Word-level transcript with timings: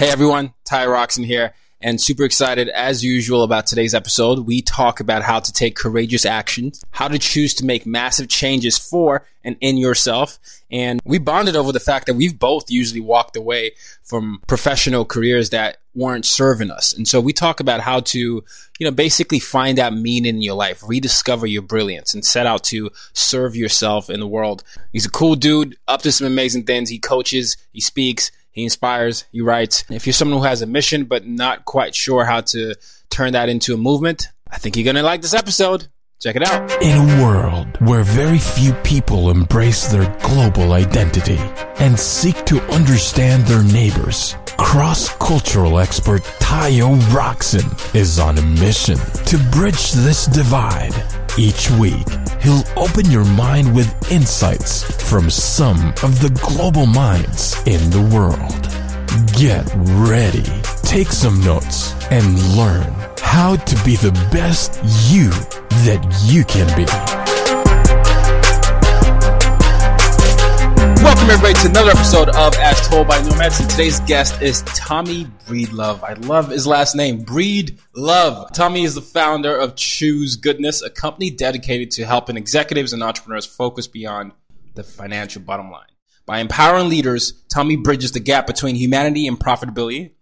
Hey 0.00 0.08
everyone, 0.08 0.54
Ty 0.64 0.86
Rockson 0.86 1.24
here 1.24 1.52
and 1.82 2.00
super 2.00 2.24
excited 2.24 2.70
as 2.70 3.04
usual 3.04 3.42
about 3.42 3.66
today's 3.66 3.94
episode. 3.94 4.46
We 4.46 4.62
talk 4.62 4.98
about 4.98 5.20
how 5.22 5.40
to 5.40 5.52
take 5.52 5.76
courageous 5.76 6.24
actions, 6.24 6.82
how 6.90 7.08
to 7.08 7.18
choose 7.18 7.52
to 7.56 7.66
make 7.66 7.84
massive 7.84 8.30
changes 8.30 8.78
for 8.78 9.26
and 9.44 9.58
in 9.60 9.76
yourself. 9.76 10.38
And 10.70 11.02
we 11.04 11.18
bonded 11.18 11.54
over 11.54 11.70
the 11.70 11.80
fact 11.80 12.06
that 12.06 12.14
we've 12.14 12.38
both 12.38 12.70
usually 12.70 13.02
walked 13.02 13.36
away 13.36 13.72
from 14.02 14.40
professional 14.46 15.04
careers 15.04 15.50
that 15.50 15.76
weren't 15.94 16.24
serving 16.24 16.70
us. 16.70 16.94
And 16.94 17.06
so 17.06 17.20
we 17.20 17.34
talk 17.34 17.60
about 17.60 17.80
how 17.80 18.00
to, 18.00 18.18
you 18.18 18.42
know, 18.80 18.90
basically 18.90 19.38
find 19.38 19.76
that 19.76 19.92
meaning 19.92 20.36
in 20.36 20.40
your 20.40 20.54
life, 20.54 20.82
rediscover 20.86 21.46
your 21.46 21.60
brilliance 21.60 22.14
and 22.14 22.24
set 22.24 22.46
out 22.46 22.64
to 22.64 22.88
serve 23.12 23.54
yourself 23.54 24.08
in 24.08 24.20
the 24.20 24.26
world. 24.26 24.64
He's 24.92 25.04
a 25.04 25.10
cool 25.10 25.34
dude, 25.34 25.76
up 25.86 26.00
to 26.02 26.12
some 26.12 26.26
amazing 26.26 26.64
things. 26.64 26.88
He 26.88 26.98
coaches, 26.98 27.58
he 27.74 27.82
speaks, 27.82 28.30
he 28.50 28.64
inspires, 28.64 29.24
he 29.32 29.40
writes. 29.40 29.84
If 29.90 30.06
you're 30.06 30.12
someone 30.12 30.38
who 30.38 30.44
has 30.44 30.62
a 30.62 30.66
mission 30.66 31.04
but 31.04 31.26
not 31.26 31.64
quite 31.64 31.94
sure 31.94 32.24
how 32.24 32.40
to 32.42 32.74
turn 33.08 33.32
that 33.32 33.48
into 33.48 33.74
a 33.74 33.76
movement, 33.76 34.28
I 34.50 34.58
think 34.58 34.76
you're 34.76 34.84
going 34.84 34.96
to 34.96 35.02
like 35.02 35.22
this 35.22 35.34
episode. 35.34 35.88
Check 36.20 36.36
it 36.36 36.46
out. 36.46 36.70
In 36.82 36.96
a 36.98 37.24
world 37.24 37.68
where 37.80 38.02
very 38.02 38.38
few 38.38 38.74
people 38.84 39.30
embrace 39.30 39.86
their 39.86 40.04
global 40.20 40.74
identity 40.74 41.38
and 41.78 41.98
seek 41.98 42.44
to 42.44 42.60
understand 42.72 43.46
their 43.46 43.62
neighbors, 43.62 44.36
cross-cultural 44.58 45.78
expert 45.78 46.20
Tayo 46.38 46.98
Rockson 47.14 47.64
is 47.98 48.18
on 48.18 48.36
a 48.36 48.42
mission 48.42 48.98
to 49.24 49.38
bridge 49.50 49.92
this 49.92 50.26
divide. 50.26 50.92
Each 51.38 51.70
week, 51.70 52.06
he'll 52.42 52.64
open 52.76 53.10
your 53.10 53.24
mind 53.24 53.74
with 53.74 54.10
insights 54.10 54.82
from 55.08 55.30
some 55.30 55.90
of 56.02 56.20
the 56.20 56.30
global 56.42 56.86
minds 56.86 57.56
in 57.66 57.90
the 57.90 58.02
world. 58.14 58.66
Get 59.38 59.70
ready, 60.08 60.42
take 60.82 61.08
some 61.08 61.40
notes, 61.42 61.94
and 62.10 62.38
learn 62.56 62.92
how 63.20 63.56
to 63.56 63.84
be 63.84 63.96
the 63.96 64.12
best 64.32 64.80
you 65.10 65.30
that 65.86 66.04
you 66.24 66.44
can 66.44 66.66
be. 66.76 67.29
Welcome 71.02 71.30
everybody 71.30 71.54
to 71.54 71.68
another 71.68 71.92
episode 71.92 72.28
of 72.28 72.54
As 72.56 72.86
Told 72.86 73.08
by 73.08 73.22
Nomads. 73.22 73.58
And 73.58 73.70
today's 73.70 74.00
guest 74.00 74.42
is 74.42 74.60
Tommy 74.66 75.24
Breedlove. 75.46 76.02
I 76.02 76.12
love 76.12 76.50
his 76.50 76.66
last 76.66 76.94
name, 76.94 77.24
Breedlove. 77.24 78.52
Tommy 78.52 78.84
is 78.84 78.94
the 78.94 79.00
founder 79.00 79.56
of 79.56 79.76
Choose 79.76 80.36
Goodness, 80.36 80.82
a 80.82 80.90
company 80.90 81.30
dedicated 81.30 81.90
to 81.92 82.04
helping 82.04 82.36
executives 82.36 82.92
and 82.92 83.02
entrepreneurs 83.02 83.46
focus 83.46 83.86
beyond 83.86 84.32
the 84.74 84.82
financial 84.82 85.40
bottom 85.40 85.70
line. 85.70 85.88
By 86.26 86.40
empowering 86.40 86.90
leaders, 86.90 87.32
Tommy 87.48 87.76
bridges 87.76 88.12
the 88.12 88.20
gap 88.20 88.46
between 88.46 88.74
humanity 88.74 89.26
and 89.26 89.40
profitability. 89.40 90.12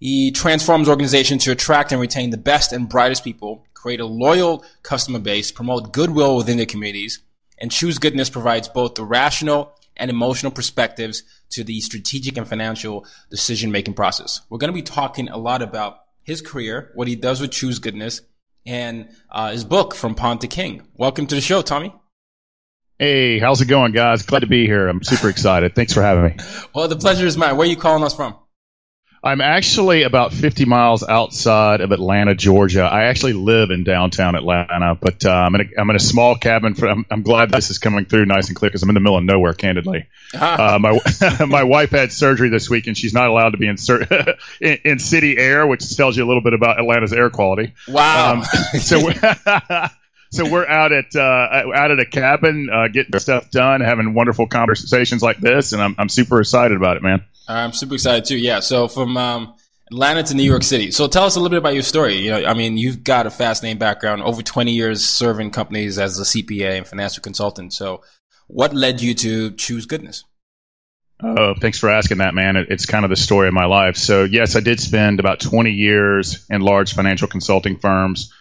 He 0.00 0.30
transforms 0.30 0.88
organizations 0.88 1.44
to 1.44 1.52
attract 1.52 1.92
and 1.92 2.00
retain 2.00 2.30
the 2.30 2.38
best 2.38 2.72
and 2.72 2.88
brightest 2.88 3.24
people, 3.24 3.66
create 3.74 4.00
a 4.00 4.06
loyal 4.06 4.64
customer 4.82 5.18
base, 5.18 5.52
promote 5.52 5.92
goodwill 5.92 6.34
within 6.34 6.56
their 6.56 6.64
communities, 6.64 7.20
and 7.58 7.70
Choose 7.70 7.98
Goodness 7.98 8.30
provides 8.30 8.68
both 8.68 8.94
the 8.94 9.04
rational 9.04 9.74
and 9.96 10.10
emotional 10.10 10.52
perspectives 10.52 11.22
to 11.50 11.64
the 11.64 11.80
strategic 11.80 12.36
and 12.36 12.48
financial 12.48 13.06
decision 13.30 13.70
making 13.70 13.94
process. 13.94 14.40
We're 14.50 14.58
going 14.58 14.72
to 14.72 14.74
be 14.74 14.82
talking 14.82 15.28
a 15.28 15.36
lot 15.36 15.62
about 15.62 15.98
his 16.22 16.40
career, 16.40 16.90
what 16.94 17.08
he 17.08 17.16
does 17.16 17.40
with 17.40 17.50
Choose 17.50 17.78
Goodness, 17.78 18.22
and 18.66 19.08
uh, 19.30 19.52
his 19.52 19.64
book 19.64 19.94
from 19.94 20.14
Pawn 20.14 20.38
to 20.40 20.46
King. 20.46 20.86
Welcome 20.94 21.26
to 21.26 21.34
the 21.34 21.40
show, 21.40 21.62
Tommy. 21.62 21.94
Hey, 22.98 23.38
how's 23.38 23.60
it 23.60 23.66
going, 23.66 23.92
guys? 23.92 24.22
Glad 24.22 24.40
to 24.40 24.46
be 24.46 24.66
here. 24.66 24.88
I'm 24.88 25.02
super 25.02 25.28
excited. 25.28 25.74
Thanks 25.74 25.92
for 25.92 26.00
having 26.02 26.24
me. 26.24 26.36
Well, 26.74 26.88
the 26.88 26.96
pleasure 26.96 27.26
is 27.26 27.36
mine. 27.36 27.56
Where 27.56 27.66
are 27.66 27.70
you 27.70 27.76
calling 27.76 28.04
us 28.04 28.14
from? 28.14 28.36
I'm 29.24 29.40
actually 29.40 30.02
about 30.02 30.34
50 30.34 30.66
miles 30.66 31.02
outside 31.02 31.80
of 31.80 31.92
Atlanta, 31.92 32.34
Georgia. 32.34 32.82
I 32.82 33.04
actually 33.04 33.32
live 33.32 33.70
in 33.70 33.82
downtown 33.82 34.34
Atlanta, 34.34 34.98
but 35.00 35.24
uh, 35.24 35.30
I'm, 35.30 35.54
in 35.54 35.62
a, 35.62 35.80
I'm 35.80 35.88
in 35.88 35.96
a 35.96 36.00
small 36.00 36.36
cabin. 36.36 36.74
For, 36.74 36.86
I'm, 36.86 37.06
I'm 37.10 37.22
glad 37.22 37.50
this 37.50 37.70
is 37.70 37.78
coming 37.78 38.04
through 38.04 38.26
nice 38.26 38.48
and 38.48 38.56
clear 38.56 38.68
because 38.68 38.82
I'm 38.82 38.90
in 38.90 38.94
the 38.94 39.00
middle 39.00 39.16
of 39.16 39.24
nowhere, 39.24 39.54
candidly. 39.54 40.08
Uh, 40.34 40.78
my 40.78 41.00
my 41.48 41.64
wife 41.64 41.90
had 41.90 42.12
surgery 42.12 42.50
this 42.50 42.68
week, 42.68 42.86
and 42.86 42.98
she's 42.98 43.14
not 43.14 43.30
allowed 43.30 43.50
to 43.50 43.56
be 43.56 43.66
in, 43.66 43.76
in, 44.60 44.78
in 44.84 44.98
city 44.98 45.38
air, 45.38 45.66
which 45.66 45.96
tells 45.96 46.18
you 46.18 46.24
a 46.24 46.28
little 46.28 46.42
bit 46.42 46.52
about 46.52 46.78
Atlanta's 46.78 47.14
air 47.14 47.30
quality. 47.30 47.72
Wow. 47.88 48.42
Um, 48.42 48.44
so. 48.78 49.10
So 50.34 50.50
we're 50.50 50.66
out 50.66 50.92
at 50.92 51.14
uh, 51.14 51.72
out 51.74 51.90
at 51.90 52.00
a 52.00 52.06
cabin, 52.06 52.68
uh, 52.72 52.88
getting 52.88 53.18
stuff 53.18 53.50
done, 53.50 53.80
having 53.80 54.14
wonderful 54.14 54.46
conversations 54.46 55.22
like 55.22 55.38
this, 55.38 55.72
and 55.72 55.82
I'm 55.82 55.94
I'm 55.98 56.08
super 56.08 56.40
excited 56.40 56.76
about 56.76 56.96
it, 56.96 57.02
man. 57.02 57.24
I'm 57.46 57.72
super 57.72 57.94
excited 57.94 58.24
too. 58.24 58.36
Yeah. 58.36 58.60
So 58.60 58.88
from 58.88 59.16
um, 59.16 59.54
Atlanta 59.90 60.22
to 60.24 60.34
New 60.34 60.42
York 60.42 60.62
City. 60.62 60.90
So 60.90 61.08
tell 61.08 61.24
us 61.24 61.36
a 61.36 61.40
little 61.40 61.50
bit 61.50 61.58
about 61.58 61.74
your 61.74 61.82
story. 61.82 62.16
You 62.16 62.30
know, 62.30 62.44
I 62.44 62.54
mean, 62.54 62.78
you've 62.78 63.04
got 63.04 63.26
a 63.26 63.30
fascinating 63.30 63.78
background, 63.78 64.22
over 64.22 64.42
20 64.42 64.72
years 64.72 65.04
serving 65.04 65.50
companies 65.50 65.98
as 65.98 66.18
a 66.18 66.22
CPA 66.22 66.78
and 66.78 66.86
financial 66.86 67.22
consultant. 67.22 67.72
So 67.72 68.02
what 68.46 68.74
led 68.74 69.00
you 69.02 69.14
to 69.14 69.52
choose 69.52 69.86
goodness? 69.86 70.24
Oh, 71.22 71.54
thanks 71.60 71.78
for 71.78 71.90
asking 71.90 72.18
that, 72.18 72.34
man. 72.34 72.56
It, 72.56 72.68
it's 72.70 72.86
kind 72.86 73.04
of 73.04 73.10
the 73.10 73.16
story 73.16 73.48
of 73.48 73.54
my 73.54 73.66
life. 73.66 73.96
So 73.96 74.24
yes, 74.24 74.56
I 74.56 74.60
did 74.60 74.80
spend 74.80 75.20
about 75.20 75.40
20 75.40 75.70
years 75.70 76.46
in 76.50 76.60
large 76.60 76.94
financial 76.94 77.28
consulting 77.28 77.78
firms. 77.78 78.32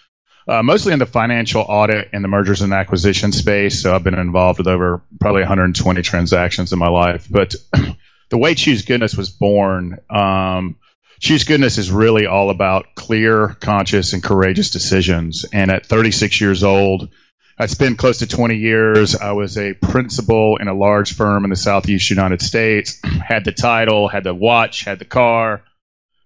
Uh, 0.47 0.61
mostly 0.61 0.91
in 0.91 0.99
the 0.99 1.05
financial 1.05 1.61
audit 1.61 2.09
and 2.11 2.23
the 2.23 2.27
mergers 2.27 2.61
and 2.61 2.73
acquisition 2.73 3.31
space. 3.31 3.81
So 3.81 3.95
I've 3.95 4.03
been 4.03 4.17
involved 4.17 4.57
with 4.57 4.67
over 4.67 5.01
probably 5.19 5.41
120 5.41 6.01
transactions 6.01 6.73
in 6.73 6.79
my 6.79 6.89
life. 6.89 7.27
But 7.29 7.55
the 8.29 8.37
way 8.37 8.53
Choose 8.53 8.83
Goodness 8.83 9.15
was 9.15 9.29
born, 9.29 9.99
um, 10.09 10.75
Choose 11.19 11.45
Goodness 11.45 11.77
is 11.77 11.89
really 11.89 12.25
all 12.25 12.49
about 12.49 12.95
clear, 12.95 13.55
conscious, 13.61 14.11
and 14.11 14.21
courageous 14.21 14.71
decisions. 14.71 15.45
And 15.53 15.71
at 15.71 15.85
36 15.85 16.41
years 16.41 16.65
old, 16.65 17.09
I 17.57 17.67
spent 17.67 17.97
close 17.97 18.17
to 18.17 18.27
20 18.27 18.57
years. 18.57 19.15
I 19.15 19.31
was 19.31 19.57
a 19.57 19.73
principal 19.73 20.57
in 20.57 20.67
a 20.67 20.73
large 20.73 21.13
firm 21.13 21.45
in 21.45 21.49
the 21.49 21.55
Southeast 21.55 22.09
United 22.09 22.41
States, 22.41 22.99
had 23.25 23.45
the 23.45 23.53
title, 23.53 24.09
had 24.09 24.25
the 24.25 24.33
watch, 24.33 24.83
had 24.83 24.99
the 24.99 25.05
car, 25.05 25.63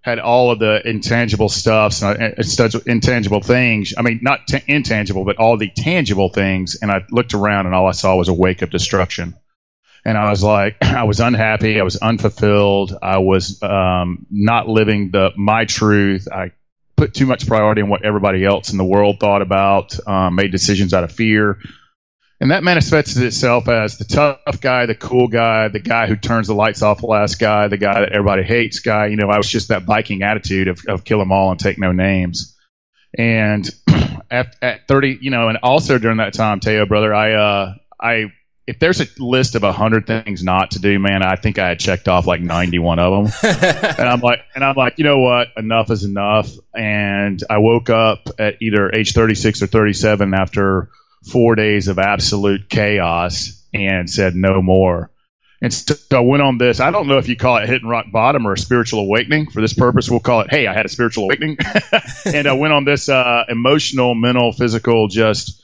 had 0.07 0.19
all 0.19 0.51
of 0.51 0.59
the 0.59 0.81
intangible 0.87 1.49
stuffs, 1.49 2.01
and 2.01 2.35
intangible 2.85 3.41
things. 3.41 3.93
I 3.97 4.01
mean, 4.01 4.19
not 4.21 4.47
t- 4.47 4.63
intangible, 4.67 5.25
but 5.25 5.37
all 5.37 5.57
the 5.57 5.69
tangible 5.69 6.29
things. 6.29 6.77
And 6.81 6.91
I 6.91 7.03
looked 7.11 7.33
around 7.33 7.65
and 7.65 7.75
all 7.75 7.87
I 7.87 7.91
saw 7.91 8.15
was 8.15 8.29
a 8.29 8.33
wake 8.33 8.61
of 8.61 8.69
destruction 8.69 9.35
and 10.07 10.17
I 10.17 10.29
was 10.29 10.41
like, 10.41 10.77
I 10.81 11.03
was 11.03 11.19
unhappy, 11.19 11.79
I 11.79 11.83
was 11.83 11.97
unfulfilled, 11.97 12.97
I 13.01 13.17
was 13.17 13.61
um, 13.61 14.25
not 14.31 14.67
living 14.67 15.11
the 15.11 15.31
my 15.35 15.65
truth. 15.65 16.29
I 16.31 16.51
put 16.95 17.13
too 17.13 17.25
much 17.25 17.45
priority 17.45 17.81
on 17.81 17.89
what 17.89 18.05
everybody 18.05 18.43
else 18.43 18.71
in 18.71 18.77
the 18.77 18.85
world 18.85 19.19
thought 19.19 19.41
about, 19.41 19.95
um, 20.07 20.35
made 20.35 20.51
decisions 20.51 20.93
out 20.93 21.03
of 21.03 21.11
fear. 21.11 21.59
And 22.39 22.51
that 22.51 22.63
manifested 22.63 23.23
itself 23.23 23.67
as 23.67 23.97
the 23.97 24.05
tough 24.05 24.61
guy, 24.61 24.85
the 24.85 24.93
cool 24.93 25.27
guy, 25.27 25.69
the 25.69 25.79
guy 25.79 26.05
who 26.05 26.15
turns 26.15 26.47
the 26.47 26.53
lights 26.53 26.83
off 26.83 27.01
last 27.01 27.39
guy, 27.39 27.67
the 27.67 27.77
guy 27.77 28.01
that 28.01 28.11
everybody 28.11 28.43
hates 28.43 28.79
guy. 28.79 29.07
You 29.07 29.15
know, 29.15 29.29
I 29.29 29.37
was 29.37 29.49
just 29.49 29.69
that 29.69 29.83
Viking 29.83 30.21
attitude 30.21 30.67
of, 30.67 30.79
of 30.87 31.03
kill 31.03 31.17
them 31.17 31.31
all 31.31 31.49
and 31.49 31.59
take 31.59 31.79
no 31.79 31.91
names. 31.91 32.55
And 33.17 33.67
at, 34.29 34.55
at 34.61 34.87
30, 34.87 35.17
you 35.19 35.31
know, 35.31 35.49
and 35.49 35.57
also 35.63 35.97
during 35.97 36.17
that 36.17 36.33
time, 36.33 36.59
Teo, 36.59 36.85
brother, 36.85 37.13
I, 37.13 37.33
uh, 37.33 37.73
I 37.99 38.25
if 38.67 38.79
there's 38.79 38.99
a 38.99 39.07
list 39.17 39.55
of 39.55 39.63
hundred 39.63 40.05
things 40.05 40.43
not 40.43 40.71
to 40.71 40.79
do, 40.79 40.99
man, 40.99 41.23
I 41.23 41.37
think 41.37 41.57
I 41.57 41.69
had 41.69 41.79
checked 41.79 42.09
off 42.09 42.27
like 42.27 42.41
91 42.41 42.99
of 42.99 43.31
them. 43.31 43.33
and 43.97 44.09
I'm 44.09 44.19
like, 44.19 44.41
and 44.53 44.63
I'm 44.63 44.75
like, 44.75 44.95
you 44.97 45.05
know 45.05 45.19
what? 45.19 45.47
Enough 45.55 45.89
is 45.89 46.03
enough. 46.03 46.51
And 46.75 47.41
I 47.49 47.59
woke 47.59 47.89
up 47.89 48.29
at 48.37 48.61
either 48.61 48.93
age 48.93 49.13
36 49.13 49.61
or 49.61 49.67
37 49.67 50.33
after 50.33 50.89
four 51.29 51.55
days 51.55 51.87
of 51.87 51.99
absolute 51.99 52.69
chaos 52.69 53.63
and 53.73 54.09
said 54.09 54.35
no 54.35 54.61
more. 54.61 55.11
And 55.61 55.73
so 55.73 55.95
I 56.11 56.19
went 56.19 56.43
on 56.43 56.59
this. 56.59 56.79
I 56.79 56.91
don't 56.91 57.07
know 57.07 57.17
if 57.17 57.27
you 57.27 57.35
call 57.35 57.57
it 57.57 57.67
hitting 57.67 57.89
rock 57.89 58.05
bottom 58.11 58.45
or 58.45 58.53
a 58.53 58.57
spiritual 58.57 58.99
awakening. 58.99 59.49
For 59.49 59.59
this 59.59 59.73
purpose, 59.73 60.09
we'll 60.09 60.19
call 60.19 60.41
it, 60.41 60.51
hey, 60.51 60.67
I 60.67 60.73
had 60.73 60.85
a 60.85 60.89
spiritual 60.89 61.23
awakening. 61.25 61.57
and 62.25 62.47
I 62.47 62.53
went 62.53 62.73
on 62.73 62.85
this 62.85 63.09
uh, 63.09 63.45
emotional, 63.49 64.13
mental, 64.13 64.51
physical, 64.51 65.07
just, 65.07 65.63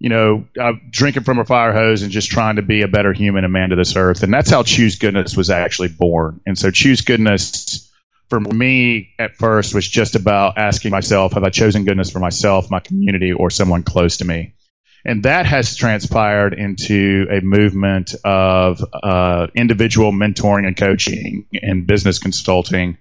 you 0.00 0.08
know, 0.08 0.46
uh, 0.60 0.72
drinking 0.90 1.22
from 1.22 1.38
a 1.38 1.44
fire 1.44 1.72
hose 1.72 2.02
and 2.02 2.10
just 2.10 2.30
trying 2.30 2.56
to 2.56 2.62
be 2.62 2.82
a 2.82 2.88
better 2.88 3.12
human 3.12 3.44
and 3.44 3.52
man 3.52 3.70
to 3.70 3.76
this 3.76 3.94
earth. 3.94 4.24
And 4.24 4.34
that's 4.34 4.50
how 4.50 4.64
Choose 4.64 4.96
Goodness 4.96 5.36
was 5.36 5.50
actually 5.50 5.88
born. 5.88 6.40
And 6.44 6.58
so 6.58 6.72
Choose 6.72 7.02
Goodness 7.02 7.88
for 8.28 8.40
me 8.40 9.14
at 9.18 9.36
first 9.36 9.74
was 9.74 9.88
just 9.88 10.14
about 10.14 10.58
asking 10.58 10.90
myself, 10.90 11.32
have 11.32 11.44
I 11.44 11.50
chosen 11.50 11.84
goodness 11.84 12.10
for 12.10 12.18
myself, 12.18 12.70
my 12.70 12.80
community, 12.80 13.32
or 13.32 13.50
someone 13.50 13.82
close 13.82 14.18
to 14.18 14.24
me? 14.24 14.54
And 15.04 15.22
that 15.22 15.46
has 15.46 15.76
transpired 15.76 16.54
into 16.54 17.26
a 17.30 17.40
movement 17.40 18.14
of 18.24 18.84
uh, 18.92 19.46
individual 19.54 20.12
mentoring 20.12 20.66
and 20.66 20.76
coaching 20.76 21.46
and 21.62 21.86
business 21.86 22.18
consulting, 22.18 22.98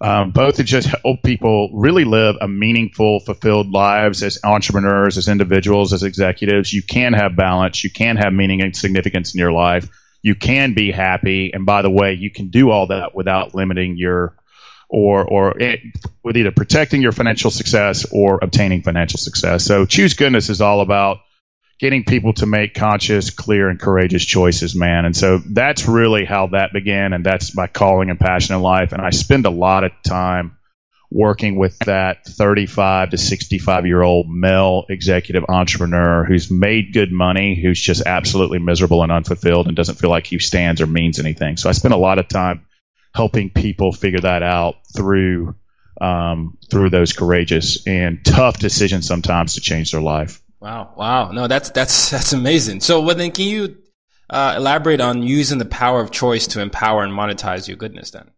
um, 0.00 0.32
both 0.32 0.56
to 0.56 0.64
just 0.64 0.88
help 0.88 1.22
people 1.22 1.70
really 1.72 2.04
live 2.04 2.36
a 2.40 2.48
meaningful, 2.48 3.20
fulfilled 3.20 3.70
lives 3.70 4.22
as 4.22 4.38
entrepreneurs, 4.44 5.16
as 5.16 5.28
individuals, 5.28 5.92
as 5.92 6.02
executives. 6.02 6.72
You 6.72 6.82
can 6.82 7.12
have 7.12 7.34
balance, 7.34 7.82
you 7.82 7.90
can 7.90 8.16
have 8.16 8.32
meaning 8.32 8.60
and 8.60 8.76
significance 8.76 9.34
in 9.34 9.38
your 9.38 9.52
life. 9.52 9.88
You 10.22 10.36
can 10.36 10.74
be 10.74 10.92
happy, 10.92 11.52
and 11.52 11.66
by 11.66 11.82
the 11.82 11.90
way, 11.90 12.12
you 12.12 12.30
can 12.30 12.50
do 12.50 12.70
all 12.70 12.86
that 12.88 13.12
without 13.12 13.56
limiting 13.56 13.96
your 13.96 14.36
or 14.92 15.24
or 15.24 15.58
it, 15.58 15.80
with 16.22 16.36
either 16.36 16.52
protecting 16.52 17.02
your 17.02 17.12
financial 17.12 17.50
success 17.50 18.06
or 18.12 18.38
obtaining 18.42 18.82
financial 18.82 19.18
success. 19.18 19.64
So 19.64 19.86
choose 19.86 20.14
goodness 20.14 20.50
is 20.50 20.60
all 20.60 20.82
about 20.82 21.18
getting 21.80 22.04
people 22.04 22.34
to 22.34 22.46
make 22.46 22.74
conscious, 22.74 23.30
clear, 23.30 23.68
and 23.68 23.80
courageous 23.80 24.24
choices, 24.24 24.76
man. 24.76 25.04
And 25.04 25.16
so 25.16 25.38
that's 25.38 25.88
really 25.88 26.24
how 26.24 26.48
that 26.48 26.72
began, 26.72 27.12
and 27.14 27.24
that's 27.24 27.56
my 27.56 27.66
calling 27.66 28.10
and 28.10 28.20
passion 28.20 28.54
in 28.54 28.60
life. 28.60 28.92
And 28.92 29.00
I 29.02 29.10
spend 29.10 29.46
a 29.46 29.50
lot 29.50 29.82
of 29.82 29.92
time 30.06 30.58
working 31.10 31.56
with 31.56 31.78
that 31.80 32.24
35 32.26 33.10
to 33.10 33.18
65 33.18 33.86
year 33.86 34.02
old 34.02 34.26
male 34.28 34.84
executive 34.88 35.44
entrepreneur 35.48 36.24
who's 36.24 36.50
made 36.50 36.92
good 36.92 37.10
money, 37.10 37.58
who's 37.60 37.80
just 37.80 38.02
absolutely 38.06 38.58
miserable 38.58 39.02
and 39.02 39.10
unfulfilled 39.10 39.66
and 39.66 39.76
doesn't 39.76 39.96
feel 39.96 40.10
like 40.10 40.26
he 40.26 40.38
stands 40.38 40.80
or 40.80 40.86
means 40.86 41.18
anything. 41.18 41.56
So 41.56 41.68
I 41.68 41.72
spend 41.72 41.94
a 41.94 41.98
lot 41.98 42.18
of 42.18 42.28
time 42.28 42.66
helping 43.14 43.50
people 43.50 43.92
figure 43.92 44.20
that 44.20 44.42
out 44.42 44.76
through 44.94 45.54
um, 46.00 46.58
through 46.70 46.90
those 46.90 47.12
courageous 47.12 47.86
and 47.86 48.24
tough 48.24 48.58
decisions 48.58 49.06
sometimes 49.06 49.54
to 49.54 49.60
change 49.60 49.92
their 49.92 50.00
life. 50.00 50.42
Wow, 50.60 50.94
wow, 50.96 51.30
no, 51.32 51.48
that's 51.48 51.70
that's 51.70 52.10
that's 52.10 52.32
amazing. 52.32 52.80
So, 52.80 53.00
well, 53.02 53.14
then, 53.16 53.32
can 53.32 53.46
you 53.46 53.76
uh, 54.30 54.54
elaborate 54.56 55.00
on 55.00 55.22
using 55.22 55.58
the 55.58 55.64
power 55.64 56.00
of 56.00 56.10
choice 56.10 56.48
to 56.48 56.60
empower 56.60 57.02
and 57.02 57.12
monetize 57.12 57.68
your 57.68 57.76
goodness? 57.76 58.10
Then, 58.10 58.30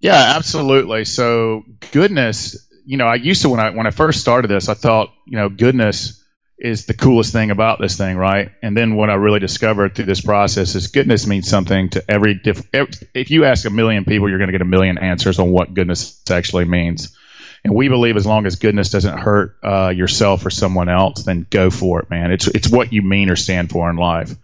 yeah, 0.00 0.34
absolutely. 0.36 1.04
So, 1.04 1.64
goodness, 1.92 2.68
you 2.84 2.96
know, 2.96 3.06
I 3.06 3.16
used 3.16 3.42
to 3.42 3.48
when 3.48 3.60
I 3.60 3.70
when 3.70 3.86
I 3.86 3.90
first 3.90 4.20
started 4.20 4.48
this, 4.48 4.68
I 4.68 4.74
thought, 4.74 5.10
you 5.26 5.36
know, 5.36 5.48
goodness 5.48 6.17
is 6.58 6.86
the 6.86 6.94
coolest 6.94 7.32
thing 7.32 7.50
about 7.50 7.80
this 7.80 7.96
thing, 7.96 8.16
right? 8.16 8.50
And 8.62 8.76
then 8.76 8.96
what 8.96 9.10
I 9.10 9.14
really 9.14 9.38
discovered 9.38 9.94
through 9.94 10.06
this 10.06 10.20
process 10.20 10.74
is 10.74 10.88
goodness 10.88 11.26
means 11.26 11.48
something 11.48 11.90
to 11.90 12.04
every 12.08 12.34
different. 12.34 12.96
If 13.14 13.30
you 13.30 13.44
ask 13.44 13.64
a 13.64 13.70
million 13.70 14.04
people, 14.04 14.28
you're 14.28 14.38
going 14.38 14.48
to 14.48 14.52
get 14.52 14.62
a 14.62 14.66
million 14.66 14.98
answers 14.98 15.38
on 15.38 15.50
what 15.50 15.72
goodness 15.72 16.20
actually 16.30 16.64
means. 16.64 17.16
And 17.64 17.74
we 17.74 17.88
believe 17.88 18.16
as 18.16 18.26
long 18.26 18.46
as 18.46 18.56
goodness 18.56 18.90
doesn't 18.90 19.18
hurt 19.18 19.56
uh, 19.62 19.88
yourself 19.88 20.44
or 20.46 20.50
someone 20.50 20.88
else, 20.88 21.24
then 21.24 21.46
go 21.48 21.70
for 21.70 22.00
it, 22.00 22.10
man. 22.10 22.30
It's 22.30 22.46
it's 22.46 22.68
what 22.68 22.92
you 22.92 23.02
mean 23.02 23.30
or 23.30 23.36
stand 23.36 23.70
for 23.70 23.90
in 23.90 23.96
life. 23.96 24.34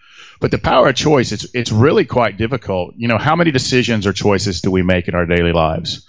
But 0.41 0.51
the 0.51 0.59
power 0.59 0.89
of 0.89 0.97
choice, 0.97 1.33
it's 1.33 1.47
it's 1.55 1.73
really 1.73 2.05
quite 2.05 2.37
difficult. 2.37 2.95
You 2.97 3.09
know, 3.09 3.19
how 3.19 3.37
many 3.37 3.51
decisions 3.51 4.07
or 4.07 4.13
choices 4.13 4.61
do 4.61 4.71
we 4.71 4.83
make 4.83 5.09
in 5.09 5.15
our 5.15 5.27
daily 5.27 5.53
lives? 5.53 6.09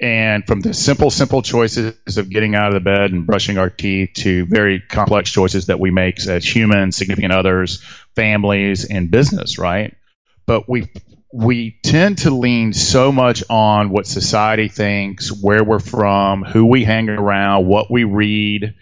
And 0.00 0.46
from 0.46 0.60
the 0.60 0.74
simple, 0.74 1.10
simple 1.10 1.40
choices 1.40 2.18
of 2.18 2.28
getting 2.28 2.54
out 2.54 2.68
of 2.68 2.74
the 2.74 2.80
bed 2.80 3.12
and 3.12 3.26
brushing 3.26 3.56
our 3.56 3.70
teeth 3.70 4.10
to 4.16 4.44
very 4.44 4.80
complex 4.80 5.30
choices 5.30 5.66
that 5.66 5.80
we 5.80 5.90
make 5.90 6.24
as 6.26 6.44
humans, 6.44 6.96
significant 6.96 7.32
others, 7.32 7.82
families, 8.14 8.84
and 8.84 9.10
business, 9.10 9.58
right? 9.58 9.96
But 10.44 10.68
we 10.68 10.88
we 11.32 11.78
tend 11.82 12.18
to 12.18 12.30
lean 12.30 12.72
so 12.72 13.10
much 13.10 13.42
on 13.50 13.90
what 13.90 14.06
society 14.06 14.68
thinks, 14.68 15.30
where 15.30 15.64
we're 15.64 15.78
from, 15.78 16.42
who 16.44 16.66
we 16.66 16.84
hang 16.84 17.08
around, 17.08 17.66
what 17.66 17.90
we 17.90 18.04
read, 18.04 18.74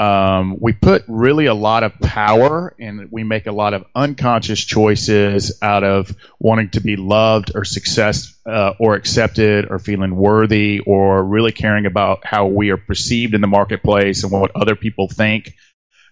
um, 0.00 0.56
we 0.60 0.72
put 0.72 1.04
really 1.08 1.46
a 1.46 1.54
lot 1.54 1.82
of 1.82 1.98
power 1.98 2.74
and 2.78 3.10
we 3.10 3.24
make 3.24 3.46
a 3.46 3.52
lot 3.52 3.74
of 3.74 3.84
unconscious 3.94 4.60
choices 4.60 5.58
out 5.60 5.82
of 5.82 6.14
wanting 6.38 6.70
to 6.70 6.80
be 6.80 6.96
loved 6.96 7.52
or 7.54 7.64
success 7.64 8.36
uh, 8.46 8.74
or 8.78 8.94
accepted 8.94 9.66
or 9.70 9.78
feeling 9.78 10.14
worthy 10.14 10.80
or 10.80 11.24
really 11.24 11.50
caring 11.50 11.86
about 11.86 12.24
how 12.24 12.46
we 12.46 12.70
are 12.70 12.76
perceived 12.76 13.34
in 13.34 13.40
the 13.40 13.48
marketplace 13.48 14.22
and 14.22 14.32
what 14.32 14.52
other 14.54 14.76
people 14.76 15.08
think 15.08 15.54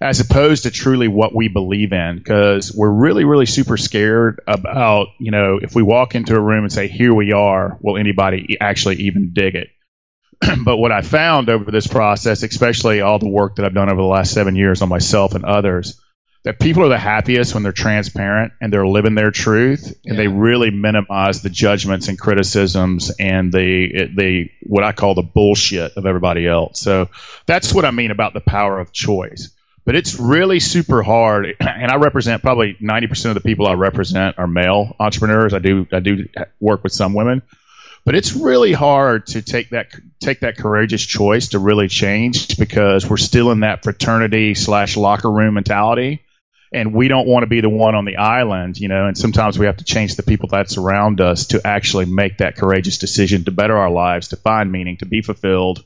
as 0.01 0.21
opposed 0.21 0.65
to 0.65 0.71
truly 0.71 1.09
what 1.09 1.35
we 1.35 1.49
believe 1.49 1.93
in. 1.93 2.19
Because 2.19 2.75
we're 2.75 2.91
really 2.91 3.25
really 3.25 3.47
super 3.47 3.77
scared 3.77 4.41
about 4.49 5.09
you 5.19 5.31
know 5.31 5.59
if 5.63 5.75
we 5.75 5.83
walk 5.83 6.15
into 6.15 6.35
a 6.35 6.41
room 6.41 6.65
and 6.65 6.73
say 6.73 6.89
here 6.89 7.15
we 7.15 7.33
are 7.33 7.79
will 7.81 7.97
anybody 7.97 8.57
actually 8.61 8.97
even 8.97 9.31
dig 9.33 9.55
it 9.55 9.69
but 10.65 10.77
what 10.77 10.93
I 10.93 11.03
found 11.03 11.49
over 11.49 11.71
this 11.71 11.87
process, 11.87 12.43
especially 12.43 13.01
all 13.01 13.19
the 13.19 13.29
work 13.29 13.57
that 13.57 13.65
I've 13.65 13.75
done 13.75 13.89
over 13.89 14.01
the 14.01 14.07
last 14.07 14.33
seven 14.33 14.57
years 14.57 14.83
on 14.83 14.89
myself 14.89 15.35
and 15.35 15.45
others, 15.45 16.01
that 16.47 16.61
people 16.61 16.85
are 16.85 16.89
the 16.89 16.97
happiest 16.97 17.55
when 17.55 17.65
they're 17.65 17.73
transparent 17.73 18.53
and 18.61 18.73
they're 18.73 18.87
living 18.87 19.17
their 19.17 19.33
truth 19.33 19.89
and 20.05 20.15
yeah. 20.15 20.23
they 20.23 20.29
really 20.29 20.71
minimize 20.71 21.43
the 21.43 21.51
judgments 21.51 22.07
and 22.07 22.17
criticisms 22.17 23.11
and 23.19 23.53
the 23.53 24.09
the 24.15 24.49
what 24.63 24.85
I 24.85 24.93
call 24.93 25.17
the 25.17 25.23
bullshit 25.23 25.97
of 25.97 26.07
everybody 26.07 26.47
else. 26.47 26.79
So 26.79 27.09
that's 27.47 27.75
what 27.75 27.85
I 27.85 27.91
mean 27.91 28.13
about 28.13 28.33
the 28.33 28.41
power 28.41 28.79
of 28.79 28.93
choice. 28.93 29.51
But 29.85 29.97
it's 29.97 30.21
really 30.21 30.61
super 30.61 31.03
hard, 31.03 31.47
and 31.61 31.91
I 31.91 31.97
represent 31.97 32.43
probably 32.43 32.77
ninety 32.79 33.09
percent 33.09 33.37
of 33.37 33.43
the 33.43 33.49
people 33.49 33.67
I 33.67 33.73
represent 33.75 34.39
are 34.39 34.47
male 34.47 34.95
entrepreneurs. 35.01 35.53
I 35.53 35.59
do 35.59 35.89
I 35.91 35.99
do 35.99 36.29
work 36.61 36.85
with 36.85 36.93
some 36.93 37.13
women, 37.13 37.43
but 38.07 38.15
it's 38.15 38.35
really 38.35 38.73
hard 38.73 39.27
to 39.27 39.43
take 39.43 39.71
that 39.71 39.89
take 40.21 40.41
that 40.41 40.57
courageous 40.57 41.05
choice 41.05 41.49
to 41.49 41.59
really 41.59 41.89
change 41.89 42.57
because 42.57 43.11
we're 43.11 43.17
still 43.17 43.51
in 43.51 43.61
that 43.61 43.83
fraternity 43.83 44.55
slash 44.55 44.97
locker 44.97 45.31
room 45.31 45.55
mentality. 45.55 46.23
And 46.73 46.93
we 46.93 47.09
don't 47.09 47.27
want 47.27 47.43
to 47.43 47.47
be 47.47 47.61
the 47.61 47.69
one 47.69 47.95
on 47.95 48.05
the 48.05 48.17
island 48.17 48.79
you 48.79 48.89
know 48.89 49.07
and 49.07 49.17
sometimes 49.17 49.59
we 49.59 49.67
have 49.67 49.79
to 49.79 49.85
change 49.85 50.15
the 50.15 50.23
people 50.23 50.49
that 50.51 50.71
surround 50.71 51.21
us 51.21 51.47
to 51.49 51.61
actually 51.65 52.05
make 52.07 52.39
that 52.39 52.57
courageous 52.57 52.99
decision 52.99 53.45
to 53.45 53.51
better 53.51 53.77
our 53.77 53.91
lives 53.91 54.29
to 54.29 54.37
find 54.37 54.71
meaning 54.71 54.97
to 54.99 55.07
be 55.07 55.23
fulfilled 55.23 55.85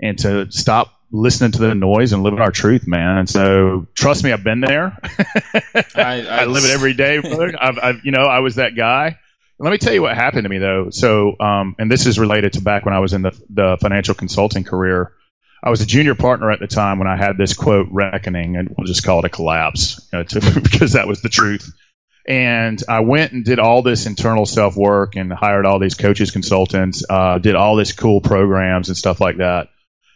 and 0.00 0.18
to 0.20 0.50
stop 0.50 0.92
listening 1.10 1.52
to 1.52 1.58
the 1.58 1.74
noise 1.74 2.12
and 2.12 2.22
living 2.22 2.40
our 2.40 2.52
truth 2.52 2.86
man. 2.86 3.18
And 3.18 3.28
so 3.28 3.86
trust 3.94 4.24
me 4.24 4.32
i've 4.32 4.44
been 4.44 4.60
there. 4.60 4.96
I, 5.74 5.84
I, 5.94 6.20
I, 6.20 6.44
live 6.46 6.64
it 6.64 6.70
every 6.70 6.94
day 6.94 7.18
I've, 7.60 7.78
I've, 7.78 8.04
you 8.04 8.12
know 8.12 8.22
i 8.22 8.40
was 8.40 8.56
that 8.56 8.74
guy 8.74 9.18
let 9.62 9.70
me 9.70 9.78
tell 9.78 9.94
you 9.94 10.02
what 10.02 10.16
happened 10.16 10.42
to 10.42 10.48
me 10.48 10.58
though. 10.58 10.90
So, 10.90 11.36
um, 11.38 11.76
and 11.78 11.88
this 11.88 12.06
is 12.06 12.18
related 12.18 12.54
to 12.54 12.60
back 12.60 12.84
when 12.84 12.94
I 12.94 12.98
was 12.98 13.12
in 13.12 13.22
the, 13.22 13.30
the 13.48 13.78
financial 13.80 14.14
consulting 14.14 14.64
career. 14.64 15.12
I 15.62 15.70
was 15.70 15.80
a 15.80 15.86
junior 15.86 16.16
partner 16.16 16.50
at 16.50 16.58
the 16.58 16.66
time 16.66 16.98
when 16.98 17.06
I 17.06 17.16
had 17.16 17.38
this 17.38 17.54
quote 17.54 17.86
reckoning, 17.92 18.56
and 18.56 18.74
we'll 18.76 18.88
just 18.88 19.04
call 19.04 19.20
it 19.20 19.24
a 19.24 19.28
collapse 19.28 20.04
you 20.12 20.18
know, 20.18 20.24
to, 20.24 20.60
because 20.62 20.94
that 20.94 21.06
was 21.06 21.22
the 21.22 21.28
truth. 21.28 21.72
And 22.26 22.82
I 22.88 23.00
went 23.00 23.32
and 23.32 23.44
did 23.44 23.60
all 23.60 23.82
this 23.82 24.06
internal 24.06 24.46
self 24.46 24.76
work 24.76 25.14
and 25.14 25.32
hired 25.32 25.64
all 25.64 25.78
these 25.78 25.94
coaches, 25.94 26.32
consultants, 26.32 27.04
uh, 27.08 27.38
did 27.38 27.54
all 27.54 27.76
this 27.76 27.92
cool 27.92 28.20
programs 28.20 28.88
and 28.88 28.96
stuff 28.96 29.20
like 29.20 29.36
that. 29.36 29.68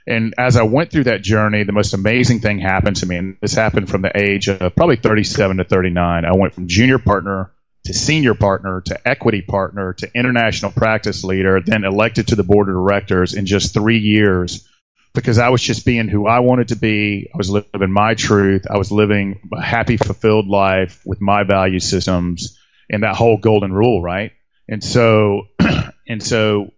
And 0.09 0.35
as 0.39 0.57
I 0.57 0.65
went 0.65 0.91
through 0.91 1.05
that 1.05 1.23
journey, 1.23 1.63
the 1.63 1.73
most 1.73 1.95
amazing 1.95 2.41
thing 2.41 2.59
happened 2.59 2.97
to 2.97 3.07
me. 3.07 3.17
And 3.17 3.37
this 3.41 3.55
happened 3.55 3.89
from 3.89 4.03
the 4.03 4.11
age 4.17 4.49
of 4.49 4.75
probably 4.75 4.97
37 4.97 5.59
to 5.59 5.65
39. 5.65 6.25
I 6.25 6.37
went 6.37 6.55
from 6.55 6.67
junior 6.67 6.99
partner 6.99 7.53
to 7.87 7.95
senior 7.95 8.35
partner 8.35 8.83
to 8.83 9.09
equity 9.09 9.43
partner 9.43 9.93
to 9.95 10.11
international 10.15 10.73
practice 10.73 11.25
leader, 11.25 11.61
then 11.61 11.85
elected 11.85 12.29
to 12.29 12.37
the 12.37 12.43
board 12.43 12.69
of 12.69 12.75
directors 12.75 13.35
in 13.35 13.47
just 13.47 13.73
three 13.73 13.99
years 13.99 14.69
because 15.15 15.39
I 15.39 15.49
was 15.49 15.63
just 15.63 15.87
being 15.87 16.09
who 16.09 16.27
I 16.27 16.41
wanted 16.41 16.69
to 16.69 16.77
be. 16.77 17.31
I 17.33 17.37
was 17.37 17.51
living 17.51 17.93
my 17.93 18.15
truth. 18.15 18.67
I 18.71 18.77
was 18.77 18.93
living 18.93 19.41
a 19.53 19.63
happy, 19.63 19.97
fulfilled 19.97 20.47
life 20.47 21.01
with 21.07 21.21
my 21.21 21.45
value 21.45 21.81
systems 21.81 22.59
and 22.91 23.03
that 23.03 23.17
whole 23.17 23.39
golden 23.39 23.73
rule, 23.73 24.03
right? 24.03 24.33
And 24.69 24.83
so, 24.83 25.49
and 26.09 26.23
so 26.23 26.73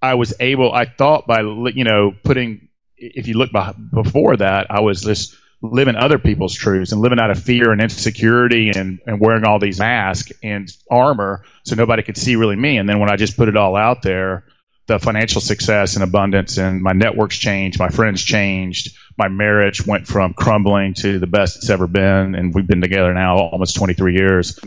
I 0.00 0.14
was 0.14 0.34
able, 0.38 0.72
I 0.72 0.84
thought 0.84 1.26
by, 1.26 1.40
you 1.40 1.84
know, 1.84 2.12
putting, 2.22 2.68
if 2.96 3.26
you 3.26 3.34
look 3.34 3.50
by, 3.50 3.72
before 3.72 4.36
that, 4.36 4.70
I 4.70 4.80
was 4.80 5.02
this 5.02 5.34
living 5.60 5.96
other 5.96 6.18
people's 6.18 6.54
truths 6.54 6.92
and 6.92 7.00
living 7.00 7.18
out 7.18 7.30
of 7.30 7.42
fear 7.42 7.72
and 7.72 7.80
insecurity 7.80 8.70
and, 8.70 9.00
and 9.06 9.20
wearing 9.20 9.44
all 9.44 9.58
these 9.58 9.78
masks 9.78 10.32
and 10.42 10.70
armor 10.90 11.42
so 11.64 11.74
nobody 11.74 12.02
could 12.02 12.16
see 12.16 12.36
really 12.36 12.56
me. 12.56 12.78
And 12.78 12.88
then 12.88 13.00
when 13.00 13.10
I 13.10 13.16
just 13.16 13.36
put 13.36 13.48
it 13.48 13.56
all 13.56 13.76
out 13.76 14.02
there, 14.02 14.44
the 14.86 14.98
financial 14.98 15.40
success 15.40 15.96
and 15.96 16.02
abundance 16.02 16.58
and 16.58 16.80
my 16.80 16.92
networks 16.92 17.36
changed, 17.36 17.78
my 17.78 17.90
friends 17.90 18.22
changed, 18.22 18.96
my 19.18 19.28
marriage 19.28 19.86
went 19.86 20.06
from 20.06 20.32
crumbling 20.32 20.94
to 20.94 21.18
the 21.18 21.26
best 21.26 21.56
it's 21.56 21.70
ever 21.70 21.86
been, 21.86 22.34
and 22.34 22.54
we've 22.54 22.66
been 22.66 22.80
together 22.80 23.12
now 23.12 23.38
almost 23.38 23.76
23 23.76 24.16
years. 24.16 24.58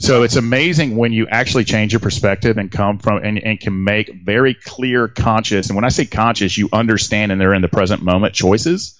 So 0.00 0.22
it's 0.22 0.36
amazing 0.36 0.96
when 0.96 1.12
you 1.12 1.28
actually 1.28 1.64
change 1.64 1.92
your 1.92 2.00
perspective 2.00 2.56
and 2.56 2.70
come 2.70 2.98
from 2.98 3.22
and, 3.22 3.38
and 3.38 3.60
can 3.60 3.84
make 3.84 4.10
very 4.24 4.54
clear, 4.54 5.08
conscious. 5.08 5.68
And 5.68 5.76
when 5.76 5.84
I 5.84 5.88
say 5.88 6.06
conscious, 6.06 6.56
you 6.56 6.68
understand 6.72 7.32
and 7.32 7.40
they're 7.40 7.54
in 7.54 7.62
the 7.62 7.68
present 7.68 8.02
moment 8.02 8.34
choices. 8.34 8.97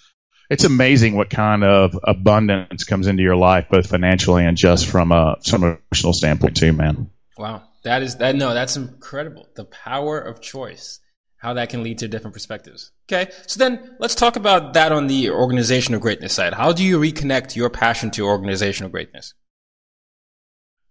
It's 0.50 0.64
amazing 0.64 1.14
what 1.14 1.28
kind 1.28 1.62
of 1.62 1.98
abundance 2.02 2.84
comes 2.84 3.06
into 3.06 3.22
your 3.22 3.36
life, 3.36 3.66
both 3.70 3.88
financially 3.88 4.44
and 4.44 4.56
just 4.56 4.86
from 4.86 5.12
a 5.12 5.36
some 5.40 5.62
emotional 5.62 6.12
standpoint 6.14 6.56
too, 6.56 6.72
man. 6.72 7.10
Wow, 7.36 7.64
that 7.84 8.02
is 8.02 8.16
that. 8.16 8.34
No, 8.34 8.54
that's 8.54 8.76
incredible. 8.76 9.46
The 9.54 9.64
power 9.64 10.18
of 10.18 10.40
choice, 10.40 11.00
how 11.36 11.54
that 11.54 11.68
can 11.68 11.82
lead 11.82 11.98
to 11.98 12.08
different 12.08 12.34
perspectives. 12.34 12.92
Okay, 13.10 13.30
so 13.46 13.58
then 13.58 13.96
let's 13.98 14.14
talk 14.14 14.36
about 14.36 14.74
that 14.74 14.90
on 14.90 15.06
the 15.06 15.30
organizational 15.30 16.00
greatness 16.00 16.32
side. 16.32 16.54
How 16.54 16.72
do 16.72 16.82
you 16.82 16.98
reconnect 16.98 17.54
your 17.54 17.68
passion 17.68 18.10
to 18.12 18.24
organizational 18.26 18.90
greatness? 18.90 19.34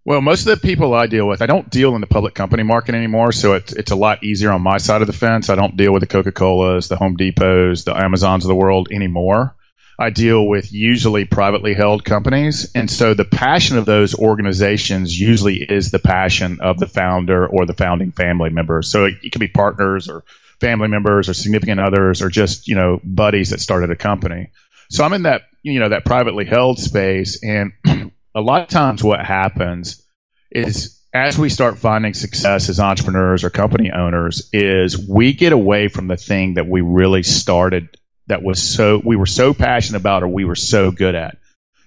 Well, 0.08 0.22
most 0.22 0.48
of 0.48 0.58
the 0.58 0.66
people 0.66 0.94
I 0.94 1.08
deal 1.08 1.28
with, 1.28 1.42
I 1.42 1.48
don't 1.48 1.70
deal 1.70 1.94
in 1.94 2.00
the 2.00 2.08
public 2.08 2.34
company 2.34 2.64
market 2.64 2.96
anymore, 2.96 3.34
so 3.34 3.56
it's 3.56 3.74
it's 3.74 3.92
a 3.92 3.96
lot 3.98 4.24
easier 4.24 4.54
on 4.54 4.62
my 4.62 4.78
side 4.78 5.02
of 5.02 5.08
the 5.08 5.12
fence. 5.12 5.50
I 5.50 5.56
don't 5.56 5.76
deal 5.76 5.92
with 5.92 6.00
the 6.00 6.08
Coca 6.08 6.32
Colas, 6.32 6.88
the 6.88 6.96
Home 6.96 7.18
Depots, 7.18 7.84
the 7.84 7.94
Amazons 7.94 8.46
of 8.46 8.48
the 8.48 8.56
world 8.56 8.88
anymore. 8.90 9.54
I 10.00 10.12
deal 10.12 10.48
with 10.48 10.72
usually 10.72 11.26
privately 11.26 11.74
held 11.74 12.06
companies, 12.06 12.72
and 12.74 12.90
so 12.90 13.16
the 13.16 13.26
passion 13.26 13.78
of 13.78 13.84
those 13.84 14.16
organizations 14.16 15.20
usually 15.20 15.58
is 15.58 15.92
the 15.92 16.00
passion 16.00 16.60
of 16.62 16.80
the 16.80 16.88
founder 16.88 17.46
or 17.46 17.66
the 17.66 17.74
founding 17.74 18.14
family 18.14 18.50
member. 18.50 18.84
So 18.84 19.08
it, 19.08 19.16
it 19.24 19.34
can 19.34 19.40
be 19.40 19.50
partners 19.50 20.08
or 20.08 20.24
family 20.62 20.88
members 20.88 21.28
or 21.28 21.34
significant 21.34 21.82
others 21.82 22.22
or 22.22 22.30
just 22.30 22.70
you 22.70 22.76
know 22.76 23.02
buddies 23.04 23.50
that 23.50 23.60
started 23.60 23.92
a 23.92 23.98
company. 23.98 24.52
So 24.90 25.04
I'm 25.04 25.12
in 25.12 25.24
that 25.24 25.42
you 25.64 25.82
know 25.82 25.90
that 25.90 26.06
privately 26.06 26.46
held 26.46 26.80
space, 26.80 27.44
and 27.44 27.74
a 28.38 28.42
lot 28.42 28.62
of 28.62 28.68
times 28.68 29.04
what 29.04 29.20
happens 29.20 30.04
is 30.52 31.02
as 31.12 31.40
we 31.40 31.50
start 31.50 31.80
finding 31.80 32.14
success 32.14 32.70
as 32.70 32.80
entrepreneurs 32.80 33.44
or 33.44 33.50
company 33.50 33.92
owners 33.92 34.50
is 34.54 34.96
we 35.10 35.34
get 35.34 35.54
away 35.54 35.88
from 35.88 36.08
the 36.08 36.18
thing 36.18 36.54
that 36.54 36.68
we 36.68 36.82
really 36.82 37.24
started 37.24 37.98
that 38.28 38.44
was 38.44 38.62
so 38.62 39.02
we 39.04 39.16
were 39.16 39.26
so 39.26 39.56
passionate 39.56 40.00
about 40.00 40.22
or 40.22 40.28
we 40.28 40.46
were 40.46 40.56
so 40.56 40.92
good 40.92 41.16
at. 41.16 41.40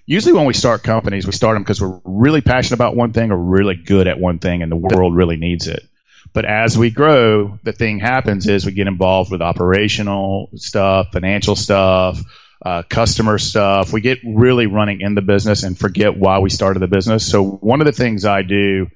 Usually 0.05 0.33
when 0.33 0.45
we 0.45 0.53
start 0.53 0.83
companies 0.83 1.25
we 1.25 1.31
start 1.31 1.55
them 1.55 1.63
because 1.63 1.81
we're 1.81 2.01
really 2.03 2.41
passionate 2.41 2.75
about 2.75 2.97
one 2.97 3.13
thing 3.13 3.31
or 3.31 3.37
really 3.37 3.75
good 3.75 4.07
at 4.07 4.19
one 4.19 4.39
thing 4.39 4.61
and 4.61 4.69
the 4.69 4.75
world 4.75 5.15
really 5.15 5.37
needs 5.37 5.67
it. 5.67 5.87
But 6.33 6.43
as 6.43 6.77
we 6.77 6.89
grow 6.89 7.59
the 7.63 7.71
thing 7.71 7.99
happens 7.99 8.45
is 8.45 8.65
we 8.65 8.73
get 8.73 8.87
involved 8.87 9.31
with 9.31 9.41
operational 9.41 10.49
stuff 10.55 11.13
financial 11.13 11.55
stuff 11.55 12.21
uh, 12.63 12.83
customer 12.87 13.37
stuff. 13.37 13.91
We 13.91 14.01
get 14.01 14.19
really 14.23 14.67
running 14.67 15.01
in 15.01 15.15
the 15.15 15.21
business 15.21 15.63
and 15.63 15.77
forget 15.77 16.17
why 16.17 16.39
we 16.39 16.49
started 16.49 16.79
the 16.79 16.87
business. 16.87 17.27
So 17.29 17.43
one 17.43 17.81
of 17.81 17.85
the 17.85 17.91
things 17.91 18.25
I 18.25 18.43
do 18.43 18.87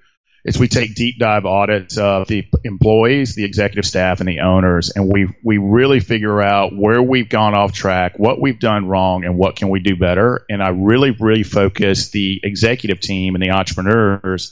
is 0.44 0.60
we 0.60 0.68
take 0.68 0.94
deep 0.94 1.18
dive 1.18 1.46
audits 1.46 1.98
of 1.98 2.28
the 2.28 2.48
employees, 2.64 3.34
the 3.34 3.44
executive 3.44 3.86
staff, 3.86 4.20
and 4.20 4.30
the 4.30 4.42
owners, 4.42 4.92
and 4.96 5.12
we 5.12 5.28
we 5.44 5.58
really 5.58 6.00
figure 6.00 6.40
out 6.40 6.72
where 6.76 7.02
we've 7.02 7.28
gone 7.28 7.56
off 7.56 7.74
track, 7.74 8.14
what 8.18 8.40
we've 8.40 8.60
done 8.60 8.88
wrong, 8.88 9.26
and 9.26 9.38
what 9.38 9.56
can 9.56 9.70
we 9.70 9.80
do 9.80 9.96
better. 9.96 10.46
And 10.48 10.62
I 10.62 10.70
really, 10.70 11.10
really 11.10 11.42
focus 11.42 12.10
the 12.12 12.40
executive 12.44 13.00
team 13.00 13.34
and 13.34 13.44
the 13.44 13.50
entrepreneurs 13.50 14.52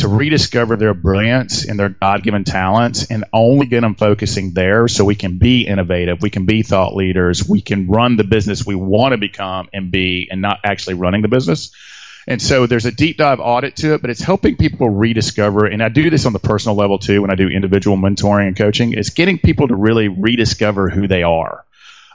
to 0.00 0.08
rediscover 0.08 0.76
their 0.76 0.94
brilliance 0.94 1.66
and 1.66 1.78
their 1.78 1.90
God 1.90 2.22
given 2.22 2.44
talents 2.44 3.10
and 3.10 3.24
only 3.32 3.66
get 3.66 3.82
them 3.82 3.94
focusing 3.94 4.52
there 4.54 4.88
so 4.88 5.04
we 5.04 5.14
can 5.14 5.38
be 5.38 5.66
innovative, 5.66 6.22
we 6.22 6.30
can 6.30 6.46
be 6.46 6.62
thought 6.62 6.94
leaders, 6.94 7.48
we 7.48 7.60
can 7.60 7.86
run 7.86 8.16
the 8.16 8.24
business 8.24 8.66
we 8.66 8.74
want 8.74 9.12
to 9.12 9.18
become 9.18 9.68
and 9.72 9.90
be 9.90 10.28
and 10.30 10.40
not 10.40 10.60
actually 10.64 10.94
running 10.94 11.22
the 11.22 11.28
business. 11.28 11.74
And 12.26 12.40
so 12.40 12.66
there's 12.66 12.86
a 12.86 12.92
deep 12.92 13.16
dive 13.16 13.40
audit 13.40 13.76
to 13.76 13.94
it, 13.94 14.00
but 14.00 14.10
it's 14.10 14.20
helping 14.20 14.56
people 14.56 14.88
rediscover. 14.88 15.66
And 15.66 15.82
I 15.82 15.88
do 15.88 16.10
this 16.10 16.26
on 16.26 16.32
the 16.32 16.38
personal 16.38 16.76
level 16.76 16.98
too 16.98 17.22
when 17.22 17.30
I 17.30 17.34
do 17.34 17.48
individual 17.48 17.96
mentoring 17.96 18.46
and 18.46 18.56
coaching. 18.56 18.92
It's 18.92 19.10
getting 19.10 19.38
people 19.38 19.68
to 19.68 19.74
really 19.74 20.08
rediscover 20.08 20.88
who 20.88 21.08
they 21.08 21.22
are. 21.22 21.64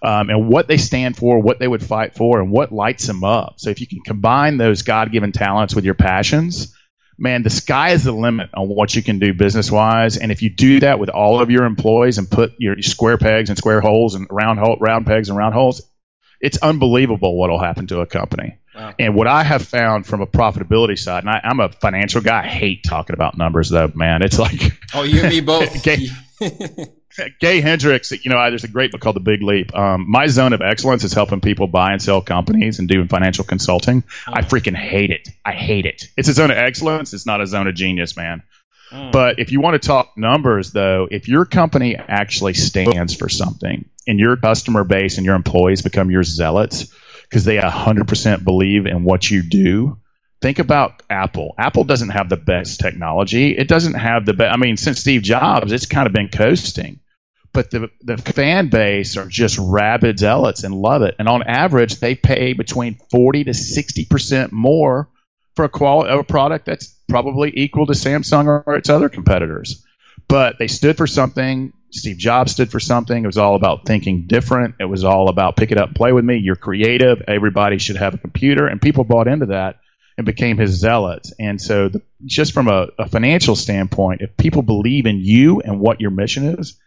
Um, 0.04 0.30
and 0.30 0.50
what 0.50 0.68
they 0.68 0.78
stand 0.78 1.18
for, 1.18 1.40
what 1.40 1.58
they 1.58 1.68
would 1.68 1.84
fight 1.84 2.14
for, 2.14 2.40
and 2.40 2.52
what 2.52 2.72
lights 2.72 3.08
them 3.08 3.24
up. 3.24 3.56
So 3.58 3.72
if 3.72 3.82
you 3.82 3.88
can 3.88 4.02
combine 4.02 4.58
those 4.58 4.84
God 4.84 5.12
given 5.12 5.32
talents 5.32 5.74
with 5.74 5.84
your 5.84 5.96
passions, 5.96 6.76
man, 7.18 7.44
the 7.44 7.50
sky 7.50 7.92
is 7.92 8.04
the 8.04 8.12
limit 8.12 8.50
on 8.54 8.68
what 8.68 8.96
you 8.96 9.04
can 9.04 9.20
do 9.20 9.34
business 9.34 9.72
wise. 9.72 10.18
And 10.18 10.32
if 10.32 10.42
you 10.42 10.50
do 10.50 10.82
that 10.82 11.00
with 11.00 11.10
all 11.10 11.40
of 11.40 11.50
your 11.50 11.66
employees 11.66 12.18
and 12.18 12.30
put 12.30 12.54
your 12.58 12.82
square 12.82 13.18
pegs 13.18 13.50
and 13.50 13.58
square 13.58 13.82
holes 13.82 14.16
and 14.16 14.28
round 14.30 14.60
hole, 14.60 14.78
round 14.80 15.06
pegs 15.06 15.30
and 15.30 15.38
round 15.38 15.54
holes, 15.54 15.82
it's 16.42 16.58
unbelievable 16.58 17.38
what 17.38 17.50
will 17.50 17.60
happen 17.60 17.88
to 17.88 18.02
a 18.02 18.06
company. 18.06 18.58
Wow. 18.76 18.94
And 19.00 19.16
what 19.16 19.28
I 19.28 19.44
have 19.44 19.64
found 19.64 20.06
from 20.06 20.22
a 20.22 20.28
profitability 20.28 21.00
side, 21.00 21.24
and 21.24 21.30
I, 21.30 21.40
am 21.44 21.62
a 21.62 21.70
financial 21.70 22.22
guy, 22.22 22.40
I 22.40 22.48
hate 22.48 22.84
talking 22.84 23.14
about 23.14 23.38
numbers 23.38 23.70
though, 23.70 23.90
man. 23.96 24.22
It's 24.22 24.38
like 24.38 24.78
oh, 24.94 25.04
you 25.04 25.22
and 25.22 25.30
me 25.30 25.40
both. 25.42 25.82
Gay 27.40 27.62
Hendricks, 27.62 28.12
you 28.12 28.30
know, 28.30 28.50
there's 28.50 28.64
a 28.64 28.70
great 28.70 28.92
book 28.92 29.02
called 29.02 29.16
The 29.16 29.22
Big 29.22 29.42
Leap. 29.42 29.76
Um, 29.76 30.10
my 30.10 30.28
zone 30.28 30.54
of 30.54 30.62
excellence 30.62 31.04
is 31.04 31.14
helping 31.14 31.42
people 31.42 31.68
buy 31.68 31.94
and 31.94 32.02
sell 32.02 32.22
companies 32.22 32.80
and 32.80 32.88
doing 32.88 33.08
financial 33.08 33.46
consulting. 33.46 34.04
Oh. 34.28 34.34
I 34.36 34.42
freaking 34.42 34.76
hate 34.76 35.12
it. 35.12 35.30
I 35.44 35.54
hate 35.54 35.86
it. 35.86 36.10
It's 36.18 36.28
a 36.28 36.34
zone 36.34 36.52
of 36.52 36.58
excellence. 36.58 37.14
It's 37.14 37.26
not 37.26 37.42
a 37.42 37.48
zone 37.48 37.68
of 37.68 37.76
genius, 37.76 38.18
man. 38.18 38.44
Oh. 38.92 39.12
But 39.12 39.40
if 39.40 39.52
you 39.52 39.62
want 39.62 39.82
to 39.82 39.88
talk 39.88 40.18
numbers, 40.18 40.72
though, 40.72 41.08
if 41.10 41.28
your 41.28 41.46
company 41.46 41.96
actually 41.96 42.54
stands 42.54 43.16
for 43.16 43.30
something 43.30 43.90
and 44.08 44.20
your 44.20 44.36
customer 44.38 44.84
base 44.84 45.18
and 45.18 45.26
your 45.26 45.36
employees 45.36 45.82
become 45.82 46.12
your 46.12 46.24
zealots 46.24 46.94
because 47.24 47.46
they 47.46 47.58
100% 47.58 48.44
believe 48.44 48.86
in 48.86 49.04
what 49.04 49.30
you 49.30 49.42
do, 49.42 49.98
think 50.46 50.60
about 50.60 51.02
Apple. 51.10 51.56
Apple 51.58 51.86
doesn't 51.86 52.10
have 52.10 52.30
the 52.30 52.38
best 52.38 52.80
technology. 52.80 53.58
It 53.58 53.68
doesn't 53.68 53.96
have 53.96 54.28
the 54.28 54.34
best. 54.34 54.54
I 54.54 54.58
mean, 54.58 54.78
since 54.78 55.00
Steve 55.00 55.24
Jobs, 55.24 55.72
it's 55.72 55.88
kind 55.88 56.06
of 56.06 56.14
been 56.14 56.30
coasting. 56.30 57.00
But 57.52 57.72
the 57.72 57.90
the 58.02 58.18
fan 58.18 58.70
base 58.70 59.18
are 59.18 59.26
just 59.26 59.58
rabid 59.58 60.20
zealots 60.20 60.64
and 60.64 60.76
love 60.76 61.02
it. 61.02 61.16
And 61.18 61.28
on 61.28 61.42
average, 61.42 62.00
they 62.00 62.14
pay 62.14 62.54
between 62.54 63.00
forty 63.10 63.44
to 63.46 63.56
sixty 63.56 64.06
percent 64.06 64.52
more 64.52 65.10
for 65.56 65.66
a 65.66 65.70
quality 65.70 66.14
a 66.14 66.24
product 66.24 66.68
that's 66.68 66.94
probably 67.10 67.52
equal 67.56 67.88
to 67.88 67.94
Samsung 67.94 68.46
or 68.68 68.76
its 68.76 68.90
other 68.90 69.10
competitors. 69.10 69.84
But 70.28 70.58
they 70.60 70.68
stood 70.68 70.96
for 70.96 71.08
something. 71.08 71.74
Steve 71.90 72.18
Jobs 72.18 72.52
stood 72.52 72.70
for 72.70 72.80
something. 72.80 73.24
It 73.24 73.26
was 73.26 73.40
all 73.40 73.56
about 73.56 73.88
thinking 73.88 74.28
different. 74.28 74.76
It 74.80 74.86
was 74.86 75.04
all 75.04 75.30
about 75.30 75.56
pick 75.56 75.72
it 75.72 75.80
up, 75.80 75.96
play 75.96 76.12
with 76.12 76.26
me. 76.26 76.38
You're 76.38 76.56
creative. 76.56 77.24
Everybody 77.28 77.80
should 77.80 77.96
have 77.96 78.14
a 78.14 78.20
computer, 78.20 78.68
and 78.68 78.80
people 78.80 79.06
bought 79.06 79.28
into 79.28 79.48
that 79.48 79.78
and 80.18 80.26
became 80.26 80.58
his 80.58 80.72
zealots. 80.72 81.34
And 81.40 81.62
so, 81.62 81.90
the, 81.90 82.02
just 82.26 82.54
from 82.54 82.68
a, 82.68 82.88
a, 82.98 83.10
financial 83.10 83.56
standpoint, 83.56 84.22
if 84.22 84.38
people 84.38 84.62
believe 84.62 85.06
in 85.06 85.20
you 85.20 85.62
and 85.62 85.80
what 85.80 86.00
your 86.00 86.12
mission 86.12 86.60
is, 86.60 86.80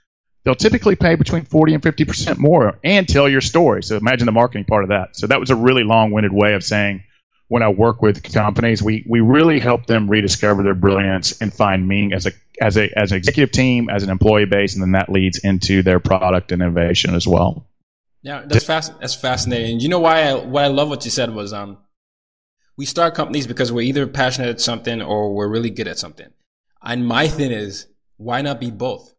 they'll 0.45 0.55
typically 0.55 0.97
pay 0.97 1.15
between 1.15 1.45
40 1.45 1.75
and 1.75 1.83
50% 1.83 2.39
more 2.39 2.79
and 2.83 3.07
tell 3.07 3.29
your 3.29 3.41
story. 3.41 3.83
So, 3.83 3.97
imagine 3.97 4.27
the 4.27 4.33
marketing 4.33 4.65
part 4.65 4.85
of 4.85 4.91
that. 4.91 5.17
So, 5.17 5.27
that 5.27 5.41
was 5.41 5.51
a 5.51 5.57
really 5.57 5.85
long 5.85 6.11
winded 6.11 6.33
way 6.33 6.55
of 6.55 6.65
saying 6.65 7.05
when 7.49 7.63
I 7.63 7.69
work 7.69 8.03
with 8.03 8.23
companies, 8.33 8.83
we, 8.83 9.05
we 9.09 9.21
really 9.21 9.59
help 9.59 9.87
them 9.87 10.09
rediscover 10.09 10.63
their 10.63 10.75
brilliance 10.75 11.41
and 11.41 11.53
find 11.53 11.89
meaning 11.89 12.13
as 12.13 12.27
a 12.27 12.33
as 12.61 12.77
a 12.77 12.91
as 12.97 13.13
an 13.13 13.19
executive 13.19 13.51
team, 13.51 13.89
as 13.89 14.03
an 14.03 14.11
employee 14.11 14.45
base, 14.45 14.75
and 14.75 14.83
then 14.83 14.93
that 14.93 15.09
leads 15.09 15.39
into 15.39 15.83
their 15.83 15.99
product 15.99 16.53
innovation 16.53 17.15
as 17.15 17.27
well. 17.27 17.67
Yeah, 18.23 18.45
that's 18.47 18.65
fast. 18.65 18.99
That's 19.01 19.15
fascinating. 19.15 19.81
You 19.81 19.89
know 19.89 20.01
why 20.01 20.25
I 20.25 20.35
what 20.35 20.65
I 20.65 20.69
love 20.69 20.89
what 20.89 21.05
you 21.05 21.11
said 21.11 21.35
was 21.35 21.53
um 21.53 21.79
we 22.79 22.87
start 22.87 23.15
companies 23.15 23.47
because 23.47 23.73
we're 23.73 23.83
either 23.83 24.07
passionate 24.07 24.49
at 24.49 24.61
something 24.61 25.03
or 25.03 25.35
we're 25.35 25.49
really 25.49 25.69
good 25.69 25.89
at 25.89 25.99
something. 25.99 26.29
And 26.81 27.07
my 27.07 27.27
thing 27.27 27.51
is, 27.51 27.89
why 28.17 28.41
not 28.41 28.61
be 28.61 28.71
both? 28.71 29.13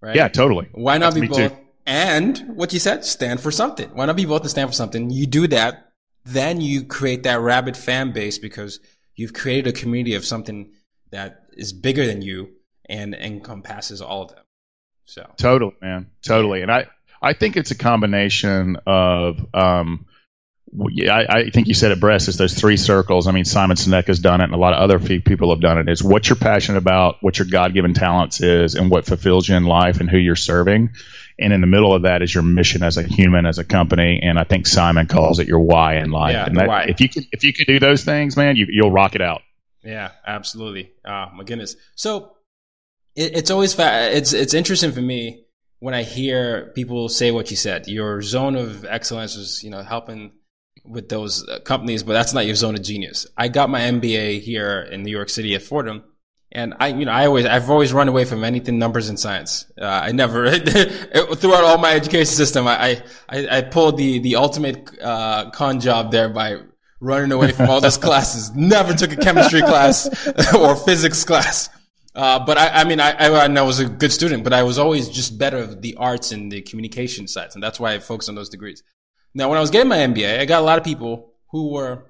Right? 0.00 0.14
Yeah, 0.14 0.28
totally. 0.28 0.68
Why 0.72 0.98
not 0.98 1.14
That's 1.14 1.20
be 1.22 1.26
both? 1.28 1.52
Too. 1.52 1.56
And 1.86 2.38
what 2.54 2.74
you 2.74 2.78
said, 2.78 3.06
stand 3.06 3.40
for 3.40 3.50
something. 3.50 3.88
Why 3.94 4.04
not 4.04 4.16
be 4.16 4.26
both 4.26 4.42
and 4.42 4.50
stand 4.50 4.68
for 4.68 4.74
something? 4.74 5.08
You 5.08 5.26
do 5.26 5.46
that, 5.48 5.92
then 6.26 6.60
you 6.60 6.84
create 6.84 7.22
that 7.22 7.40
rabid 7.40 7.78
fan 7.78 8.12
base 8.12 8.36
because 8.36 8.78
you've 9.16 9.32
created 9.32 9.74
a 9.74 9.80
community 9.80 10.14
of 10.14 10.26
something 10.26 10.70
that 11.10 11.44
is 11.54 11.72
bigger 11.72 12.06
than 12.06 12.20
you 12.20 12.50
and 12.90 13.14
encompasses 13.14 14.02
all 14.02 14.24
of 14.24 14.34
them. 14.34 14.44
So 15.06 15.26
totally, 15.38 15.72
man, 15.80 16.10
totally. 16.20 16.60
And 16.60 16.70
I, 16.70 16.88
I 17.22 17.32
think 17.32 17.56
it's 17.56 17.70
a 17.70 17.78
combination 17.78 18.76
of, 18.86 19.46
um, 19.54 20.04
I, 21.10 21.26
I, 21.28 21.50
think 21.50 21.68
you 21.68 21.74
said 21.74 21.92
it 21.92 22.00
best. 22.00 22.28
It's 22.28 22.36
those 22.36 22.54
three 22.54 22.76
circles. 22.76 23.26
I 23.26 23.32
mean, 23.32 23.44
Simon 23.44 23.76
Sinek 23.76 24.06
has 24.08 24.18
done 24.18 24.40
it, 24.40 24.44
and 24.44 24.54
a 24.54 24.58
lot 24.58 24.74
of 24.74 24.80
other 24.80 24.98
people 24.98 25.50
have 25.50 25.60
done 25.60 25.78
it. 25.78 25.88
It's 25.88 26.02
what 26.02 26.28
you're 26.28 26.36
passionate 26.36 26.78
about, 26.78 27.16
what 27.20 27.38
your 27.38 27.48
God-given 27.48 27.94
talents 27.94 28.40
is, 28.40 28.74
and 28.74 28.90
what 28.90 29.06
fulfills 29.06 29.48
you 29.48 29.56
in 29.56 29.64
life, 29.64 30.00
and 30.00 30.10
who 30.10 30.18
you're 30.18 30.36
serving. 30.36 30.90
And 31.38 31.52
in 31.52 31.60
the 31.60 31.66
middle 31.66 31.94
of 31.94 32.02
that 32.02 32.22
is 32.22 32.34
your 32.34 32.42
mission 32.42 32.82
as 32.82 32.96
a 32.96 33.02
human, 33.02 33.46
as 33.46 33.58
a 33.58 33.64
company, 33.64 34.20
and 34.22 34.38
I 34.38 34.44
think 34.44 34.66
Simon 34.66 35.06
calls 35.06 35.38
it 35.38 35.46
your 35.46 35.60
why 35.60 35.96
in 35.96 36.10
life. 36.10 36.32
Yeah, 36.32 36.46
and 36.46 36.56
that, 36.56 36.68
why. 36.68 36.82
if 36.84 37.00
you 37.00 37.08
can 37.08 37.24
if 37.32 37.44
you 37.44 37.52
can 37.52 37.66
do 37.66 37.78
those 37.78 38.04
things, 38.04 38.36
man, 38.36 38.56
you, 38.56 38.66
you'll 38.68 38.90
rock 38.90 39.14
it 39.14 39.22
out. 39.22 39.42
Yeah, 39.84 40.10
absolutely. 40.26 40.92
Oh 41.06 41.26
my 41.34 41.44
goodness. 41.44 41.76
So 41.94 42.32
it, 43.14 43.36
it's 43.36 43.50
always 43.50 43.72
fa- 43.72 44.10
it's 44.12 44.32
it's 44.32 44.52
interesting 44.52 44.92
for 44.92 45.00
me 45.00 45.44
when 45.78 45.94
I 45.94 46.02
hear 46.02 46.72
people 46.74 47.08
say 47.08 47.30
what 47.30 47.50
you 47.50 47.56
said. 47.56 47.86
Your 47.86 48.20
zone 48.20 48.56
of 48.56 48.84
excellence 48.84 49.36
is 49.36 49.62
you 49.62 49.70
know 49.70 49.82
helping 49.82 50.32
with 50.84 51.08
those 51.08 51.46
uh, 51.48 51.60
companies, 51.60 52.02
but 52.02 52.12
that's 52.12 52.32
not 52.32 52.46
your 52.46 52.54
zone 52.54 52.74
of 52.74 52.82
genius. 52.82 53.26
I 53.36 53.48
got 53.48 53.70
my 53.70 53.80
MBA 53.80 54.40
here 54.40 54.80
in 54.80 55.02
New 55.02 55.10
York 55.10 55.28
City 55.28 55.54
at 55.54 55.62
Fordham. 55.62 56.04
And 56.50 56.74
I, 56.80 56.88
you 56.88 57.04
know, 57.04 57.12
I 57.12 57.26
always, 57.26 57.44
I've 57.44 57.68
always 57.68 57.92
run 57.92 58.08
away 58.08 58.24
from 58.24 58.42
anything 58.42 58.78
numbers 58.78 59.10
and 59.10 59.20
science. 59.20 59.70
Uh, 59.80 59.84
I 59.84 60.12
never, 60.12 60.50
throughout 60.58 61.64
all 61.64 61.76
my 61.76 61.92
education 61.92 62.32
system, 62.32 62.66
I, 62.66 63.02
I, 63.28 63.58
I 63.58 63.62
pulled 63.62 63.98
the, 63.98 64.18
the 64.20 64.36
ultimate, 64.36 64.90
uh, 65.02 65.50
con 65.50 65.78
job 65.78 66.10
there 66.10 66.30
by 66.30 66.56
running 67.00 67.32
away 67.32 67.52
from 67.52 67.68
all 67.68 67.82
those 67.82 67.98
classes. 68.08 68.50
Never 68.54 68.94
took 68.94 69.12
a 69.12 69.16
chemistry 69.16 69.60
class 69.60 70.08
or 70.54 70.74
physics 70.74 71.22
class. 71.24 71.68
Uh, 72.14 72.44
but 72.44 72.58
I, 72.58 72.68
I 72.68 72.84
mean, 72.84 72.98
I, 72.98 73.12
I, 73.12 73.28
I 73.28 73.62
was 73.62 73.78
a 73.78 73.88
good 73.88 74.12
student, 74.12 74.42
but 74.42 74.52
I 74.52 74.62
was 74.62 74.78
always 74.78 75.08
just 75.08 75.38
better 75.38 75.58
at 75.58 75.82
the 75.82 75.96
arts 75.96 76.32
and 76.32 76.50
the 76.50 76.62
communication 76.62 77.28
sides. 77.28 77.54
And 77.54 77.62
that's 77.62 77.78
why 77.78 77.92
I 77.92 77.98
focused 77.98 78.28
on 78.28 78.34
those 78.34 78.48
degrees. 78.48 78.82
Now, 79.34 79.48
when 79.48 79.58
I 79.58 79.60
was 79.60 79.70
getting 79.70 79.88
my 79.88 79.98
MBA, 79.98 80.40
I 80.40 80.44
got 80.44 80.60
a 80.62 80.64
lot 80.64 80.78
of 80.78 80.84
people 80.84 81.32
who 81.50 81.72
were 81.72 82.06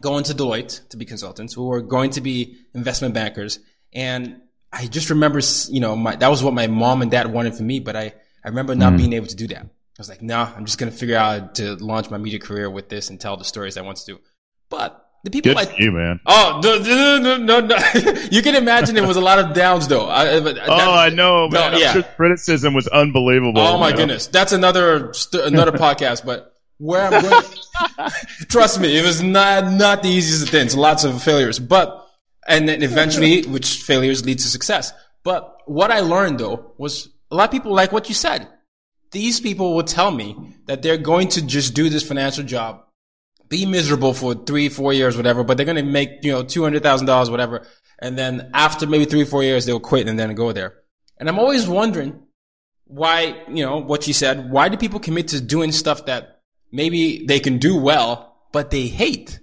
going 0.00 0.24
to 0.24 0.34
Deloitte 0.34 0.88
to 0.90 0.96
be 0.96 1.04
consultants, 1.04 1.54
who 1.54 1.66
were 1.66 1.82
going 1.82 2.10
to 2.10 2.20
be 2.20 2.56
investment 2.74 3.14
bankers. 3.14 3.58
And 3.92 4.40
I 4.72 4.86
just 4.86 5.10
remember, 5.10 5.40
you 5.68 5.80
know, 5.80 5.96
my, 5.96 6.16
that 6.16 6.28
was 6.28 6.42
what 6.42 6.54
my 6.54 6.66
mom 6.66 7.02
and 7.02 7.10
dad 7.10 7.32
wanted 7.32 7.54
for 7.54 7.62
me, 7.62 7.80
but 7.80 7.96
I, 7.96 8.12
I 8.44 8.48
remember 8.48 8.74
not 8.74 8.92
Mm. 8.92 8.96
being 8.98 9.12
able 9.14 9.26
to 9.28 9.36
do 9.36 9.46
that. 9.48 9.62
I 9.62 9.98
was 9.98 10.08
like, 10.10 10.20
nah, 10.22 10.50
I'm 10.54 10.66
just 10.66 10.78
going 10.78 10.92
to 10.92 10.96
figure 10.98 11.16
out 11.16 11.54
to 11.56 11.76
launch 11.76 12.10
my 12.10 12.18
media 12.18 12.38
career 12.38 12.68
with 12.68 12.88
this 12.90 13.08
and 13.08 13.18
tell 13.18 13.36
the 13.38 13.44
stories 13.44 13.78
I 13.78 13.80
want 13.82 13.96
to 13.98 14.06
do. 14.06 14.20
But 14.68 15.05
the 15.26 15.30
people 15.30 15.50
Good 15.50 15.56
like, 15.56 15.74
for 15.74 15.82
you, 15.82 15.90
man. 15.90 16.20
oh, 16.24 16.60
no, 16.62 16.78
no, 16.78 17.18
no, 17.18 17.36
no, 17.36 17.60
no. 17.60 17.76
you 18.30 18.42
can 18.42 18.54
imagine 18.54 18.96
it 18.96 19.04
was 19.04 19.16
a 19.16 19.20
lot 19.20 19.40
of 19.40 19.54
downs 19.54 19.88
though. 19.88 20.08
I, 20.08 20.38
but 20.38 20.54
that- 20.54 20.68
oh, 20.68 20.94
I 20.94 21.08
know, 21.08 21.48
no, 21.48 21.48
man. 21.48 21.74
I'm 21.74 21.80
yeah. 21.80 21.92
sure 21.94 22.02
criticism 22.04 22.74
was 22.74 22.86
unbelievable. 22.86 23.60
Oh 23.60 23.76
my 23.76 23.88
you 23.88 23.92
know? 23.92 23.98
goodness, 23.98 24.28
that's 24.28 24.52
another 24.52 25.12
another 25.32 25.72
podcast. 25.86 26.24
But 26.24 26.54
where 26.78 27.02
I'm 27.02 27.22
going, 27.22 27.42
trust 28.48 28.80
me, 28.80 28.96
it 28.96 29.04
was 29.04 29.20
not 29.20 29.72
not 29.72 30.04
the 30.04 30.10
easiest 30.10 30.44
of 30.44 30.48
things. 30.50 30.76
Lots 30.76 31.02
of 31.02 31.20
failures, 31.20 31.58
but 31.58 32.08
and 32.46 32.68
then 32.68 32.84
eventually, 32.84 33.42
which 33.42 33.82
failures 33.82 34.24
lead 34.24 34.38
to 34.38 34.48
success. 34.48 34.92
But 35.24 35.60
what 35.66 35.90
I 35.90 36.00
learned 36.00 36.38
though 36.38 36.72
was 36.78 37.08
a 37.32 37.34
lot 37.34 37.46
of 37.46 37.50
people 37.50 37.74
like 37.74 37.90
what 37.90 38.08
you 38.08 38.14
said. 38.14 38.46
These 39.10 39.40
people 39.40 39.74
will 39.74 39.84
tell 39.84 40.10
me 40.12 40.54
that 40.66 40.82
they're 40.82 40.98
going 40.98 41.28
to 41.30 41.42
just 41.44 41.74
do 41.74 41.88
this 41.88 42.06
financial 42.06 42.44
job, 42.44 42.84
be 43.48 43.66
miserable 43.66 44.12
for 44.14 44.34
three, 44.34 44.68
four 44.68 44.92
years, 44.92 45.16
whatever, 45.16 45.44
but 45.44 45.56
they're 45.56 45.66
going 45.66 45.76
to 45.76 45.82
make, 45.82 46.10
you 46.22 46.32
know, 46.32 46.42
$200,000, 46.44 47.30
whatever. 47.30 47.66
And 47.98 48.18
then 48.18 48.50
after 48.54 48.86
maybe 48.86 49.04
three, 49.04 49.24
four 49.24 49.42
years, 49.42 49.66
they'll 49.66 49.80
quit 49.80 50.08
and 50.08 50.18
then 50.18 50.34
go 50.34 50.52
there. 50.52 50.74
And 51.18 51.28
I'm 51.28 51.38
always 51.38 51.66
wondering 51.66 52.22
why, 52.84 53.42
you 53.48 53.64
know, 53.64 53.78
what 53.78 54.06
you 54.06 54.12
said, 54.12 54.50
why 54.50 54.68
do 54.68 54.76
people 54.76 55.00
commit 55.00 55.28
to 55.28 55.40
doing 55.40 55.72
stuff 55.72 56.06
that 56.06 56.40
maybe 56.70 57.24
they 57.26 57.40
can 57.40 57.58
do 57.58 57.76
well, 57.76 58.36
but 58.52 58.70
they 58.70 58.86
hate? 58.86 59.40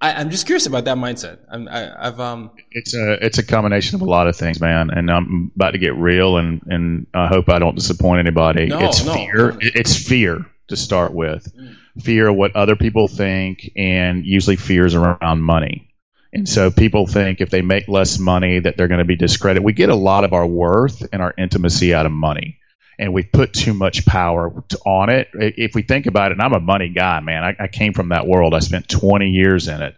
I, 0.00 0.14
I'm 0.14 0.30
just 0.30 0.46
curious 0.46 0.64
about 0.66 0.86
that 0.86 0.96
mindset. 0.96 1.40
I'm, 1.50 1.68
I, 1.68 2.06
I've, 2.06 2.18
um, 2.20 2.52
It's 2.70 2.94
a 2.94 3.22
it's 3.24 3.36
a 3.36 3.44
combination 3.44 3.96
of 3.96 4.00
a 4.00 4.06
lot 4.06 4.28
of 4.28 4.36
things, 4.36 4.58
man. 4.58 4.88
And 4.90 5.10
I'm 5.10 5.52
about 5.54 5.72
to 5.72 5.78
get 5.78 5.94
real, 5.94 6.38
and 6.38 6.62
and 6.66 7.06
I 7.12 7.26
hope 7.26 7.50
I 7.50 7.58
don't 7.58 7.74
disappoint 7.74 8.18
anybody. 8.20 8.66
No, 8.68 8.78
it's 8.78 9.04
no. 9.04 9.12
fear. 9.12 9.50
It- 9.60 9.76
It's 9.76 9.94
fear 10.08 10.46
to 10.70 10.76
start 10.76 11.12
with. 11.12 11.52
Mm. 11.54 11.76
Fear 12.02 12.28
of 12.28 12.36
what 12.36 12.56
other 12.56 12.76
people 12.76 13.06
think, 13.06 13.70
and 13.76 14.24
usually 14.24 14.56
fears 14.56 14.94
around 14.94 15.42
money. 15.42 15.88
And 16.32 16.48
so 16.48 16.70
people 16.70 17.06
think 17.06 17.40
if 17.40 17.50
they 17.50 17.60
make 17.60 17.88
less 17.88 18.18
money 18.18 18.60
that 18.60 18.76
they're 18.76 18.88
going 18.88 18.98
to 18.98 19.04
be 19.04 19.16
discredited. 19.16 19.64
We 19.64 19.72
get 19.72 19.88
a 19.88 19.96
lot 19.96 20.24
of 20.24 20.32
our 20.32 20.46
worth 20.46 21.06
and 21.12 21.20
our 21.20 21.34
intimacy 21.36 21.92
out 21.92 22.06
of 22.06 22.12
money. 22.12 22.58
And 22.98 23.12
we 23.12 23.24
put 23.24 23.52
too 23.52 23.74
much 23.74 24.06
power 24.06 24.62
to, 24.68 24.78
on 24.86 25.10
it. 25.10 25.28
If 25.34 25.74
we 25.74 25.82
think 25.82 26.06
about 26.06 26.30
it, 26.30 26.34
and 26.34 26.42
I'm 26.42 26.52
a 26.52 26.60
money 26.60 26.90
guy, 26.90 27.18
man. 27.20 27.42
I, 27.42 27.64
I 27.64 27.68
came 27.68 27.94
from 27.94 28.10
that 28.10 28.26
world. 28.26 28.54
I 28.54 28.60
spent 28.60 28.88
20 28.88 29.30
years 29.30 29.68
in 29.68 29.82
it 29.82 29.96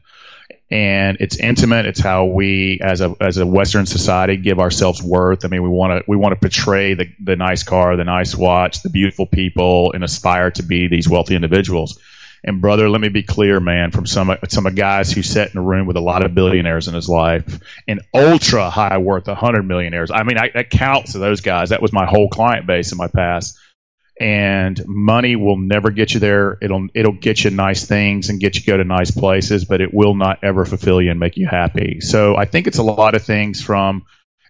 and 0.71 1.19
it's 1.21 1.37
intimate. 1.37 1.87
It's 1.87 2.01
how 2.01 2.25
we, 2.25 2.81
as 2.83 3.01
a 3.01 3.15
as 3.21 3.37
a 3.37 3.47
Western 3.47 3.87
society, 3.87 4.37
give 4.37 4.59
ourselves 4.59 5.03
worth. 5.03 5.45
I 5.45 5.49
mean, 5.49 5.63
we 5.63 5.69
want 5.69 5.99
to 5.99 6.05
we 6.11 6.17
want 6.17 6.33
to 6.33 6.41
portray 6.41 6.95
the 6.95 7.09
the 7.23 7.37
nice 7.37 7.63
car, 7.63 7.97
the 7.97 8.05
nice 8.05 8.35
watch, 8.35 8.83
the 8.83 8.91
beautiful 8.91 9.27
people, 9.27 9.93
and 9.93 10.03
aspire 10.03 10.51
to 10.53 10.63
be 10.63 10.89
these 10.89 11.09
wealthy 11.09 11.35
individuals. 11.35 11.99
And 12.45 12.61
brother, 12.61 12.89
let 12.89 13.01
me 13.01 13.09
be 13.09 13.23
clear, 13.23 13.61
man, 13.61 13.91
from 13.93 14.07
some 14.07 14.37
some 14.49 14.65
guys 14.75 15.13
who 15.13 15.23
sat 15.23 15.53
in 15.53 15.59
a 15.59 15.63
room 15.63 15.87
with 15.87 15.97
a 15.97 16.01
lot 16.01 16.25
of 16.25 16.35
billionaires 16.35 16.89
in 16.89 16.95
his 16.95 17.09
life 17.09 17.61
and 17.87 18.01
ultra 18.13 18.69
high 18.69 18.99
worth, 18.99 19.27
hundred 19.27 19.63
millionaires. 19.63 20.11
I 20.11 20.25
mean, 20.25 20.39
I, 20.39 20.51
that 20.55 20.71
counts 20.71 21.13
to 21.13 21.19
those 21.19 21.41
guys. 21.41 21.69
That 21.69 21.83
was 21.83 21.93
my 21.93 22.07
whole 22.07 22.29
client 22.29 22.67
base 22.67 22.93
in 22.93 22.99
my 22.99 23.09
past 23.09 23.59
and 24.21 24.81
money 24.87 25.37
will 25.37 25.57
never 25.57 25.91
get 25.91 26.15
you 26.15 26.21
there. 26.21 26.59
It'll 26.61 26.87
it'll 26.95 27.13
get 27.13 27.45
you 27.45 27.51
nice 27.51 27.85
things 27.87 28.29
and 28.29 28.41
get 28.41 28.57
you 28.57 28.65
go 28.65 28.77
to 28.77 28.85
nice 28.85 29.11
places, 29.11 29.65
but 29.65 29.81
it 29.81 29.93
will 29.93 30.15
not 30.15 30.45
ever 30.45 30.65
fulfill 30.65 31.01
you 31.01 31.11
and 31.11 31.21
make 31.21 31.37
you 31.37 31.47
happy. 31.47 32.01
So 32.01 32.37
I 32.37 32.45
think 32.45 32.67
it's 32.67 32.79
a 32.79 32.83
lot 32.83 33.15
of 33.15 33.23
things 33.23 33.63
from 33.63 34.05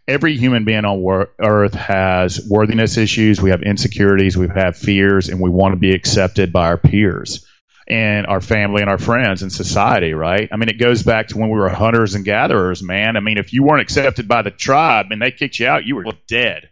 every 0.08 0.36
human 0.36 0.64
being 0.64 0.84
on 0.84 0.98
wor- 0.98 1.30
earth 1.40 1.74
has 1.74 2.46
worthiness 2.48 2.96
issues, 2.96 3.40
we 3.40 3.50
have 3.50 3.62
insecurities, 3.62 4.36
we 4.36 4.48
have 4.48 4.76
fears, 4.76 5.28
and 5.28 5.40
we 5.40 5.50
want 5.50 5.72
to 5.72 5.78
be 5.78 5.94
accepted 5.94 6.52
by 6.52 6.66
our 6.66 6.78
peers 6.78 7.46
and 7.88 8.26
our 8.26 8.40
family 8.40 8.80
and 8.80 8.90
our 8.90 8.98
friends 8.98 9.42
and 9.42 9.52
society, 9.52 10.12
right? 10.12 10.48
I 10.52 10.56
mean, 10.56 10.68
it 10.68 10.78
goes 10.78 11.02
back 11.02 11.28
to 11.28 11.38
when 11.38 11.50
we 11.50 11.58
were 11.58 11.68
hunters 11.68 12.14
and 12.14 12.24
gatherers, 12.24 12.82
man. 12.82 13.16
I 13.16 13.20
mean, 13.20 13.38
if 13.38 13.52
you 13.52 13.62
weren't 13.64 13.82
accepted 13.82 14.28
by 14.28 14.42
the 14.42 14.50
tribe 14.50 15.06
and 15.10 15.20
they 15.20 15.30
kicked 15.30 15.58
you 15.58 15.66
out, 15.66 15.84
you 15.84 15.96
were 15.96 16.04
dead 16.28 16.68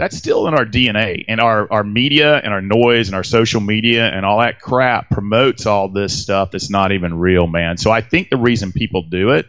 that's 0.00 0.16
still 0.16 0.48
in 0.48 0.54
our 0.54 0.64
DNA 0.64 1.26
and 1.28 1.40
our, 1.40 1.70
our 1.70 1.84
media 1.84 2.34
and 2.38 2.54
our 2.54 2.62
noise 2.62 3.08
and 3.08 3.14
our 3.14 3.22
social 3.22 3.60
media 3.60 4.08
and 4.08 4.24
all 4.24 4.40
that 4.40 4.58
crap 4.58 5.10
promotes 5.10 5.66
all 5.66 5.90
this 5.90 6.22
stuff 6.22 6.52
that's 6.52 6.70
not 6.70 6.90
even 6.92 7.18
real, 7.18 7.46
man. 7.46 7.76
So 7.76 7.90
I 7.90 8.00
think 8.00 8.30
the 8.30 8.38
reason 8.38 8.72
people 8.72 9.02
do 9.02 9.32
it, 9.32 9.44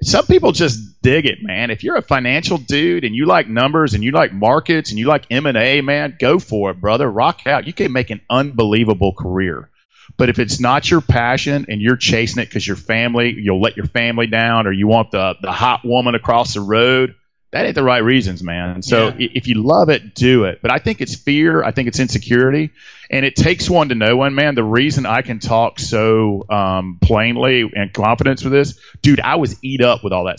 some 0.00 0.26
people 0.26 0.52
just 0.52 1.02
dig 1.02 1.26
it, 1.26 1.38
man. 1.42 1.72
If 1.72 1.82
you're 1.82 1.96
a 1.96 2.02
financial 2.02 2.56
dude 2.56 3.02
and 3.02 3.16
you 3.16 3.26
like 3.26 3.48
numbers 3.48 3.94
and 3.94 4.04
you 4.04 4.12
like 4.12 4.32
markets 4.32 4.90
and 4.90 4.98
you 5.00 5.08
like 5.08 5.26
M&A, 5.28 5.80
man, 5.80 6.16
go 6.20 6.38
for 6.38 6.70
it, 6.70 6.80
brother. 6.80 7.10
Rock 7.10 7.44
out. 7.48 7.66
You 7.66 7.72
can 7.72 7.90
make 7.90 8.10
an 8.10 8.20
unbelievable 8.30 9.12
career. 9.12 9.70
But 10.16 10.28
if 10.28 10.38
it's 10.38 10.60
not 10.60 10.88
your 10.88 11.00
passion 11.00 11.66
and 11.68 11.80
you're 11.80 11.96
chasing 11.96 12.40
it 12.40 12.46
because 12.46 12.64
your 12.64 12.76
family, 12.76 13.34
you'll 13.36 13.60
let 13.60 13.76
your 13.76 13.86
family 13.86 14.28
down 14.28 14.68
or 14.68 14.72
you 14.72 14.86
want 14.86 15.10
the, 15.10 15.34
the 15.42 15.50
hot 15.50 15.84
woman 15.84 16.14
across 16.14 16.54
the 16.54 16.60
road, 16.60 17.16
that 17.52 17.66
ain't 17.66 17.74
the 17.74 17.82
right 17.82 18.02
reasons, 18.02 18.42
man. 18.42 18.82
So 18.82 19.08
Yeah. 19.08 19.28
if 19.34 19.46
you 19.48 19.62
love 19.62 19.88
it, 19.88 20.14
do 20.14 20.44
it. 20.44 20.60
But 20.62 20.72
I 20.72 20.78
think 20.78 21.00
it's 21.00 21.14
fear. 21.16 21.62
I 21.64 21.72
think 21.72 21.88
it's 21.88 21.98
insecurity, 21.98 22.70
and 23.10 23.26
it 23.26 23.34
takes 23.36 23.68
one 23.68 23.88
to 23.88 23.94
know 23.94 24.16
one, 24.16 24.34
man. 24.34 24.54
The 24.54 24.64
reason 24.64 25.04
I 25.06 25.22
can 25.22 25.38
talk 25.40 25.78
so 25.80 26.44
um, 26.48 26.98
plainly 27.00 27.70
and 27.74 27.92
confidence 27.92 28.44
with 28.44 28.52
this, 28.52 28.78
dude, 29.02 29.20
I 29.20 29.36
was 29.36 29.58
eat 29.62 29.82
up 29.82 30.04
with 30.04 30.12
all 30.12 30.24
that 30.26 30.38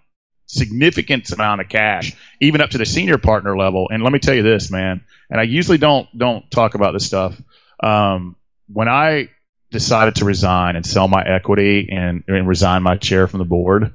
significant 0.51 1.31
amount 1.31 1.61
of 1.61 1.69
cash, 1.69 2.15
even 2.39 2.61
up 2.61 2.71
to 2.71 2.77
the 2.77 2.85
senior 2.85 3.17
partner 3.17 3.57
level. 3.57 3.87
And 3.91 4.03
let 4.03 4.11
me 4.11 4.19
tell 4.19 4.35
you 4.35 4.43
this, 4.43 4.69
man. 4.69 5.03
And 5.29 5.39
I 5.39 5.43
usually 5.43 5.77
don't 5.77 6.07
don't 6.17 6.49
talk 6.51 6.75
about 6.75 6.91
this 6.91 7.05
stuff. 7.05 7.41
Um, 7.81 8.35
when 8.67 8.87
I 8.87 9.29
decided 9.71 10.15
to 10.15 10.25
resign 10.25 10.75
and 10.75 10.85
sell 10.85 11.07
my 11.07 11.23
equity 11.23 11.89
and, 11.91 12.23
and 12.27 12.47
resign 12.47 12.83
my 12.83 12.97
chair 12.97 13.27
from 13.27 13.39
the 13.39 13.45
board, 13.45 13.93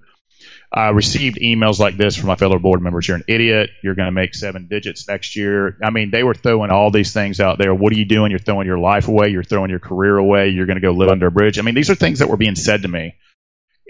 I 0.73 0.89
received 0.91 1.39
emails 1.39 1.79
like 1.79 1.97
this 1.97 2.17
from 2.17 2.27
my 2.27 2.37
fellow 2.37 2.59
board 2.59 2.83
members. 2.83 3.07
You're 3.07 3.19
an 3.19 3.25
idiot. 3.29 3.71
You're 3.83 3.95
going 3.95 4.07
to 4.07 4.13
make 4.13 4.35
seven 4.35 4.67
digits 4.69 5.07
next 5.07 5.37
year. 5.37 5.77
I 5.83 5.91
mean, 5.91 6.11
they 6.11 6.23
were 6.23 6.35
throwing 6.35 6.71
all 6.71 6.91
these 6.91 7.13
things 7.13 7.41
out 7.41 7.59
there. 7.59 7.75
What 7.75 7.93
are 7.93 7.97
you 7.97 8.05
doing? 8.05 8.31
You're 8.31 8.41
throwing 8.41 8.67
your 8.67 8.79
life 8.79 9.09
away. 9.09 9.29
You're 9.29 9.45
throwing 9.45 9.71
your 9.71 9.79
career 9.79 10.17
away. 10.17 10.49
You're 10.49 10.67
going 10.67 10.77
to 10.77 10.83
go 10.83 10.93
live 10.93 11.09
under 11.09 11.29
a 11.29 11.31
bridge. 11.31 11.59
I 11.59 11.63
mean, 11.63 11.75
these 11.75 11.91
are 11.91 11.95
things 11.95 12.19
that 12.19 12.29
were 12.29 12.37
being 12.37 12.57
said 12.57 12.83
to 12.83 12.89
me. 12.89 13.15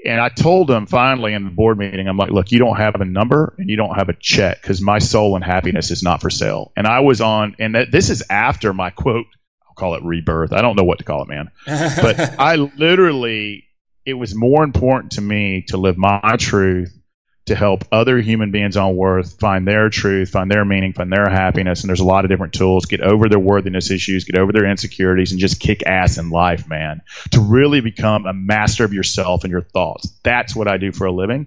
And 0.07 0.21
I 0.21 0.29
told 0.29 0.69
them 0.69 0.87
finally 0.87 1.35
in 1.35 1.45
the 1.45 1.51
board 1.51 1.79
meeting, 1.79 2.09
I'm 2.09 2.17
like, 2.17 2.31
look, 2.31 2.53
you 2.53 2.59
don't 2.59 2.77
have 2.77 2.95
a 2.97 3.05
number 3.05 3.55
and 3.59 3.69
you 3.69 3.77
don't 3.77 3.95
have 3.95 4.09
a 4.09 4.15
check 4.15 4.61
because 4.63 4.81
my 4.81 4.99
soul 4.99 5.35
and 5.37 5.45
happiness 5.45 5.91
is 5.91 6.03
not 6.03 6.21
for 6.21 6.31
sale. 6.31 6.73
And 6.77 6.87
I 6.87 7.01
was 7.01 7.21
on, 7.21 7.57
and 7.59 7.75
that, 7.75 7.91
this 7.91 8.11
is 8.11 8.23
after 8.31 8.73
my 8.73 8.91
quote, 8.91 9.27
I'll 9.67 9.75
call 9.75 9.95
it 9.95 10.03
rebirth. 10.05 10.53
I 10.53 10.63
don't 10.63 10.77
know 10.77 10.85
what 10.85 10.99
to 10.99 11.05
call 11.05 11.23
it, 11.23 11.29
man. 11.29 11.51
but 11.67 12.19
I 12.39 12.57
literally 12.57 13.65
it 14.07 14.15
was 14.15 14.35
more 14.35 14.63
important 14.63 15.13
to 15.13 15.21
me 15.21 15.65
to 15.69 15.77
live 15.77 15.99
my 15.99 16.37
truth 16.39 16.97
to 17.47 17.55
help 17.55 17.85
other 17.93 18.21
human 18.21 18.51
beings 18.51 18.77
on 18.77 18.97
worth 18.97 19.39
find 19.39 19.67
their 19.67 19.89
truth, 19.89 20.31
find 20.31 20.51
their 20.51 20.65
meaning, 20.65 20.93
find 20.93 21.13
their 21.13 21.29
happiness. 21.29 21.83
And 21.83 21.89
there's 21.89 22.01
a 22.01 22.05
lot 22.05 22.25
of 22.25 22.31
different 22.31 22.55
tools. 22.55 22.87
Get 22.87 23.01
over 23.01 23.29
their 23.29 23.39
worthiness 23.39 23.91
issues, 23.91 24.25
get 24.25 24.39
over 24.39 24.53
their 24.53 24.69
insecurities, 24.69 25.31
and 25.33 25.41
just 25.41 25.61
kick 25.61 25.87
ass 25.87 26.19
in 26.19 26.31
life, 26.31 26.69
man. 26.69 27.03
To 27.33 27.41
really 27.41 27.81
become 27.81 28.27
a 28.27 28.33
master 28.33 28.85
of 28.85 28.93
yourself 28.93 29.45
and 29.45 29.51
your 29.51 29.63
thoughts. 29.63 30.13
That's 30.23 30.57
what 30.57 30.69
I 30.69 30.77
do 30.77 30.93
for 30.93 31.07
a 31.07 31.13
living. 31.13 31.47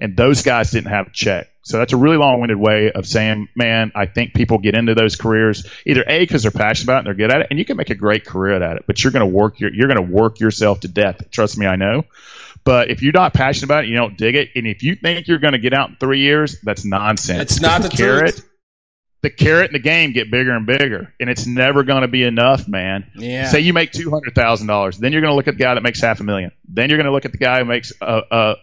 And 0.00 0.16
those 0.16 0.42
guys 0.42 0.70
didn't 0.70 0.90
have 0.90 1.08
a 1.08 1.12
check. 1.12 1.48
So 1.62 1.78
that's 1.78 1.92
a 1.92 1.96
really 1.96 2.16
long-winded 2.16 2.56
way 2.56 2.92
of 2.92 3.06
saying, 3.06 3.48
man, 3.56 3.92
I 3.94 4.06
think 4.06 4.32
people 4.32 4.58
get 4.58 4.74
into 4.74 4.94
those 4.94 5.16
careers 5.16 5.66
either 5.84 6.04
a 6.06 6.20
because 6.20 6.42
they're 6.42 6.50
passionate 6.50 6.84
about 6.84 6.94
it 6.94 6.98
and 6.98 7.06
they're 7.06 7.26
good 7.26 7.34
at 7.34 7.40
it, 7.42 7.48
and 7.50 7.58
you 7.58 7.64
can 7.64 7.76
make 7.76 7.90
a 7.90 7.94
great 7.94 8.24
career 8.24 8.62
at 8.62 8.76
it. 8.76 8.84
But 8.86 9.02
you're 9.02 9.12
going 9.12 9.28
to 9.28 9.34
work 9.34 9.60
your, 9.60 9.74
you're 9.74 9.88
going 9.88 9.96
to 9.96 10.14
work 10.14 10.40
yourself 10.40 10.80
to 10.80 10.88
death. 10.88 11.30
Trust 11.30 11.58
me, 11.58 11.66
I 11.66 11.76
know. 11.76 12.04
But 12.64 12.90
if 12.90 13.02
you're 13.02 13.12
not 13.12 13.32
passionate 13.34 13.64
about 13.64 13.84
it, 13.84 13.88
you 13.88 13.96
don't 13.96 14.16
dig 14.16 14.34
it, 14.34 14.50
and 14.54 14.66
if 14.66 14.82
you 14.82 14.94
think 14.94 15.26
you're 15.26 15.38
going 15.38 15.52
to 15.52 15.58
get 15.58 15.72
out 15.72 15.90
in 15.90 15.96
three 15.96 16.20
years, 16.20 16.60
that's 16.62 16.84
nonsense. 16.84 17.40
It's 17.42 17.60
not 17.60 17.82
the, 17.82 17.88
the 17.88 17.96
carrot. 17.96 18.34
Truth. 18.36 18.44
The 19.20 19.30
carrot 19.30 19.72
and 19.72 19.74
the 19.74 19.82
game 19.82 20.12
get 20.12 20.30
bigger 20.30 20.52
and 20.52 20.64
bigger, 20.64 21.12
and 21.18 21.28
it's 21.28 21.44
never 21.44 21.82
going 21.82 22.02
to 22.02 22.08
be 22.08 22.22
enough, 22.22 22.68
man. 22.68 23.10
Yeah. 23.16 23.48
Say 23.48 23.60
you 23.60 23.72
make 23.72 23.90
two 23.90 24.10
hundred 24.10 24.36
thousand 24.36 24.68
dollars, 24.68 24.96
then 24.96 25.12
you're 25.12 25.22
going 25.22 25.32
to 25.32 25.34
look 25.34 25.48
at 25.48 25.54
the 25.54 25.64
guy 25.64 25.74
that 25.74 25.82
makes 25.82 26.00
half 26.00 26.20
a 26.20 26.24
million. 26.24 26.52
Then 26.68 26.88
you're 26.88 26.98
going 26.98 27.06
to 27.06 27.12
look 27.12 27.24
at 27.24 27.32
the 27.32 27.38
guy 27.38 27.58
who 27.58 27.64
makes 27.64 27.92
uh, 28.00 28.04
uh, 28.04 28.54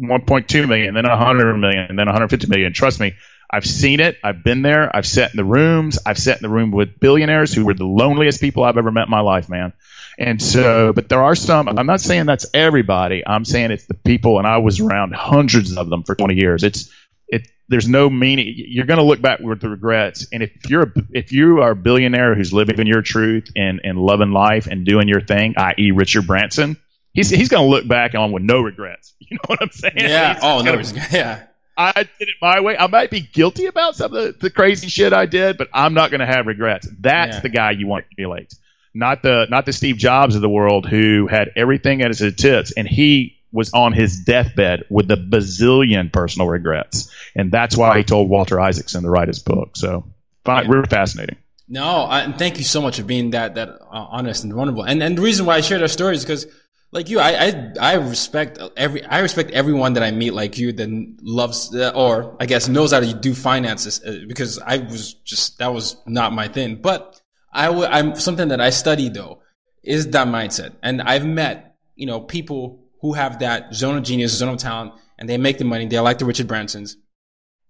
1.2 0.00 0.68
million, 0.68 0.94
then 0.94 1.04
a 1.04 1.10
100 1.10 1.56
million, 1.58 1.86
and 1.88 1.96
then 1.98 2.06
150 2.06 2.48
million. 2.48 2.72
Trust 2.72 2.98
me, 2.98 3.14
I've 3.48 3.64
seen 3.64 4.00
it. 4.00 4.16
I've 4.24 4.42
been 4.42 4.62
there. 4.62 4.94
I've 4.94 5.06
sat 5.06 5.32
in 5.32 5.36
the 5.36 5.44
rooms. 5.44 5.98
I've 6.04 6.18
sat 6.18 6.38
in 6.38 6.42
the 6.42 6.48
room 6.48 6.70
with 6.72 6.98
billionaires 6.98 7.52
who 7.54 7.64
were 7.64 7.74
the 7.74 7.84
loneliest 7.86 8.40
people 8.40 8.64
I've 8.64 8.78
ever 8.78 8.90
met 8.90 9.04
in 9.04 9.10
my 9.10 9.20
life, 9.20 9.48
man. 9.48 9.72
And 10.20 10.40
so, 10.40 10.92
but 10.92 11.08
there 11.08 11.22
are 11.22 11.34
some, 11.34 11.66
I'm 11.66 11.86
not 11.86 12.02
saying 12.02 12.26
that's 12.26 12.44
everybody. 12.52 13.26
I'm 13.26 13.46
saying 13.46 13.70
it's 13.70 13.86
the 13.86 13.94
people, 13.94 14.36
and 14.36 14.46
I 14.46 14.58
was 14.58 14.78
around 14.78 15.14
hundreds 15.14 15.74
of 15.78 15.88
them 15.88 16.02
for 16.02 16.14
20 16.14 16.34
years. 16.34 16.62
It's, 16.62 16.90
it, 17.26 17.48
there's 17.68 17.88
no 17.88 18.10
meaning. 18.10 18.52
You're 18.54 18.84
going 18.84 18.98
to 18.98 19.04
look 19.04 19.22
back 19.22 19.40
with 19.40 19.62
the 19.62 19.70
regrets. 19.70 20.26
And 20.30 20.42
if 20.42 20.68
you're, 20.68 20.82
a, 20.82 20.92
if 21.12 21.32
you 21.32 21.62
are 21.62 21.70
a 21.70 21.76
billionaire 21.76 22.34
who's 22.34 22.52
living 22.52 22.78
in 22.78 22.86
your 22.86 23.00
truth 23.00 23.50
and, 23.56 23.80
and 23.82 23.98
loving 23.98 24.32
life 24.32 24.66
and 24.66 24.84
doing 24.84 25.08
your 25.08 25.22
thing, 25.22 25.54
i.e. 25.56 25.90
Richard 25.92 26.26
Branson, 26.26 26.76
he's, 27.14 27.30
he's 27.30 27.48
going 27.48 27.64
to 27.64 27.70
look 27.70 27.88
back 27.88 28.14
on 28.14 28.30
with 28.30 28.42
no 28.42 28.60
regrets. 28.60 29.14
You 29.30 29.36
know 29.36 29.42
what 29.46 29.62
I'm 29.62 29.70
saying? 29.70 29.94
Yeah. 29.96 30.34
He's 30.34 30.42
oh, 30.42 30.60
no. 30.62 30.72
Yeah. 31.12 31.44
I 31.76 32.02
did 32.02 32.28
it 32.28 32.34
my 32.42 32.58
way. 32.60 32.76
I 32.76 32.88
might 32.88 33.12
be 33.12 33.20
guilty 33.20 33.66
about 33.66 33.94
some 33.94 34.12
of 34.12 34.24
the, 34.24 34.36
the 34.38 34.50
crazy 34.50 34.88
shit 34.88 35.12
I 35.12 35.26
did, 35.26 35.56
but 35.56 35.68
I'm 35.72 35.94
not 35.94 36.10
going 36.10 36.18
to 36.18 36.26
have 36.26 36.46
regrets. 36.46 36.88
That's 36.98 37.36
yeah. 37.36 37.40
the 37.40 37.48
guy 37.48 37.70
you 37.70 37.86
want 37.86 38.06
to 38.06 38.10
emulate 38.18 38.52
not 38.94 39.22
the 39.22 39.46
not 39.50 39.66
the 39.66 39.72
Steve 39.72 39.96
Jobs 39.96 40.34
of 40.34 40.42
the 40.42 40.48
world 40.48 40.86
who 40.86 41.26
had 41.26 41.50
everything 41.56 42.02
at 42.02 42.08
his 42.08 42.34
tits, 42.34 42.72
and 42.72 42.88
he 42.88 43.36
was 43.52 43.72
on 43.72 43.92
his 43.92 44.20
deathbed 44.20 44.84
with 44.90 45.10
a 45.10 45.16
bazillion 45.16 46.12
personal 46.12 46.48
regrets, 46.48 47.10
and 47.34 47.50
that's 47.50 47.76
why 47.76 47.98
he 47.98 48.04
told 48.04 48.28
Walter 48.28 48.60
Isaacson 48.60 49.02
to 49.02 49.10
write 49.10 49.28
his 49.28 49.40
book. 49.40 49.76
So, 49.76 50.04
fine, 50.44 50.64
yeah. 50.64 50.72
really 50.72 50.88
fascinating. 50.88 51.36
No, 51.68 52.06
I, 52.08 52.30
thank 52.32 52.58
you 52.58 52.64
so 52.64 52.82
much 52.82 52.98
for 52.98 53.04
being 53.04 53.30
that 53.30 53.54
that 53.54 53.68
uh, 53.68 54.06
honest 54.10 54.44
and 54.44 54.52
vulnerable. 54.52 54.82
And 54.82 55.02
and 55.02 55.16
the 55.16 55.22
reason 55.22 55.46
why 55.46 55.56
I 55.56 55.60
share 55.60 55.78
that 55.78 55.88
story 55.90 56.16
is 56.16 56.24
because, 56.24 56.46
like 56.90 57.08
you, 57.08 57.20
I, 57.20 57.46
I 57.46 57.72
I 57.80 57.94
respect 57.94 58.58
every 58.76 59.04
I 59.04 59.20
respect 59.20 59.52
everyone 59.52 59.92
that 59.92 60.02
I 60.02 60.10
meet 60.10 60.32
like 60.32 60.58
you 60.58 60.72
that 60.72 61.16
loves 61.22 61.74
uh, 61.74 61.92
or 61.94 62.36
I 62.40 62.46
guess 62.46 62.66
knows 62.66 62.92
how 62.92 63.00
to 63.00 63.14
do 63.14 63.34
finances 63.34 64.02
uh, 64.04 64.24
because 64.26 64.58
I 64.58 64.78
was 64.78 65.14
just 65.14 65.58
that 65.58 65.72
was 65.72 65.96
not 66.06 66.32
my 66.32 66.48
thing, 66.48 66.76
but 66.76 67.20
I 67.52 67.66
w- 67.66 67.86
I'm 67.86 68.14
something 68.16 68.48
that 68.48 68.60
I 68.60 68.70
study 68.70 69.08
though 69.08 69.42
is 69.82 70.08
that 70.08 70.28
mindset. 70.28 70.74
And 70.82 71.02
I've 71.02 71.26
met, 71.26 71.76
you 71.96 72.06
know, 72.06 72.20
people 72.20 72.84
who 73.00 73.14
have 73.14 73.38
that 73.40 73.74
zone 73.74 73.96
of 73.96 74.04
genius, 74.04 74.32
zone 74.32 74.54
of 74.54 74.58
talent, 74.58 74.92
and 75.18 75.28
they 75.28 75.38
make 75.38 75.58
the 75.58 75.64
money. 75.64 75.86
They're 75.86 76.02
like 76.02 76.18
the 76.18 76.24
Richard 76.24 76.48
Bransons. 76.48 76.96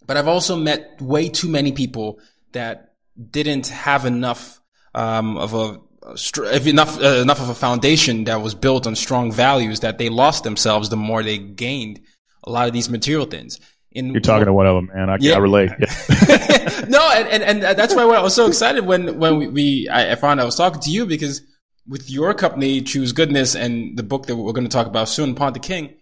But 0.06 0.16
I've 0.16 0.28
also 0.28 0.56
met 0.56 1.00
way 1.00 1.28
too 1.28 1.48
many 1.48 1.72
people 1.72 2.20
that 2.52 2.94
didn't 3.30 3.68
have 3.68 4.06
enough 4.06 4.60
um, 4.94 5.36
of 5.36 5.54
a 5.54 5.80
if 6.16 6.66
enough 6.66 7.00
uh, 7.00 7.20
enough 7.20 7.40
of 7.40 7.50
a 7.50 7.54
foundation 7.54 8.24
that 8.24 8.40
was 8.40 8.54
built 8.54 8.86
on 8.86 8.96
strong 8.96 9.30
values 9.30 9.80
that 9.80 9.98
they 9.98 10.08
lost 10.08 10.44
themselves 10.44 10.88
the 10.88 10.96
more 10.96 11.22
they 11.22 11.38
gained 11.38 12.00
a 12.44 12.50
lot 12.50 12.66
of 12.66 12.72
these 12.72 12.88
material 12.88 13.26
things. 13.26 13.60
In 13.92 14.12
You're 14.12 14.20
talking 14.20 14.46
to 14.46 14.52
one 14.52 14.66
of 14.66 14.76
them, 14.76 14.90
man. 14.94 15.10
I, 15.10 15.16
yeah. 15.20 15.34
I 15.34 15.38
relate. 15.38 15.70
Yeah. 15.80 16.84
no, 16.88 17.10
and, 17.12 17.28
and, 17.28 17.64
and 17.64 17.78
that's 17.78 17.94
why 17.94 18.02
I 18.02 18.22
was 18.22 18.34
so 18.34 18.46
excited 18.46 18.86
when 18.86 19.18
when 19.18 19.38
we, 19.38 19.48
we 19.48 19.88
I 19.90 20.14
found 20.14 20.40
I 20.40 20.44
was 20.44 20.56
talking 20.56 20.80
to 20.82 20.90
you 20.90 21.06
because 21.06 21.42
with 21.88 22.08
your 22.08 22.34
company, 22.34 22.80
Choose 22.80 23.12
Goodness, 23.12 23.56
and 23.56 23.96
the 23.96 24.02
book 24.02 24.26
that 24.26 24.36
we're 24.36 24.52
going 24.52 24.66
to 24.66 24.70
talk 24.70 24.86
about 24.86 25.08
soon, 25.08 25.34
Pawn 25.34 25.52
the 25.52 25.58
King. 25.58 25.94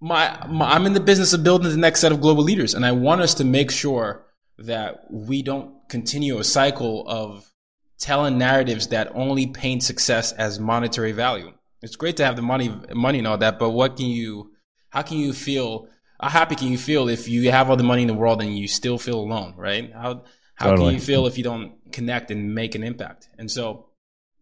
My, 0.00 0.44
my 0.48 0.72
I'm 0.72 0.84
in 0.84 0.92
the 0.92 1.00
business 1.00 1.32
of 1.32 1.44
building 1.44 1.70
the 1.70 1.76
next 1.76 2.00
set 2.00 2.12
of 2.12 2.20
global 2.20 2.42
leaders, 2.42 2.74
and 2.74 2.84
I 2.84 2.92
want 2.92 3.20
us 3.20 3.34
to 3.34 3.44
make 3.44 3.70
sure 3.70 4.26
that 4.58 5.04
we 5.10 5.42
don't 5.42 5.88
continue 5.88 6.38
a 6.38 6.44
cycle 6.44 7.06
of 7.08 7.50
telling 7.98 8.36
narratives 8.36 8.88
that 8.88 9.12
only 9.14 9.46
paint 9.46 9.82
success 9.82 10.32
as 10.32 10.58
monetary 10.58 11.12
value. 11.12 11.52
It's 11.82 11.96
great 11.96 12.16
to 12.18 12.24
have 12.24 12.36
the 12.36 12.42
money, 12.42 12.74
money 12.92 13.18
and 13.18 13.26
all 13.26 13.38
that, 13.38 13.58
but 13.58 13.70
what 13.70 13.96
can 13.96 14.06
you, 14.06 14.52
how 14.90 15.02
can 15.02 15.18
you 15.18 15.32
feel 15.32 15.88
how 16.20 16.28
happy 16.28 16.54
can 16.54 16.68
you 16.68 16.78
feel 16.78 17.08
if 17.08 17.28
you 17.28 17.50
have 17.50 17.70
all 17.70 17.76
the 17.76 17.84
money 17.84 18.02
in 18.02 18.08
the 18.08 18.14
world 18.14 18.42
and 18.42 18.56
you 18.56 18.68
still 18.68 18.98
feel 18.98 19.20
alone, 19.20 19.54
right? 19.56 19.92
How 19.92 20.24
how 20.54 20.70
totally. 20.70 20.88
can 20.88 20.94
you 20.94 21.00
feel 21.00 21.26
if 21.26 21.36
you 21.36 21.44
don't 21.44 21.74
connect 21.92 22.30
and 22.30 22.54
make 22.54 22.74
an 22.74 22.82
impact? 22.82 23.28
And 23.38 23.50
so, 23.50 23.86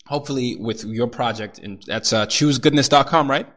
hopefully, 0.06 0.56
with 0.58 0.84
your 0.84 1.08
project, 1.08 1.58
and 1.58 1.82
that's 1.86 2.12
uh, 2.12 2.26
choosegoodness.com, 2.26 3.28
right? 3.28 3.48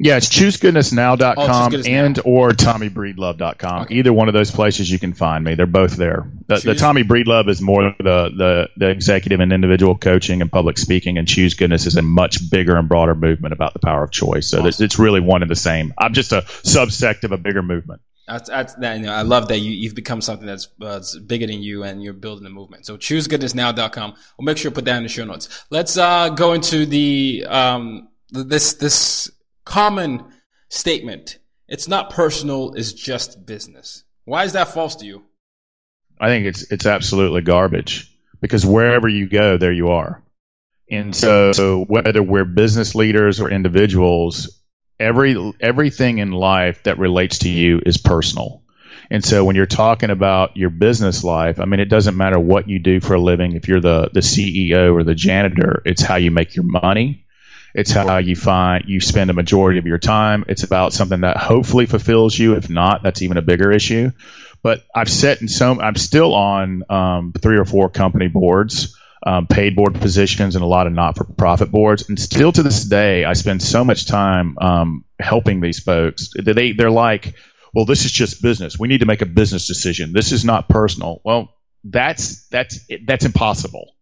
Yeah, 0.00 0.16
it's 0.16 0.28
choosegoodnessnow.com 0.28 1.74
oh, 1.74 1.82
and 1.86 2.20
or 2.24 2.50
tommybreedlove.com. 2.50 3.82
Okay. 3.82 3.94
Either 3.96 4.12
one 4.12 4.28
of 4.28 4.34
those 4.34 4.50
places 4.50 4.90
you 4.90 4.98
can 4.98 5.12
find 5.12 5.44
me. 5.44 5.54
They're 5.54 5.66
both 5.66 5.96
there. 5.96 6.30
The, 6.46 6.58
the 6.58 6.74
Tommy 6.74 7.02
Breedlove 7.02 7.48
is 7.48 7.60
more 7.60 7.94
the, 7.98 8.30
the, 8.30 8.68
the 8.76 8.90
executive 8.90 9.40
and 9.40 9.52
individual 9.52 9.96
coaching 9.96 10.40
and 10.40 10.50
public 10.50 10.78
speaking, 10.78 11.18
and 11.18 11.26
Choose 11.26 11.54
Goodness 11.54 11.86
is 11.86 11.96
a 11.96 12.02
much 12.02 12.50
bigger 12.50 12.76
and 12.76 12.88
broader 12.88 13.14
movement 13.14 13.52
about 13.52 13.72
the 13.72 13.80
power 13.80 14.04
of 14.04 14.10
choice. 14.10 14.48
So 14.48 14.64
awesome. 14.64 14.84
it's 14.84 14.98
really 14.98 15.20
one 15.20 15.42
and 15.42 15.50
the 15.50 15.56
same. 15.56 15.94
I'm 15.98 16.14
just 16.14 16.32
a 16.32 16.42
subsect 16.42 17.24
of 17.24 17.32
a 17.32 17.38
bigger 17.38 17.62
movement. 17.62 18.00
That's, 18.28 18.48
that's 18.48 18.74
that, 18.74 18.98
you 18.98 19.06
know, 19.06 19.12
I 19.12 19.22
love 19.22 19.48
that 19.48 19.58
you, 19.58 19.88
have 19.88 19.96
become 19.96 20.20
something 20.20 20.46
that's, 20.46 20.68
uh, 20.80 21.02
bigger 21.26 21.46
than 21.46 21.62
you 21.62 21.82
and 21.82 22.02
you're 22.02 22.12
building 22.12 22.46
a 22.46 22.50
movement. 22.50 22.84
So 22.84 22.98
choosegoodnessnow.com. 22.98 24.14
We'll 24.38 24.44
make 24.44 24.58
sure 24.58 24.70
to 24.70 24.74
put 24.74 24.84
that 24.84 24.98
in 24.98 25.02
the 25.02 25.08
show 25.08 25.24
notes. 25.24 25.64
Let's, 25.70 25.96
uh, 25.96 26.28
go 26.28 26.52
into 26.52 26.84
the, 26.84 27.46
um, 27.48 28.08
this, 28.30 28.74
this 28.74 29.30
common 29.68 30.24
statement. 30.70 31.38
It's 31.68 31.88
not 31.88 32.10
personal, 32.10 32.72
it's 32.74 32.92
just 32.92 33.44
business. 33.44 34.02
Why 34.24 34.44
is 34.44 34.54
that 34.54 34.68
false 34.68 34.96
to 34.96 35.06
you? 35.06 35.24
I 36.18 36.28
think 36.28 36.46
it's 36.46 36.72
it's 36.72 36.86
absolutely 36.86 37.42
garbage 37.42 38.10
because 38.40 38.64
wherever 38.66 39.08
you 39.08 39.28
go, 39.28 39.58
there 39.58 39.72
you 39.72 39.88
are. 39.88 40.22
And 40.90 41.14
so, 41.14 41.52
so 41.52 41.84
whether 41.84 42.22
we're 42.22 42.46
business 42.46 42.94
leaders 42.94 43.40
or 43.40 43.50
individuals, 43.50 44.62
every 44.98 45.52
everything 45.60 46.18
in 46.18 46.32
life 46.32 46.82
that 46.84 46.98
relates 46.98 47.40
to 47.40 47.50
you 47.50 47.80
is 47.84 47.98
personal. 47.98 48.62
And 49.10 49.24
so 49.24 49.44
when 49.44 49.54
you're 49.54 49.66
talking 49.66 50.10
about 50.10 50.56
your 50.56 50.70
business 50.70 51.22
life, 51.24 51.60
I 51.60 51.66
mean, 51.66 51.80
it 51.80 51.90
doesn't 51.90 52.16
matter 52.16 52.38
what 52.38 52.68
you 52.68 52.78
do 52.78 53.00
for 53.00 53.14
a 53.14 53.20
living. 53.20 53.52
If 53.52 53.68
you're 53.68 53.80
the, 53.80 54.10
the 54.12 54.20
CEO 54.20 54.92
or 54.92 55.02
the 55.02 55.14
janitor, 55.14 55.82
it's 55.86 56.02
how 56.02 56.16
you 56.16 56.30
make 56.30 56.54
your 56.54 56.66
money. 56.66 57.26
It's 57.74 57.90
how 57.90 58.18
you 58.18 58.34
find 58.34 58.84
you 58.86 59.00
spend 59.00 59.30
a 59.30 59.34
majority 59.34 59.78
of 59.78 59.86
your 59.86 59.98
time. 59.98 60.44
It's 60.48 60.62
about 60.62 60.92
something 60.92 61.20
that 61.20 61.36
hopefully 61.36 61.86
fulfills 61.86 62.38
you. 62.38 62.54
If 62.54 62.70
not, 62.70 63.02
that's 63.02 63.22
even 63.22 63.36
a 63.36 63.42
bigger 63.42 63.70
issue. 63.70 64.10
But 64.62 64.84
I've 64.94 65.10
set 65.10 65.40
in 65.40 65.48
some. 65.48 65.80
I'm 65.80 65.96
still 65.96 66.34
on 66.34 66.82
um, 66.90 67.32
three 67.40 67.58
or 67.58 67.64
four 67.64 67.90
company 67.90 68.28
boards. 68.28 68.96
Um, 69.20 69.48
paid 69.48 69.74
board 69.74 69.96
positions 69.96 70.54
and 70.54 70.62
a 70.62 70.66
lot 70.66 70.86
of 70.86 70.92
not-for-profit 70.92 71.72
boards. 71.72 72.08
And 72.08 72.18
still 72.18 72.52
to 72.52 72.62
this 72.62 72.84
day, 72.84 73.24
I 73.24 73.32
spend 73.32 73.60
so 73.60 73.84
much 73.84 74.06
time 74.06 74.56
um, 74.60 75.04
helping 75.18 75.60
these 75.60 75.80
folks. 75.80 76.30
They 76.40 76.70
they're 76.72 76.90
like, 76.90 77.34
well, 77.74 77.84
this 77.84 78.04
is 78.04 78.12
just 78.12 78.40
business. 78.42 78.78
We 78.78 78.86
need 78.86 79.00
to 79.00 79.06
make 79.06 79.20
a 79.20 79.26
business 79.26 79.66
decision. 79.66 80.12
This 80.12 80.30
is 80.30 80.44
not 80.44 80.68
personal. 80.68 81.20
Well, 81.24 81.52
that's 81.82 82.46
that's 82.46 82.86
that's 83.06 83.24
impossible 83.24 83.92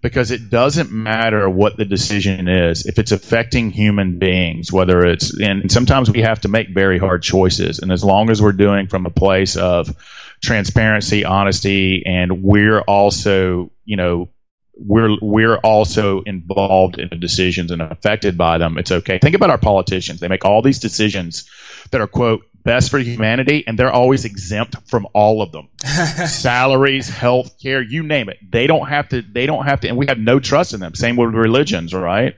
because 0.00 0.30
it 0.30 0.50
doesn't 0.50 0.90
matter 0.90 1.48
what 1.48 1.76
the 1.76 1.84
decision 1.84 2.48
is. 2.48 2.86
If 2.86 2.98
it's 2.98 3.12
affecting 3.12 3.70
human 3.70 4.18
beings 4.18 4.72
whether 4.72 5.04
it's 5.04 5.38
and 5.38 5.70
sometimes 5.70 6.10
we 6.10 6.22
have 6.22 6.40
to 6.42 6.48
make 6.48 6.68
very 6.72 6.98
hard 6.98 7.22
choices. 7.22 7.78
And 7.78 7.92
as 7.92 8.04
long 8.04 8.30
as 8.30 8.40
we're 8.40 8.52
doing 8.52 8.88
from 8.88 9.06
a 9.06 9.10
place 9.10 9.56
of 9.56 9.94
transparency 10.42 11.24
honesty 11.24 12.02
and 12.06 12.42
we're 12.42 12.80
also 12.80 13.70
you 13.84 13.96
know 13.96 14.28
we're 14.74 15.16
we're 15.22 15.56
also 15.56 16.20
involved 16.22 16.98
in 16.98 17.08
the 17.08 17.16
decisions 17.16 17.70
and 17.70 17.80
affected 17.80 18.36
by 18.36 18.58
them 18.58 18.78
it's 18.78 18.92
okay. 18.92 19.18
Think 19.18 19.34
about 19.34 19.50
our 19.50 19.58
politicians. 19.58 20.20
They 20.20 20.28
make 20.28 20.44
all 20.44 20.62
these 20.62 20.78
decisions 20.78 21.48
that 21.90 22.00
are 22.00 22.06
quote 22.06 22.44
best 22.66 22.90
for 22.90 22.98
humanity, 22.98 23.64
and 23.66 23.78
they're 23.78 23.92
always 23.92 24.24
exempt 24.24 24.76
from 24.90 25.06
all 25.14 25.40
of 25.40 25.52
them. 25.52 25.68
Salaries, 26.26 27.08
health 27.08 27.58
care, 27.62 27.80
you 27.80 28.02
name 28.02 28.28
it. 28.28 28.38
They 28.50 28.66
don't 28.66 28.88
have 28.88 29.08
to. 29.10 29.22
They 29.22 29.46
don't 29.46 29.64
have 29.64 29.80
to, 29.80 29.88
and 29.88 29.96
we 29.96 30.06
have 30.08 30.18
no 30.18 30.40
trust 30.40 30.74
in 30.74 30.80
them. 30.80 30.94
Same 30.94 31.16
with 31.16 31.32
religions, 31.32 31.94
right? 31.94 32.34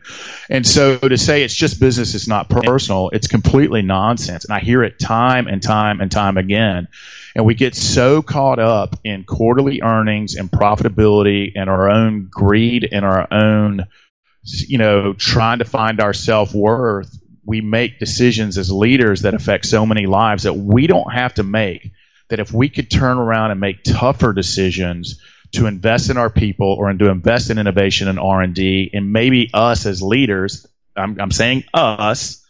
And 0.49 0.64
so 0.64 0.99
to 0.99 1.17
say 1.17 1.43
it's 1.43 1.55
just 1.55 1.81
business, 1.81 2.14
it's 2.14 2.29
not 2.29 2.49
personal. 2.49 3.09
It's 3.09 3.27
completely 3.27 3.83
nonsense, 3.83 4.45
and 4.45 4.55
I 4.55 4.61
hear 4.61 4.85
it 4.85 5.01
time 5.01 5.49
and 5.49 5.61
time 5.62 6.01
and 6.01 6.12
time 6.12 6.37
again. 6.37 6.87
And 7.35 7.47
we 7.47 7.55
get 7.55 7.75
so 7.75 8.21
caught 8.21 8.59
up 8.59 8.97
in 9.05 9.25
quarterly 9.25 9.81
earnings 9.83 10.37
and 10.37 10.51
profitability 10.51 11.53
and 11.57 11.71
our 11.71 11.88
own 11.91 12.29
greed 12.31 12.87
and 12.91 13.05
our 13.05 13.33
own, 13.33 13.87
you 14.43 14.79
know, 14.79 15.14
trying 15.14 15.61
to 15.61 15.64
find 15.64 16.01
our 16.01 16.12
self 16.12 16.55
worth 16.55 17.19
we 17.49 17.63
make 17.63 17.99
decisions 17.99 18.59
as 18.59 18.71
leaders 18.71 19.23
that 19.23 19.33
affect 19.33 19.65
so 19.65 19.87
many 19.87 20.05
lives 20.05 20.43
that 20.43 20.53
we 20.53 20.87
don't 20.87 21.11
have 21.11 21.33
to 21.33 21.43
make 21.43 21.93
that 22.29 22.41
if 22.41 22.53
we 22.53 22.69
could 22.69 22.91
turn 22.91 23.17
around 23.17 23.53
and 23.53 23.59
make 23.59 23.83
tougher 23.83 24.35
decisions 24.35 25.19
to 25.53 25.65
invest 25.65 26.11
in 26.11 26.19
our 26.19 26.29
people 26.29 26.75
or 26.75 26.93
to 26.93 27.09
invest 27.09 27.49
in 27.49 27.59
innovation 27.59 28.07
and 28.07 28.19
r&d 28.19 28.91
and 28.93 29.15
maybe 29.15 29.49
us 29.55 29.87
as 29.87 30.03
leaders 30.03 30.67
i'm, 30.95 31.19
I'm 31.19 31.31
saying 31.31 31.65
us 31.73 32.45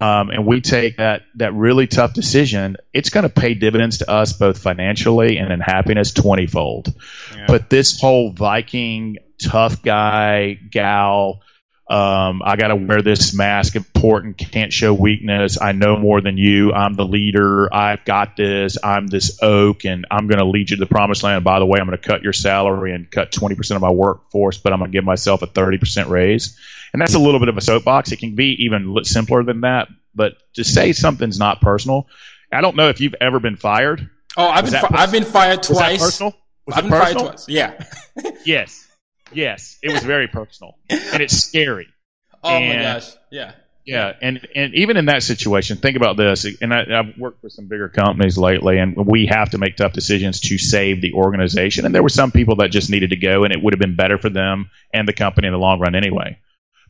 um, 0.00 0.30
and 0.30 0.46
we 0.46 0.62
take 0.62 0.96
that 0.96 1.22
that 1.36 1.54
really 1.54 1.86
tough 1.86 2.12
decision 2.12 2.76
it's 2.92 3.10
going 3.10 3.22
to 3.22 3.28
pay 3.28 3.54
dividends 3.54 3.98
to 3.98 4.10
us 4.10 4.32
both 4.32 4.58
financially 4.58 5.36
and 5.36 5.52
in 5.52 5.60
happiness 5.60 6.12
20 6.12 6.48
fold 6.48 6.92
yeah. 7.36 7.44
but 7.46 7.70
this 7.70 8.00
whole 8.00 8.32
viking 8.32 9.18
tough 9.40 9.80
guy 9.80 10.54
gal 10.54 11.42
um, 11.90 12.40
I 12.44 12.54
got 12.54 12.68
to 12.68 12.76
wear 12.76 13.02
this 13.02 13.34
mask. 13.34 13.74
Important. 13.74 14.38
Can't 14.38 14.72
show 14.72 14.94
weakness. 14.94 15.60
I 15.60 15.72
know 15.72 15.96
more 15.96 16.20
than 16.20 16.38
you. 16.38 16.72
I'm 16.72 16.94
the 16.94 17.04
leader. 17.04 17.68
I've 17.74 18.04
got 18.04 18.36
this. 18.36 18.78
I'm 18.82 19.08
this 19.08 19.42
oak, 19.42 19.84
and 19.84 20.06
I'm 20.08 20.28
going 20.28 20.38
to 20.38 20.44
lead 20.44 20.70
you 20.70 20.76
to 20.76 20.80
the 20.80 20.86
promised 20.86 21.24
land. 21.24 21.42
by 21.42 21.58
the 21.58 21.66
way, 21.66 21.80
I'm 21.80 21.86
going 21.86 21.98
to 21.98 22.08
cut 22.08 22.22
your 22.22 22.32
salary 22.32 22.94
and 22.94 23.10
cut 23.10 23.32
20% 23.32 23.74
of 23.74 23.82
my 23.82 23.90
workforce, 23.90 24.58
but 24.58 24.72
I'm 24.72 24.78
going 24.78 24.92
to 24.92 24.96
give 24.96 25.04
myself 25.04 25.42
a 25.42 25.48
30% 25.48 26.08
raise. 26.08 26.56
And 26.92 27.02
that's 27.02 27.14
a 27.14 27.18
little 27.18 27.40
bit 27.40 27.48
of 27.48 27.56
a 27.56 27.60
soapbox. 27.60 28.12
It 28.12 28.20
can 28.20 28.36
be 28.36 28.64
even 28.64 28.96
simpler 29.02 29.42
than 29.42 29.62
that. 29.62 29.88
But 30.14 30.34
to 30.54 30.62
say 30.64 30.92
something's 30.92 31.40
not 31.40 31.60
personal, 31.60 32.06
I 32.52 32.60
don't 32.60 32.76
know 32.76 32.88
if 32.88 33.00
you've 33.00 33.16
ever 33.20 33.40
been 33.40 33.56
fired. 33.56 34.08
Oh, 34.36 34.46
I've 34.46 34.64
been 34.64 34.80
fi- 34.80 34.88
I've 34.92 35.12
been 35.12 35.24
fired 35.24 35.64
twice. 35.64 36.00
Was 36.00 36.10
personal? 36.12 36.36
Was 36.66 36.76
I've 36.76 36.84
been 36.84 36.92
personal? 36.92 37.24
fired 37.24 37.36
twice. 37.36 37.48
Yeah. 37.48 37.84
yes. 38.44 38.86
Yes, 39.32 39.78
it 39.82 39.92
was 39.92 40.02
very 40.02 40.28
personal, 40.28 40.76
and 40.88 41.22
it's 41.22 41.36
scary. 41.36 41.88
Oh 42.42 42.48
and, 42.48 42.68
my 42.68 42.82
gosh! 42.82 43.10
Yeah. 43.30 43.52
Yeah, 43.84 44.12
and 44.22 44.46
and 44.54 44.74
even 44.74 44.96
in 44.96 45.06
that 45.06 45.22
situation, 45.22 45.76
think 45.76 45.96
about 45.96 46.16
this. 46.16 46.46
And 46.62 46.72
I, 46.72 46.84
have 46.88 47.18
worked 47.18 47.40
for 47.40 47.50
some 47.50 47.66
bigger 47.66 47.88
companies 47.90 48.38
lately, 48.38 48.78
and 48.78 48.94
we 48.96 49.26
have 49.26 49.50
to 49.50 49.58
make 49.58 49.76
tough 49.76 49.92
decisions 49.92 50.40
to 50.40 50.56
save 50.56 51.02
the 51.02 51.12
organization. 51.12 51.84
And 51.84 51.94
there 51.94 52.02
were 52.02 52.08
some 52.08 52.30
people 52.30 52.56
that 52.56 52.70
just 52.70 52.88
needed 52.88 53.10
to 53.10 53.16
go, 53.16 53.44
and 53.44 53.52
it 53.52 53.62
would 53.62 53.74
have 53.74 53.80
been 53.80 53.96
better 53.96 54.16
for 54.16 54.30
them 54.30 54.70
and 54.92 55.06
the 55.08 55.12
company 55.12 55.48
in 55.48 55.52
the 55.52 55.58
long 55.58 55.80
run 55.80 55.94
anyway. 55.94 56.38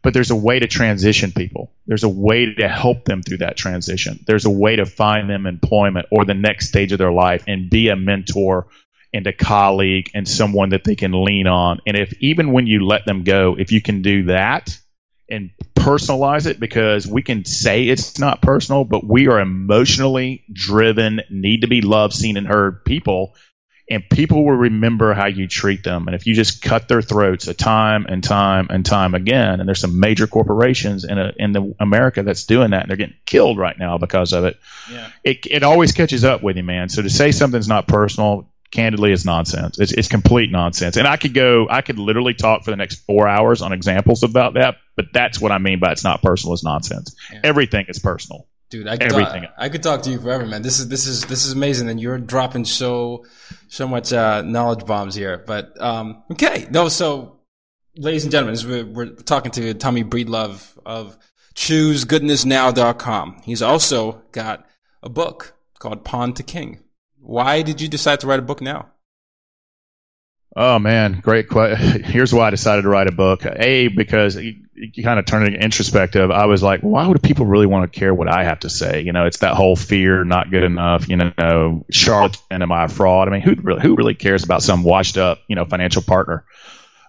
But 0.03 0.14
there's 0.14 0.31
a 0.31 0.37
way 0.37 0.59
to 0.59 0.66
transition 0.66 1.33
people. 1.33 1.72
There's 1.87 2.05
a 2.05 2.09
way 2.09 2.55
to 2.55 2.68
help 2.68 3.05
them 3.05 3.22
through 3.22 3.38
that 3.38 3.57
transition. 3.57 4.22
There's 4.26 4.46
a 4.46 4.50
way 4.50 4.76
to 4.76 4.87
find 4.87 5.29
them 5.29 5.46
employment 5.46 6.07
or 6.11 6.24
the 6.24 6.35
next 6.35 6.68
stage 6.68 6.92
of 6.92 6.98
their 6.98 7.12
life 7.12 7.44
and 7.46 7.68
be 7.68 7.88
a 7.88 7.96
mentor 7.96 8.68
and 9.12 9.27
a 9.27 9.33
colleague 9.33 10.11
and 10.14 10.27
someone 10.27 10.70
that 10.70 10.85
they 10.85 10.94
can 10.94 11.12
lean 11.25 11.46
on. 11.46 11.81
And 11.87 11.96
if 11.96 12.12
even 12.20 12.53
when 12.53 12.66
you 12.66 12.87
let 12.87 13.05
them 13.05 13.25
go, 13.25 13.57
if 13.59 13.73
you 13.73 13.83
can 13.83 14.03
do 14.03 14.25
that 14.25 14.79
and 15.29 15.51
personalize 15.75 16.46
it, 16.46 16.61
because 16.61 17.07
we 17.07 17.23
can 17.23 17.44
say 17.44 17.85
it's 17.85 18.18
not 18.18 18.42
personal, 18.42 18.85
but 18.85 19.05
we 19.05 19.29
are 19.29 19.40
emotionally 19.40 20.44
driven, 20.53 21.20
need 21.31 21.62
to 21.62 21.68
be 21.68 21.81
loved, 21.81 22.14
seen, 22.14 22.37
and 22.37 22.46
heard 22.46 22.85
people. 22.85 23.35
And 23.88 24.09
people 24.09 24.44
will 24.44 24.57
remember 24.57 25.14
how 25.14 25.27
you 25.27 25.49
treat 25.49 25.83
them. 25.83 26.07
And 26.07 26.14
if 26.14 26.25
you 26.25 26.33
just 26.33 26.62
cut 26.62 26.87
their 26.87 27.03
throats 27.03 27.49
a 27.49 27.55
time 27.55 28.07
and 28.09 28.23
time 28.23 28.68
and 28.70 28.87
time 28.87 29.16
again, 29.16 29.59
and 29.59 29.68
there's 29.68 29.81
some 29.81 29.99
major 29.99 30.29
corporations 30.29 31.05
in 31.05 31.18
a, 31.18 31.33
in 31.37 31.51
the 31.51 31.75
America 31.81 32.23
that's 32.23 32.44
doing 32.44 32.70
that, 32.70 32.83
and 32.83 32.90
they're 32.90 32.96
getting 32.96 33.16
killed 33.27 33.59
right 33.59 33.77
now 33.77 33.99
because 33.99 34.33
of 34.33 34.44
it. 34.44 34.61
Yeah. 34.92 35.11
It 35.25 35.38
it 35.46 35.62
always 35.64 35.90
catches 35.90 36.23
up 36.23 36.40
with 36.40 36.57
you, 36.57 36.62
man. 36.62 36.88
So 36.88 37.03
to 37.03 37.11
say 37.11 37.33
something's 37.33 37.66
not 37.66 37.88
personal, 37.88 38.49
candidly 38.70 39.12
is 39.12 39.24
nonsense. 39.24 39.78
It's, 39.78 39.92
it's 39.92 40.09
complete 40.09 40.50
nonsense. 40.50 40.96
And 40.96 41.06
I 41.06 41.16
could 41.16 41.35
go, 41.35 41.66
I 41.68 41.83
could 41.83 41.98
literally 41.98 42.35
talk 42.35 42.64
for 42.64 42.70
the 42.70 42.76
next 42.76 43.04
four 43.06 43.28
hours 43.28 43.62
on 43.62 43.72
examples 43.72 44.22
about 44.22 44.54
that, 44.54 44.76
but 44.96 45.06
that's 45.12 45.40
what 45.40 45.52
I 45.52 45.59
mean 45.59 45.80
by 45.80 45.92
it's 45.92 46.04
not 46.04 46.22
personal, 46.22 46.54
it's 46.54 46.64
nonsense. 46.64 47.14
Yeah. 47.33 47.40
Everything 47.44 47.87
is 47.88 47.98
personal. 47.98 48.46
Dude, 48.70 48.87
I 48.87 48.96
could, 48.96 49.12
Everything. 49.12 49.42
Talk, 49.42 49.54
I 49.59 49.68
could 49.68 49.83
talk 49.83 50.02
to 50.02 50.11
you 50.11 50.20
forever, 50.20 50.46
man. 50.46 50.62
This 50.62 50.78
is 50.78 50.87
this 50.87 51.09
is 51.09 51.24
this 51.24 51.44
is 51.44 51.52
amazing, 51.52 51.88
and 51.88 52.00
you're 52.00 52.18
dropping 52.18 52.64
so 52.64 53.24
so 53.66 53.88
much 53.88 54.12
uh, 54.12 54.42
knowledge 54.42 54.87
bombs 54.87 55.16
here. 55.16 55.42
But 55.44 55.80
um, 55.83 56.22
okay, 56.30 56.68
no. 56.70 56.88
So, 56.88 57.40
ladies 57.96 58.22
and 58.22 58.30
gentlemen, 58.30 58.56
we're, 58.68 58.87
we're 58.87 59.14
talking 59.16 59.50
to 59.52 59.74
Tommy 59.74 60.04
Breedlove 60.04 60.78
of 60.87 61.18
ChooseGoodnessNow.com. 61.56 63.42
He's 63.44 63.61
also 63.61 64.22
got 64.30 64.68
a 65.02 65.09
book 65.09 65.54
called 65.80 66.04
Pawn 66.04 66.33
to 66.35 66.44
King. 66.44 66.78
Why 67.20 67.62
did 67.62 67.80
you 67.80 67.88
decide 67.88 68.20
to 68.20 68.26
write 68.26 68.38
a 68.38 68.42
book 68.42 68.61
now? 68.61 68.90
Oh 70.56 70.80
man, 70.80 71.20
great 71.20 71.48
question. 71.48 72.02
Here's 72.04 72.35
why 72.35 72.48
I 72.48 72.50
decided 72.50 72.83
to 72.83 72.88
write 72.88 73.06
a 73.06 73.12
book. 73.12 73.46
A 73.46 73.88
because 73.88 74.37
you, 74.37 74.64
kind 75.02 75.20
of 75.20 75.26
turn 75.26 75.46
it 75.46 75.62
introspective. 75.62 76.30
I 76.30 76.46
was 76.46 76.62
like, 76.62 76.80
why 76.80 77.06
would 77.06 77.22
people 77.22 77.46
really 77.46 77.66
want 77.66 77.90
to 77.90 77.98
care 77.98 78.12
what 78.12 78.28
I 78.28 78.44
have 78.44 78.61
to 78.61 78.70
say? 78.70 79.02
You 79.02 79.12
know, 79.12 79.26
it's 79.26 79.38
that 79.38 79.54
whole 79.54 79.76
fear, 79.76 80.24
not 80.24 80.50
good 80.50 80.64
enough. 80.64 81.09
You 81.09 81.18
know, 81.18 81.87
charlatan, 81.90 82.62
am 82.62 82.72
I 82.72 82.87
a 82.87 82.88
fraud? 82.88 83.28
I 83.28 83.30
mean, 83.30 83.42
who 83.42 83.54
really 83.62 83.80
who 83.80 83.94
really 83.94 84.14
cares 84.14 84.42
about 84.42 84.62
some 84.62 84.83
washed 84.83 85.18
up, 85.18 85.38
you 85.46 85.54
know, 85.54 85.66
financial 85.66 86.02
partner? 86.02 86.44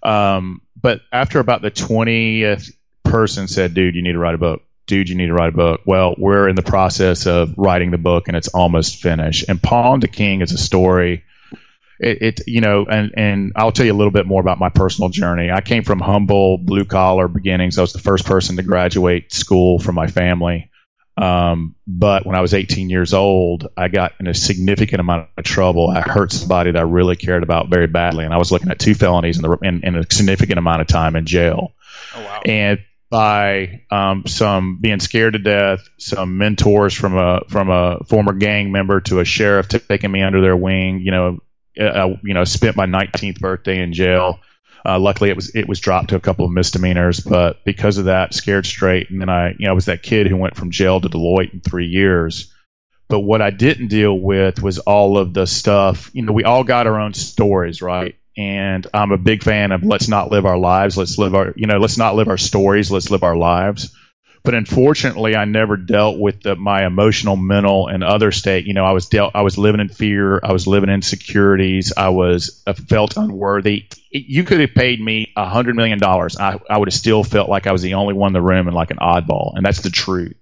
Um, 0.04 0.62
but 0.80 1.02
after 1.12 1.39
about 1.39 1.63
the 1.63 1.71
twentieth 1.71 2.69
person 3.04 3.47
said, 3.47 3.74
dude, 3.74 3.95
you 3.95 4.04
need 4.04 4.13
to 4.13 4.19
write 4.19 4.36
a 4.36 4.39
book 4.39 4.62
dude, 4.91 5.08
you 5.08 5.15
need 5.15 5.27
to 5.27 5.34
write 5.34 5.54
a 5.54 5.56
book. 5.56 5.80
Well, 5.86 6.15
we're 6.17 6.49
in 6.49 6.56
the 6.58 6.62
process 6.62 7.25
of 7.25 7.54
writing 7.58 7.91
the 7.91 7.97
book 7.97 8.27
and 8.27 8.36
it's 8.36 8.49
almost 8.49 9.01
finished. 9.01 9.45
And 9.47 9.63
Pawn 9.63 10.01
to 10.01 10.10
King 10.10 10.41
is 10.41 10.51
a 10.51 10.58
story. 10.58 11.23
It, 11.97 12.21
it, 12.21 12.41
you 12.45 12.60
know, 12.60 12.86
and, 12.86 13.13
and 13.15 13.54
I'll 13.56 13.71
tell 13.71 13.86
you 13.86 13.93
a 13.93 13.95
little 13.95 14.12
bit 14.12 14.25
more 14.25 14.41
about 14.41 14.60
my 14.60 14.67
personal 14.67 15.08
journey. 15.08 15.49
I 15.49 15.62
came 15.62 15.84
from 15.84 16.01
humble 16.01 16.58
blue 16.58 16.84
collar 16.84 17.30
beginnings. 17.30 17.77
I 17.77 17.82
was 17.84 17.93
the 17.93 17.99
first 17.99 18.25
person 18.25 18.58
to 18.58 18.63
graduate 18.63 19.32
school 19.32 19.80
from 19.80 19.95
my 19.95 20.08
family. 20.08 20.69
Um, 21.15 21.75
but 21.88 22.25
when 22.25 22.36
I 22.36 22.41
was 22.41 22.54
18 22.54 22.89
years 22.89 23.13
old, 23.13 23.69
I 23.77 23.88
got 23.88 24.12
in 24.19 24.27
a 24.27 24.34
significant 24.34 24.99
amount 24.99 25.30
of 25.38 25.45
trouble. 25.45 25.89
I 25.89 26.01
hurt 26.01 26.34
somebody 26.34 26.71
that 26.71 26.80
I 26.80 26.82
really 26.82 27.15
cared 27.15 27.43
about 27.43 27.69
very 27.69 27.88
badly, 27.88 28.25
and 28.25 28.34
I 28.34 28.38
was 28.38 28.51
looking 28.51 28.71
at 28.71 28.80
two 28.80 28.95
felonies 28.95 29.38
in, 29.38 29.43
the, 29.43 29.58
in, 29.62 29.86
in 29.86 29.95
a 29.95 30.04
significant 30.12 30.60
amount 30.60 30.82
of 30.82 30.88
time 30.88 31.15
in 31.15 31.25
jail. 31.25 31.71
Oh, 32.13 32.21
wow. 32.21 32.41
And 32.45 32.80
by 33.12 33.82
um, 33.91 34.26
some 34.26 34.78
being 34.80 35.02
scared 35.02 35.34
to 35.34 35.39
death, 35.39 35.82
some 35.97 36.38
mentors 36.38 36.93
from 36.93 37.17
a 37.17 37.41
from 37.50 37.69
a 37.69 38.00
former 38.06 38.34
gang 38.34 38.71
member 38.71 39.02
to 39.02 39.19
a 39.19 39.26
sheriff 39.26 39.67
taking 39.67 40.12
me 40.12 40.24
under 40.24 40.41
their 40.41 40.56
wing. 40.56 41.02
You 41.02 41.12
know, 41.12 41.39
uh, 41.80 41.84
uh 41.84 42.17
you 42.24 42.34
know, 42.34 42.45
spent 42.45 42.78
my 42.78 42.88
19th 42.88 43.39
birthday 43.39 43.84
in 43.84 43.93
jail. 43.93 44.39
Uh, 44.84 44.97
luckily, 44.97 45.30
it 45.30 45.36
was 45.36 45.54
it 45.54 45.67
was 45.67 45.82
dropped 45.82 46.10
to 46.10 46.15
a 46.15 46.21
couple 46.21 46.45
of 46.45 46.52
misdemeanors, 46.52 47.19
but 47.19 47.63
because 47.65 47.97
of 47.97 48.06
that, 48.06 48.34
scared 48.34 48.65
straight. 48.65 49.12
And 49.12 49.19
then 49.19 49.30
I, 49.30 49.50
you 49.50 49.65
know, 49.65 49.71
I 49.71 49.74
was 49.74 49.86
that 49.86 50.02
kid 50.02 50.28
who 50.28 50.38
went 50.38 50.56
from 50.56 50.71
jail 50.71 51.02
to 51.02 51.10
Deloitte 51.10 51.54
in 51.54 51.60
three 51.60 51.88
years. 51.88 52.52
But 53.10 53.19
what 53.19 53.41
I 53.41 53.50
didn't 53.50 53.89
deal 53.89 54.17
with 54.17 54.63
was 54.63 54.80
all 54.80 55.17
of 55.17 55.34
the 55.34 55.45
stuff. 55.45 56.10
You 56.13 56.24
know, 56.24 56.32
we 56.32 56.45
all 56.45 56.63
got 56.63 56.88
our 56.88 56.97
own 56.97 57.13
stories, 57.13 57.82
right? 57.82 58.15
And 58.38 58.86
I'm 58.94 59.12
a 59.12 59.17
big 59.17 59.44
fan 59.44 59.72
of 59.72 59.84
let's 59.84 60.08
not 60.08 60.32
live 60.32 60.46
our 60.46 60.58
lives, 60.58 60.98
let's 60.98 61.17
live 61.17 61.36
our 61.36 61.54
you 61.56 61.67
know 61.67 61.78
let's 61.78 61.98
not 61.98 62.15
live 62.15 62.28
our 62.28 62.38
stories, 62.38 62.91
let's 62.91 63.10
live 63.12 63.24
our 63.24 63.36
lives. 63.36 63.96
But 64.44 64.56
unfortunately, 64.56 65.36
I 65.36 65.46
never 65.46 65.78
dealt 65.78 66.17
with 66.17 66.41
the, 66.41 66.56
my 66.56 66.84
emotional, 66.88 67.36
mental, 67.36 67.88
and 67.88 68.04
other 68.04 68.32
state. 68.32 68.65
You 68.65 68.74
know, 68.74 68.84
I 68.84 68.91
was 68.91 69.06
dealt, 69.08 69.36
I 69.36 69.44
was 69.44 69.56
living 69.60 69.82
in 69.82 69.89
fear, 69.89 70.39
I 70.44 70.52
was 70.52 70.65
living 70.65 70.89
in 70.89 70.96
insecurities, 70.96 71.94
I 71.96 72.10
was 72.10 72.63
I 72.65 72.74
felt 72.74 73.17
unworthy. 73.17 73.86
You 74.10 74.44
could 74.44 74.60
have 74.60 74.74
paid 74.74 75.00
me 75.00 75.32
a 75.38 75.48
hundred 75.48 75.76
million 75.76 76.00
dollars, 76.00 76.38
I, 76.38 76.60
I 76.70 76.78
would 76.80 76.88
have 76.88 76.94
still 76.94 77.24
felt 77.24 77.50
like 77.50 77.67
I 77.67 77.72
was 77.72 77.84
the 77.84 77.94
only 77.94 78.15
one 78.15 78.30
in 78.30 78.34
the 78.34 78.41
room 78.41 78.67
and 78.67 78.76
like 78.76 78.89
an 78.89 78.98
oddball, 78.98 79.54
and 79.56 79.63
that's 79.65 79.82
the 79.82 79.91
truth. 79.91 80.36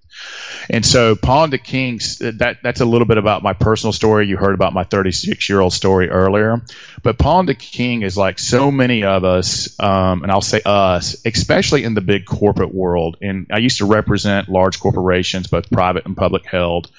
And 0.70 0.86
so 0.86 1.16
Pawn 1.16 1.52
to 1.52 1.58
Kings, 1.58 2.20
that 2.20 2.58
that's 2.62 2.82
a 2.82 2.86
little 2.86 3.08
bit 3.08 3.18
about 3.18 3.42
my 3.42 3.54
personal 3.54 3.92
story. 3.92 4.28
You 4.28 4.38
heard 4.38 4.54
about 4.54 4.74
my 4.74 4.84
36 4.84 5.50
year 5.50 5.60
old 5.60 5.74
story 5.74 6.10
earlier, 6.10 6.62
but 7.02 7.18
Pawn 7.18 7.48
to 7.48 7.56
King 7.56 8.04
is 8.04 8.16
like 8.16 8.38
so 8.38 8.70
many 8.72 9.04
of 9.04 9.24
us, 9.24 9.80
um, 9.80 10.22
and 10.22 10.32
I'll 10.32 10.42
say 10.42 10.62
us, 10.64 11.16
especially 11.26 11.84
in 11.84 11.96
the 11.96 12.02
big 12.02 12.26
corporate 12.26 12.74
world. 12.74 13.18
And 13.22 13.48
I 13.52 13.58
used 13.58 13.80
to 13.80 13.86
represent 13.86 14.48
large 14.48 14.80
corporations, 14.80 15.48
both 15.48 15.70
private 15.72 16.06
and 16.06 16.16
public 16.16 16.46
held. 16.46 16.92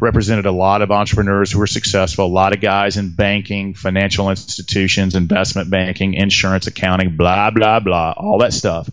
Represented 0.00 0.44
a 0.44 0.50
lot 0.50 0.82
of 0.82 0.90
entrepreneurs 0.90 1.52
who 1.52 1.60
were 1.60 1.68
successful, 1.68 2.26
a 2.26 2.26
lot 2.26 2.52
of 2.52 2.60
guys 2.60 2.96
in 2.96 3.14
banking, 3.14 3.74
financial 3.74 4.28
institutions, 4.28 5.14
investment 5.14 5.70
banking, 5.70 6.14
insurance, 6.14 6.66
accounting, 6.66 7.16
blah 7.16 7.52
blah 7.52 7.78
blah, 7.78 8.12
all 8.16 8.38
that 8.38 8.52
stuff 8.52 8.90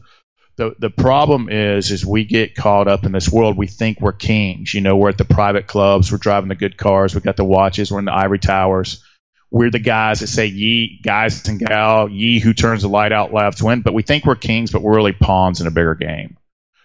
the 0.61 0.75
the 0.77 0.89
problem 0.91 1.49
is 1.49 1.89
is 1.89 2.05
we 2.05 2.23
get 2.23 2.53
caught 2.53 2.87
up 2.87 3.03
in 3.03 3.11
this 3.11 3.31
world. 3.31 3.57
We 3.57 3.65
think 3.65 3.99
we're 3.99 4.11
kings. 4.11 4.75
You 4.75 4.81
know, 4.81 4.95
we're 4.95 5.09
at 5.09 5.17
the 5.17 5.25
private 5.25 5.65
clubs, 5.65 6.11
we're 6.11 6.19
driving 6.19 6.49
the 6.49 6.55
good 6.55 6.77
cars, 6.77 7.15
we 7.15 7.21
got 7.21 7.35
the 7.35 7.43
watches, 7.43 7.91
we're 7.91 7.97
in 7.97 8.05
the 8.05 8.13
ivory 8.13 8.37
towers. 8.37 9.03
We're 9.49 9.71
the 9.71 9.79
guys 9.79 10.19
that 10.19 10.27
say 10.27 10.45
ye 10.45 11.01
guys 11.03 11.47
and 11.47 11.59
gal, 11.59 12.07
ye 12.07 12.39
who 12.39 12.53
turns 12.53 12.83
the 12.83 12.89
light 12.89 13.11
out 13.11 13.33
left 13.33 13.61
win. 13.61 13.81
But 13.81 13.95
we 13.95 14.03
think 14.03 14.23
we're 14.23 14.35
kings, 14.35 14.71
but 14.71 14.83
we're 14.83 14.95
really 14.95 15.13
pawns 15.13 15.61
in 15.61 15.67
a 15.67 15.71
bigger 15.71 15.95
game. 15.95 16.37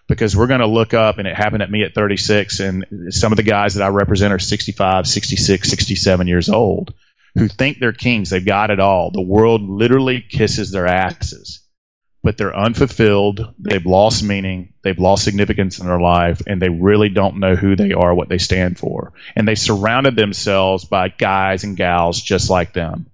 Because 0.09 0.37
we're 0.37 0.49
going 0.49 0.61
to 0.61 0.67
look 0.67 0.95
up, 0.95 1.19
and 1.19 1.29
it 1.29 1.37
happened 1.37 1.63
at 1.63 1.71
me 1.71 1.83
at 1.83 1.95
36, 1.95 2.61
and 2.61 2.87
some 3.11 3.33
of 3.33 3.37
the 3.37 3.43
guys 3.43 3.75
that 3.75 3.85
I 3.85 3.89
represent 3.89 4.33
are 4.33 4.39
65, 4.39 5.07
66, 5.07 5.69
67 5.69 6.27
years 6.27 6.49
old 6.49 6.95
who 7.37 7.47
think 7.47 7.79
they're 7.79 7.93
kings. 7.93 8.31
They've 8.31 8.45
got 8.45 8.71
it 8.71 8.81
all. 8.81 9.11
The 9.13 9.21
world 9.21 9.63
literally 9.63 10.25
kisses 10.29 10.73
their 10.73 10.87
asses 10.87 11.66
but 12.27 12.37
they're 12.37 12.59
unfulfilled. 12.59 13.55
They've 13.57 13.87
lost 13.87 14.25
meaning. 14.25 14.73
They've 14.83 14.99
lost 14.99 15.23
significance 15.23 15.79
in 15.79 15.87
their 15.87 16.01
life, 16.01 16.43
and 16.45 16.61
they 16.61 16.69
really 16.69 17.09
don't 17.09 17.39
know 17.39 17.55
who 17.55 17.77
they 17.77 17.93
are, 17.93 18.13
what 18.13 18.29
they 18.29 18.39
stand 18.39 18.81
for. 18.81 19.13
And 19.37 19.47
they 19.47 19.55
surrounded 19.55 20.17
themselves 20.17 20.85
by 20.87 21.07
guys 21.07 21.63
and 21.63 21.77
gals 21.77 22.21
just 22.21 22.51
like 22.51 22.73
them. 22.73 23.07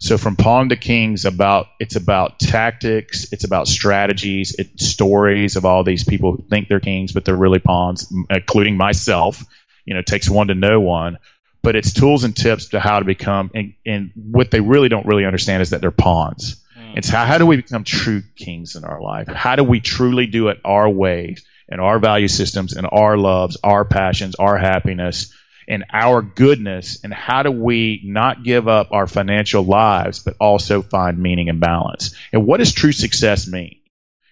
So 0.00 0.18
from 0.18 0.36
Pawn 0.36 0.68
to 0.68 0.76
Kings, 0.76 1.24
about 1.24 1.68
it's 1.80 1.96
about 1.96 2.38
tactics, 2.38 3.32
it's 3.32 3.44
about 3.44 3.68
strategies, 3.68 4.54
it's 4.58 4.86
stories 4.86 5.56
of 5.56 5.64
all 5.64 5.82
these 5.82 6.04
people 6.04 6.32
who 6.32 6.42
think 6.42 6.68
they're 6.68 6.78
kings, 6.78 7.12
but 7.12 7.24
they're 7.24 7.34
really 7.34 7.60
pawns, 7.60 8.12
including 8.28 8.76
myself. 8.76 9.42
You 9.86 9.94
know, 9.94 10.00
it 10.00 10.06
takes 10.06 10.28
one 10.28 10.48
to 10.48 10.54
know 10.54 10.78
one. 10.78 11.16
But 11.62 11.74
it's 11.74 11.94
tools 11.94 12.24
and 12.24 12.36
tips 12.36 12.68
to 12.68 12.80
how 12.80 12.98
to 12.98 13.06
become, 13.06 13.50
and, 13.54 13.72
and 13.86 14.12
what 14.14 14.50
they 14.50 14.60
really 14.60 14.90
don't 14.90 15.06
really 15.06 15.24
understand 15.24 15.62
is 15.62 15.70
that 15.70 15.80
they're 15.80 15.90
pawns 15.90 16.62
it's 16.96 17.08
how, 17.08 17.24
how 17.24 17.38
do 17.38 17.46
we 17.46 17.56
become 17.56 17.84
true 17.84 18.22
kings 18.36 18.76
in 18.76 18.84
our 18.84 19.00
life? 19.00 19.28
How 19.28 19.56
do 19.56 19.64
we 19.64 19.80
truly 19.80 20.26
do 20.26 20.48
it 20.48 20.58
our 20.64 20.88
way 20.88 21.36
and 21.68 21.80
our 21.80 21.98
value 21.98 22.28
systems 22.28 22.74
and 22.74 22.86
our 22.90 23.16
loves, 23.16 23.56
our 23.62 23.84
passions, 23.84 24.34
our 24.36 24.56
happiness, 24.56 25.32
and 25.66 25.84
our 25.92 26.22
goodness? 26.22 27.00
And 27.04 27.12
how 27.12 27.42
do 27.42 27.50
we 27.50 28.00
not 28.04 28.42
give 28.42 28.68
up 28.68 28.88
our 28.92 29.06
financial 29.06 29.62
lives, 29.62 30.20
but 30.20 30.36
also 30.40 30.82
find 30.82 31.18
meaning 31.18 31.48
and 31.48 31.60
balance? 31.60 32.14
And 32.32 32.46
what 32.46 32.58
does 32.58 32.72
true 32.72 32.92
success 32.92 33.46
mean? 33.46 33.80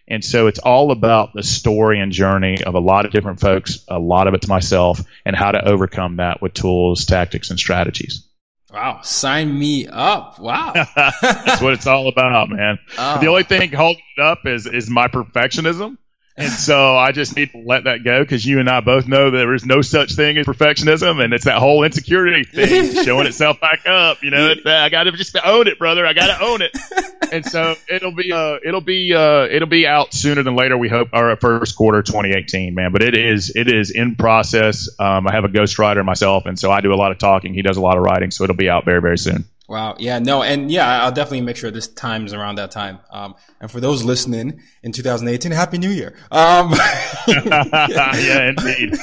And 0.09 0.25
so 0.25 0.47
it's 0.47 0.61
all 0.61 0.93
about 0.93 1.33
the 1.35 1.43
story 1.43 2.01
and 2.01 2.13
journey 2.13 2.63
of 2.63 2.75
a 2.75 2.81
lot 2.81 3.07
of 3.07 3.13
different 3.13 3.41
folks, 3.41 3.85
a 3.89 3.99
lot 3.99 4.29
of 4.29 4.35
it's 4.35 4.47
myself, 4.47 5.03
and 5.25 5.35
how 5.35 5.51
to 5.51 5.69
overcome 5.69 6.17
that 6.17 6.41
with 6.41 6.55
tools, 6.55 7.07
tactics, 7.07 7.51
and 7.51 7.59
strategies. 7.59 8.27
Wow, 8.77 9.01
sign 9.01 9.59
me 9.59 9.87
up. 9.89 10.39
Wow. 10.39 10.75
That's 10.97 11.63
what 11.63 11.73
it's 11.73 11.87
all 11.87 12.09
about, 12.09 12.51
man. 12.51 12.79
Oh. 12.99 13.19
The 13.19 13.27
only 13.27 13.43
thing 13.43 13.73
holding 13.73 14.03
it 14.19 14.21
up 14.21 14.45
is 14.45 14.67
is 14.67 14.91
my 14.91 15.09
perfectionism. 15.09 15.97
And 16.39 16.53
so 16.53 16.97
I 16.97 17.13
just 17.13 17.35
need 17.35 17.53
to 17.53 17.59
let 17.65 17.85
that 17.85 18.05
go 18.05 18.23
because 18.23 18.45
you 18.45 18.61
and 18.61 18.69
I 18.69 18.81
both 18.81 19.09
know 19.09 19.31
there 19.31 19.55
is 19.55 19.65
no 19.65 19.81
such 19.81 20.13
thing 20.13 20.37
as 20.37 20.45
perfectionism, 20.45 21.25
and 21.25 21.33
it's 21.33 21.47
that 21.47 21.59
whole 21.59 21.83
insecurity 21.83 22.45
thing 22.53 23.05
showing 23.05 23.27
itself 23.27 23.59
back 23.59 23.87
up. 23.87 24.23
You 24.23 24.31
know, 24.31 24.55
I 24.67 24.91
got 24.91 25.05
to 25.05 25.13
just 25.13 25.37
own 25.43 25.67
it, 25.67 25.79
brother. 25.79 26.05
I 26.05 26.13
got 26.13 26.39
to 26.39 26.45
own 26.45 26.63
it. 26.63 26.77
And 27.33 27.45
so 27.45 27.75
it'll 27.89 28.13
be, 28.13 28.31
uh, 28.31 28.59
it'll 28.65 28.81
be, 28.81 29.13
uh, 29.13 29.49
it'll 29.51 29.67
be 29.67 29.85
out 29.85 30.15
sooner 30.15 30.45
than 30.45 30.55
later. 30.55 30.79
We 30.79 30.89
hope 30.89 31.09
our 31.13 31.37
first 31.37 31.75
quarter 31.75 32.01
2018, 32.01 32.73
man. 32.73 32.93
But 32.93 33.03
it 33.03 33.17
is, 33.17 33.51
it 33.57 33.67
is 33.69 33.91
in 33.91 34.15
process. 34.15 34.89
Um, 35.01 35.27
I 35.27 35.33
have 35.33 35.45
a 35.45 35.49
ghostwriter 35.49 36.05
myself, 36.05 36.47
and 36.47 36.57
so 36.57 36.71
I 36.71 36.83
do 36.83 36.93
a 36.93 36.95
lot 36.95 37.11
of 37.11 37.19
talking. 37.19 37.53
He 37.53 37.63
does 37.63 37.79
a 37.79 37.81
lot 37.81 37.97
of 37.97 38.05
writing, 38.05 38.31
so 38.31 38.45
it'll 38.45 38.55
be 38.55 38.71
out 38.71 38.85
very, 38.85 39.01
very 39.01 39.19
soon. 39.19 39.45
Wow. 39.69 39.97
Yeah. 39.99 40.21
No. 40.21 40.43
And 40.43 40.71
yeah, 40.71 41.03
I'll 41.03 41.13
definitely 41.13 41.41
make 41.41 41.57
sure 41.57 41.71
this 41.71 41.89
time's 41.89 42.33
around 42.33 42.57
that 42.57 42.71
time. 42.71 43.01
Um, 43.11 43.35
and 43.61 43.71
for 43.71 43.81
those 43.81 44.05
listening 44.05 44.63
in 44.83 44.93
2018, 44.93 45.51
Happy 45.51 45.79
New 45.79 45.91
Year. 45.91 46.17
Um, 46.31 46.73
yeah, 47.27 48.51
indeed. 48.51 48.95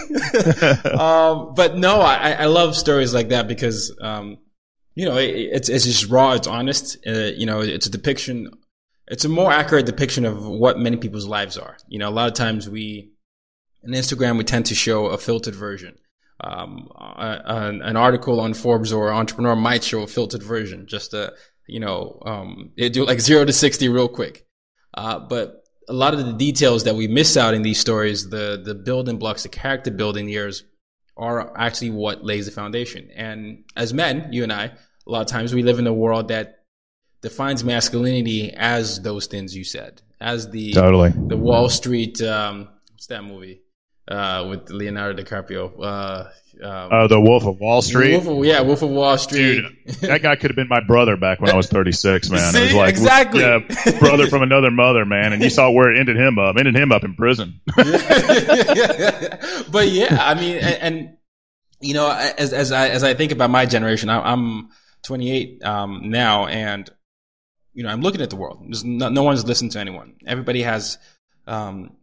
um, 0.87 1.53
but 1.53 1.75
no, 1.75 1.99
I, 1.99 2.31
I 2.31 2.45
love 2.45 2.75
stories 2.77 3.13
like 3.13 3.29
that 3.29 3.47
because, 3.47 3.95
um, 3.99 4.37
you 4.95 5.05
know, 5.05 5.17
it, 5.17 5.31
it's, 5.31 5.69
it's 5.69 5.85
just 5.85 6.09
raw. 6.09 6.31
It's 6.33 6.47
honest. 6.47 6.97
Uh, 7.05 7.31
you 7.35 7.45
know, 7.45 7.59
it's 7.59 7.87
a 7.87 7.91
depiction. 7.91 8.49
It's 9.07 9.25
a 9.25 9.29
more 9.29 9.51
accurate 9.51 9.85
depiction 9.85 10.23
of 10.23 10.45
what 10.45 10.79
many 10.79 10.95
people's 10.95 11.27
lives 11.27 11.57
are. 11.57 11.77
You 11.89 11.99
know, 11.99 12.07
a 12.07 12.11
lot 12.11 12.29
of 12.29 12.35
times 12.35 12.69
we, 12.69 13.11
in 13.83 13.91
Instagram, 13.91 14.37
we 14.37 14.45
tend 14.45 14.67
to 14.67 14.75
show 14.75 15.07
a 15.07 15.17
filtered 15.17 15.55
version 15.55 15.97
um, 16.39 16.89
an 16.97 17.95
article 17.95 18.39
on 18.39 18.53
Forbes 18.53 18.91
or 18.91 19.11
Entrepreneur 19.11 19.55
might 19.55 19.83
show 19.83 20.03
a 20.03 20.07
filtered 20.07 20.43
version, 20.43 20.87
just 20.87 21.11
to, 21.11 21.33
you 21.67 21.79
know, 21.79 22.19
um, 22.25 22.71
it 22.75 22.93
do 22.93 23.05
like 23.05 23.19
zero 23.19 23.45
to 23.45 23.53
60 23.53 23.89
real 23.89 24.09
quick. 24.09 24.45
Uh, 24.93 25.19
but 25.19 25.63
a 25.89 25.93
lot 25.93 26.13
of 26.13 26.25
the 26.25 26.33
details 26.33 26.83
that 26.85 26.95
we 26.95 27.07
miss 27.07 27.37
out 27.37 27.53
in 27.53 27.61
these 27.61 27.79
stories, 27.79 28.29
the, 28.29 28.61
the 28.63 28.75
building 28.75 29.17
blocks, 29.17 29.43
the 29.43 29.49
character 29.49 29.91
building 29.91 30.29
years 30.29 30.63
are 31.15 31.55
actually 31.57 31.91
what 31.91 32.23
lays 32.23 32.45
the 32.45 32.51
foundation. 32.51 33.09
And 33.15 33.63
as 33.75 33.93
men, 33.93 34.29
you 34.31 34.43
and 34.43 34.51
I, 34.51 34.65
a 34.65 35.09
lot 35.09 35.21
of 35.21 35.27
times 35.27 35.53
we 35.53 35.63
live 35.63 35.79
in 35.79 35.87
a 35.87 35.93
world 35.93 36.29
that 36.29 36.63
defines 37.21 37.63
masculinity 37.63 38.51
as 38.51 39.01
those 39.01 39.27
things 39.27 39.55
you 39.55 39.63
said, 39.63 40.01
as 40.19 40.49
the, 40.49 40.73
totally. 40.73 41.11
the 41.11 41.37
Wall 41.37 41.69
Street, 41.69 42.21
um, 42.21 42.69
what's 42.91 43.07
that 43.07 43.23
movie? 43.23 43.62
Uh, 44.07 44.45
with 44.49 44.69
Leonardo 44.69 45.21
DiCaprio. 45.21 45.73
Uh, 45.81 46.29
um, 46.61 46.91
uh, 46.91 47.07
the 47.07 47.19
Wolf 47.19 47.45
of 47.45 47.59
Wall 47.59 47.81
Street. 47.81 48.11
Wolf 48.11 48.27
of, 48.27 48.45
yeah, 48.45 48.61
Wolf 48.61 48.83
of 48.83 48.89
Wall 48.91 49.17
Street. 49.17 49.63
Dude, 49.85 49.95
that 50.01 50.21
guy 50.21 50.35
could 50.35 50.51
have 50.51 50.55
been 50.55 50.67
my 50.67 50.81
brother 50.81 51.17
back 51.17 51.41
when 51.41 51.49
I 51.49 51.55
was 51.55 51.67
36, 51.67 52.29
man. 52.29 52.39
See, 52.53 52.59
it 52.59 52.63
was 52.65 52.73
like, 52.75 52.89
exactly. 52.89 53.41
Yeah, 53.41 53.59
brother 53.99 54.27
from 54.27 54.43
another 54.43 54.69
mother, 54.69 55.03
man. 55.03 55.33
And 55.33 55.41
you 55.41 55.49
saw 55.49 55.71
where 55.71 55.91
it 55.91 55.99
ended 55.99 56.15
him 56.15 56.37
up. 56.37 56.55
Ended 56.57 56.75
him 56.75 56.91
up 56.91 57.03
in 57.03 57.15
prison. 57.15 57.59
but 57.75 57.87
yeah, 59.89 60.17
I 60.21 60.35
mean, 60.39 60.57
and, 60.57 60.75
and, 60.81 61.17
you 61.81 61.95
know, 61.95 62.09
as 62.11 62.53
as 62.53 62.71
I 62.71 62.89
as 62.89 63.03
I 63.03 63.13
think 63.15 63.31
about 63.31 63.49
my 63.49 63.65
generation, 63.65 64.09
I, 64.09 64.31
am 64.31 64.69
28 65.03 65.63
um, 65.63 66.09
now, 66.11 66.45
and 66.45 66.89
you 67.73 67.83
know, 67.83 67.89
I'm 67.89 68.01
looking 68.01 68.21
at 68.21 68.29
the 68.29 68.35
world. 68.35 68.63
No, 68.83 69.09
no, 69.09 69.23
one's 69.23 69.43
listening 69.43 69.71
to 69.71 69.79
anyone. 69.79 70.15
Everybody 70.25 70.61
has 70.61 70.97
um, 71.47 71.97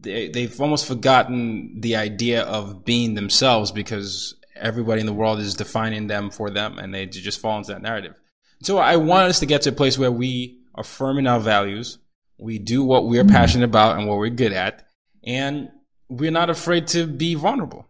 they, 0.00 0.28
they've 0.28 0.60
almost 0.60 0.86
forgotten 0.86 1.80
the 1.80 1.96
idea 1.96 2.42
of 2.42 2.84
being 2.84 3.14
themselves 3.14 3.72
because 3.72 4.34
everybody 4.56 5.00
in 5.00 5.06
the 5.06 5.12
world 5.12 5.38
is 5.38 5.54
defining 5.54 6.06
them 6.06 6.30
for 6.30 6.50
them 6.50 6.78
and 6.78 6.94
they 6.94 7.06
just 7.06 7.40
fall 7.40 7.58
into 7.58 7.72
that 7.72 7.82
narrative. 7.82 8.14
So 8.62 8.78
I 8.78 8.96
want 8.96 9.28
us 9.28 9.40
to 9.40 9.46
get 9.46 9.62
to 9.62 9.70
a 9.70 9.72
place 9.72 9.98
where 9.98 10.12
we 10.12 10.58
are 10.74 10.84
firm 10.84 11.18
in 11.18 11.26
our 11.26 11.40
values. 11.40 11.98
We 12.38 12.58
do 12.58 12.84
what 12.84 13.06
we're 13.06 13.24
mm-hmm. 13.24 13.32
passionate 13.32 13.64
about 13.64 13.98
and 13.98 14.06
what 14.06 14.18
we're 14.18 14.30
good 14.30 14.52
at. 14.52 14.86
And 15.24 15.70
we're 16.08 16.30
not 16.30 16.50
afraid 16.50 16.86
to 16.88 17.06
be 17.06 17.34
vulnerable. 17.34 17.86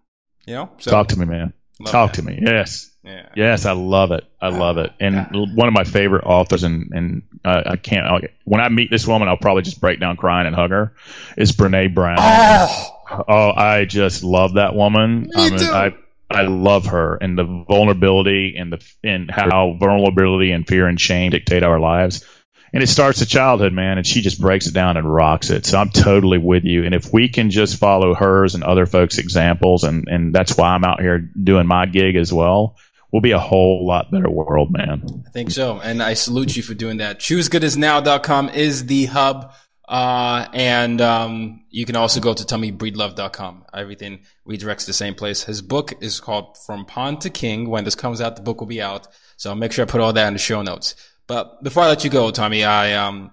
You 0.47 0.55
know? 0.55 0.71
So, 0.79 0.91
Talk 0.91 1.09
to 1.09 1.19
me, 1.19 1.27
man. 1.27 1.53
Talk 1.85 2.13
that. 2.13 2.23
to 2.23 2.23
me. 2.23 2.39
Yes. 2.43 2.91
Yeah. 3.03 3.29
Yes, 3.35 3.65
I 3.65 3.73
love 3.73 4.13
it. 4.13 4.25
I 4.41 4.49
love 4.49 4.77
it. 4.77 4.93
And 5.01 5.15
yeah. 5.15 5.47
one 5.55 5.69
of 5.69 5.75
my 5.75 5.85
favorite 5.85 6.25
authors, 6.25 6.65
and 6.65 6.91
and 6.93 7.23
uh, 7.45 7.63
I 7.67 7.77
can't. 7.77 8.07
I'll, 8.07 8.21
when 8.45 8.61
I 8.61 8.69
meet 8.69 8.91
this 8.91 9.07
woman, 9.07 9.27
I'll 9.29 9.39
probably 9.39 9.63
just 9.63 9.81
break 9.81 10.01
down 10.01 10.17
crying 10.17 10.47
and 10.47 10.55
hug 10.55 10.71
her. 10.71 10.93
Is 11.37 11.53
Brene 11.53 11.95
Brown? 11.95 12.19
Oh, 12.21 13.25
oh 13.27 13.53
I 13.53 13.87
just 13.87 14.23
love 14.23 14.55
that 14.55 14.75
woman. 14.75 15.23
Me 15.23 15.31
I 15.35 15.51
mean, 15.51 15.59
too. 15.59 15.65
I 15.65 15.95
I 16.31 16.43
love 16.43 16.87
her 16.87 17.17
and 17.17 17.37
the 17.37 17.65
vulnerability 17.69 18.55
and 18.57 18.73
the 18.73 18.85
and 19.03 19.31
how 19.31 19.77
vulnerability 19.79 20.53
and 20.53 20.67
fear 20.67 20.87
and 20.87 21.01
shame 21.01 21.31
dictate 21.31 21.65
our 21.65 21.81
lives. 21.81 22.25
And 22.73 22.83
it 22.83 22.89
starts 22.89 23.21
at 23.21 23.29
childhood, 23.29 23.73
man, 23.73 23.99
and 23.99 24.07
she 24.07 24.21
just 24.21 24.41
breaks 24.41 24.67
it 24.67 24.75
down 24.75 24.97
and 24.97 25.13
rocks 25.13 25.51
it. 25.51 25.67
So 25.67 25.79
I'm 25.79 25.91
totally 25.91 26.39
with 26.39 26.65
you. 26.65 26.85
And 26.85 26.95
if 26.95 27.13
we 27.13 27.29
can 27.29 27.51
just 27.51 27.79
follow 27.79 28.15
hers 28.15 28.55
and 28.55 28.63
other 28.63 28.87
folks' 28.87 29.19
examples, 29.19 29.83
and, 29.85 30.07
and 30.09 30.35
that's 30.35 30.57
why 30.57 30.69
I'm 30.71 30.85
out 30.85 31.01
here 31.01 31.19
doing 31.19 31.67
my 31.67 31.87
gig 31.87 32.15
as 32.17 32.33
well, 32.33 32.77
we'll 33.13 33.23
be 33.23 33.33
a 33.33 33.39
whole 33.39 33.87
lot 33.87 34.11
better 34.11 34.31
world, 34.31 34.71
man. 34.71 35.25
I 35.27 35.31
think 35.31 35.51
so. 35.51 35.81
And 35.81 36.03
I 36.03 36.15
salute 36.15 36.57
you 36.57 36.63
for 36.63 36.75
doing 36.75 36.99
that. 36.99 37.19
ChooseGoodnessNow.com 37.19 38.51
is 38.51 38.87
the 38.87 39.07
hub. 39.07 39.53
Uh, 39.89 40.47
and, 40.53 41.01
um, 41.01 41.65
you 41.71 41.85
can 41.85 41.97
also 41.97 42.21
go 42.21 42.33
to 42.33 42.45
TommyBreedlove.com. 42.45 43.65
Everything 43.75 44.21
redirects 44.47 44.81
to 44.81 44.87
the 44.87 44.93
same 44.93 45.17
place. 45.17 45.43
His 45.43 45.63
book 45.63 45.95
is 46.01 46.21
called 46.21 46.57
From 46.59 46.85
Pawn 46.85 47.19
to 47.21 47.31
King. 47.31 47.69
When 47.69 47.83
this 47.83 47.97
comes 47.97 48.21
out, 48.21 48.37
the 48.37 48.43
book 48.43 48.61
will 48.61 48.69
be 48.69 48.81
out. 48.81 49.09
So 49.37 49.51
I'll 49.51 49.57
make 49.57 49.73
sure 49.73 49.85
I 49.85 49.89
put 49.89 50.01
all 50.01 50.13
that 50.13 50.29
in 50.29 50.35
the 50.35 50.39
show 50.39 50.63
notes. 50.63 50.95
But 51.31 51.63
before 51.63 51.85
I 51.85 51.87
let 51.87 52.03
you 52.03 52.11
go, 52.11 52.33
Tommy, 52.33 52.65
I, 52.65 52.95
um, 52.95 53.31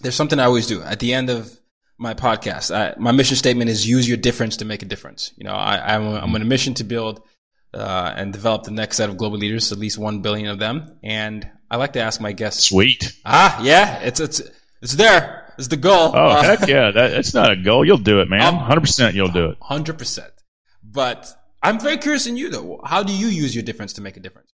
there's 0.00 0.14
something 0.14 0.40
I 0.40 0.44
always 0.44 0.66
do 0.66 0.80
at 0.80 1.00
the 1.00 1.12
end 1.12 1.28
of 1.28 1.60
my 1.98 2.14
podcast. 2.14 2.74
I, 2.74 2.94
my 2.98 3.12
mission 3.12 3.36
statement 3.36 3.68
is 3.68 3.86
use 3.86 4.08
your 4.08 4.16
difference 4.16 4.56
to 4.56 4.64
make 4.64 4.80
a 4.80 4.86
difference. 4.86 5.34
You 5.36 5.44
know, 5.44 5.52
I, 5.52 5.94
I'm, 5.94 6.06
I'm 6.14 6.34
on 6.34 6.40
a 6.40 6.46
mission 6.46 6.72
to 6.80 6.84
build 6.84 7.20
uh, 7.74 8.14
and 8.16 8.32
develop 8.32 8.62
the 8.62 8.70
next 8.70 8.96
set 8.96 9.10
of 9.10 9.18
global 9.18 9.36
leaders, 9.36 9.70
at 9.70 9.76
least 9.76 9.98
one 9.98 10.22
billion 10.22 10.48
of 10.48 10.58
them. 10.58 10.98
And 11.04 11.46
I 11.70 11.76
like 11.76 11.92
to 11.92 12.00
ask 12.00 12.22
my 12.22 12.32
guests. 12.32 12.70
Sweet. 12.70 13.12
Ah, 13.26 13.62
yeah, 13.62 13.98
it's 13.98 14.18
it's 14.18 14.40
it's 14.80 14.94
there. 14.94 15.52
It's 15.58 15.68
the 15.68 15.76
goal. 15.76 16.12
Oh 16.14 16.28
Uh, 16.28 16.42
heck 16.42 16.66
yeah, 16.66 16.90
that, 16.90 17.08
that's 17.10 17.34
not 17.34 17.52
a 17.52 17.56
goal. 17.56 17.84
You'll 17.84 17.98
do 17.98 18.22
it, 18.22 18.30
man. 18.30 18.40
Um, 18.40 18.56
Hundred 18.56 18.80
percent, 18.80 19.14
you'll 19.14 19.28
do 19.28 19.50
it. 19.50 19.58
Hundred 19.60 19.98
percent. 19.98 20.32
But 20.82 21.30
I'm 21.62 21.78
very 21.80 21.98
curious 21.98 22.26
in 22.26 22.38
you 22.38 22.48
though. 22.48 22.80
How 22.82 23.02
do 23.02 23.12
you 23.12 23.26
use 23.26 23.54
your 23.54 23.62
difference 23.62 23.92
to 23.94 24.00
make 24.00 24.16
a 24.16 24.20
difference? 24.20 24.55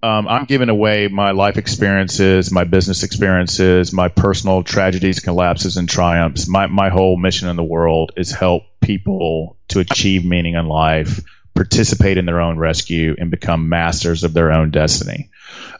Um, 0.00 0.28
I'm 0.28 0.44
giving 0.44 0.68
away 0.68 1.08
my 1.08 1.32
life 1.32 1.58
experiences, 1.58 2.52
my 2.52 2.64
business 2.64 3.02
experiences, 3.02 3.92
my 3.92 4.08
personal 4.08 4.62
tragedies, 4.62 5.18
collapses, 5.18 5.76
and 5.76 5.88
triumphs. 5.88 6.46
My 6.46 6.68
my 6.68 6.88
whole 6.88 7.16
mission 7.16 7.48
in 7.48 7.56
the 7.56 7.64
world 7.64 8.12
is 8.16 8.30
help 8.30 8.62
people 8.80 9.56
to 9.68 9.80
achieve 9.80 10.24
meaning 10.24 10.54
in 10.54 10.66
life, 10.66 11.20
participate 11.54 12.16
in 12.16 12.26
their 12.26 12.40
own 12.40 12.58
rescue, 12.58 13.16
and 13.18 13.30
become 13.30 13.68
masters 13.68 14.22
of 14.22 14.32
their 14.32 14.52
own 14.52 14.70
destiny. 14.70 15.30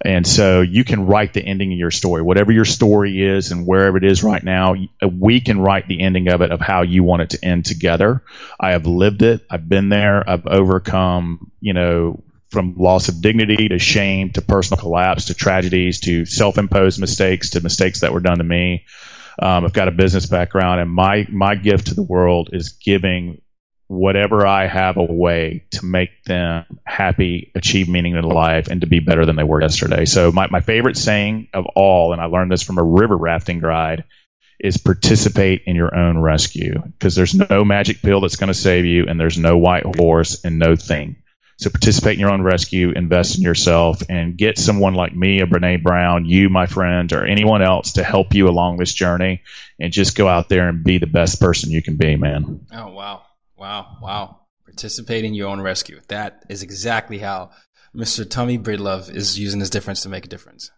And 0.04 0.26
so 0.26 0.62
you 0.62 0.82
can 0.82 1.06
write 1.06 1.32
the 1.32 1.44
ending 1.44 1.72
of 1.72 1.78
your 1.78 1.90
story, 1.90 2.22
whatever 2.22 2.50
your 2.50 2.64
story 2.64 3.22
is, 3.22 3.52
and 3.52 3.66
wherever 3.66 3.98
it 3.98 4.04
is 4.04 4.24
right 4.24 4.42
now. 4.42 4.74
We 5.08 5.40
can 5.40 5.60
write 5.60 5.86
the 5.86 6.00
ending 6.00 6.28
of 6.28 6.40
it 6.42 6.50
of 6.50 6.60
how 6.60 6.82
you 6.82 7.04
want 7.04 7.22
it 7.22 7.30
to 7.30 7.44
end 7.44 7.66
together. 7.66 8.22
I 8.58 8.72
have 8.72 8.86
lived 8.86 9.22
it. 9.22 9.46
I've 9.48 9.68
been 9.68 9.88
there. 9.88 10.28
I've 10.28 10.46
overcome, 10.46 11.52
you 11.60 11.72
know, 11.72 12.22
from 12.50 12.74
loss 12.76 13.08
of 13.08 13.20
dignity 13.20 13.68
to 13.68 13.78
shame 13.78 14.30
to 14.30 14.42
personal 14.42 14.80
collapse 14.80 15.26
to 15.26 15.34
tragedies 15.34 16.00
to 16.00 16.24
self-imposed 16.24 16.98
mistakes 16.98 17.50
to 17.50 17.60
mistakes 17.60 18.00
that 18.00 18.12
were 18.12 18.20
done 18.20 18.38
to 18.38 18.44
me. 18.44 18.84
Um, 19.40 19.64
I've 19.64 19.72
got 19.72 19.88
a 19.88 19.92
business 19.92 20.26
background, 20.26 20.80
and 20.80 20.90
my 20.90 21.26
my 21.30 21.54
gift 21.54 21.88
to 21.88 21.94
the 21.94 22.02
world 22.02 22.50
is 22.52 22.70
giving 22.70 23.40
whatever 23.86 24.46
I 24.46 24.66
have 24.66 24.96
away 24.96 25.64
to 25.72 25.84
make 25.84 26.24
them 26.24 26.64
happy, 26.84 27.52
achieve 27.54 27.88
meaning 27.88 28.16
in 28.16 28.24
life, 28.24 28.68
and 28.68 28.80
to 28.82 28.86
be 28.86 29.00
better 29.00 29.24
than 29.24 29.36
they 29.36 29.44
were 29.44 29.62
yesterday. 29.62 30.04
So 30.06 30.32
my 30.32 30.48
my 30.50 30.60
favorite 30.60 30.96
saying 30.96 31.48
of 31.54 31.66
all, 31.76 32.12
and 32.12 32.20
I 32.20 32.26
learned 32.26 32.50
this 32.50 32.62
from 32.62 32.78
a 32.78 32.82
river 32.82 33.16
rafting 33.16 33.60
guide, 33.60 34.04
is 34.58 34.76
participate 34.76 35.62
in 35.66 35.76
your 35.76 35.94
own 35.94 36.18
rescue 36.18 36.82
because 36.82 37.14
there's 37.14 37.34
no 37.34 37.64
magic 37.64 38.02
pill 38.02 38.20
that's 38.20 38.36
going 38.36 38.48
to 38.48 38.54
save 38.54 38.86
you, 38.86 39.06
and 39.06 39.20
there's 39.20 39.38
no 39.38 39.56
white 39.56 39.84
horse 39.84 40.44
and 40.44 40.58
no 40.58 40.74
thing. 40.74 41.16
So 41.58 41.70
participate 41.70 42.14
in 42.14 42.20
your 42.20 42.30
own 42.30 42.42
rescue, 42.42 42.92
invest 42.92 43.36
in 43.36 43.42
yourself, 43.42 44.00
and 44.08 44.36
get 44.36 44.58
someone 44.58 44.94
like 44.94 45.12
me, 45.14 45.40
a 45.40 45.46
Brene 45.46 45.82
Brown, 45.82 46.24
you, 46.24 46.48
my 46.48 46.66
friend, 46.66 47.12
or 47.12 47.24
anyone 47.24 47.62
else 47.62 47.94
to 47.94 48.04
help 48.04 48.32
you 48.32 48.48
along 48.48 48.76
this 48.76 48.92
journey, 48.92 49.42
and 49.80 49.92
just 49.92 50.16
go 50.16 50.28
out 50.28 50.48
there 50.48 50.68
and 50.68 50.84
be 50.84 50.98
the 50.98 51.08
best 51.08 51.40
person 51.40 51.72
you 51.72 51.82
can 51.82 51.96
be, 51.96 52.14
man. 52.14 52.64
Oh 52.72 52.92
wow, 52.92 53.22
wow, 53.56 53.98
wow! 54.00 54.40
Participate 54.66 55.24
in 55.24 55.34
your 55.34 55.48
own 55.48 55.60
rescue. 55.60 56.00
That 56.06 56.44
is 56.48 56.62
exactly 56.62 57.18
how 57.18 57.50
Mr. 57.92 58.28
Tommy 58.28 58.56
Breedlove 58.56 59.12
is 59.12 59.36
using 59.36 59.58
his 59.58 59.70
difference 59.70 60.02
to 60.02 60.08
make 60.08 60.26
a 60.26 60.28
difference. 60.28 60.70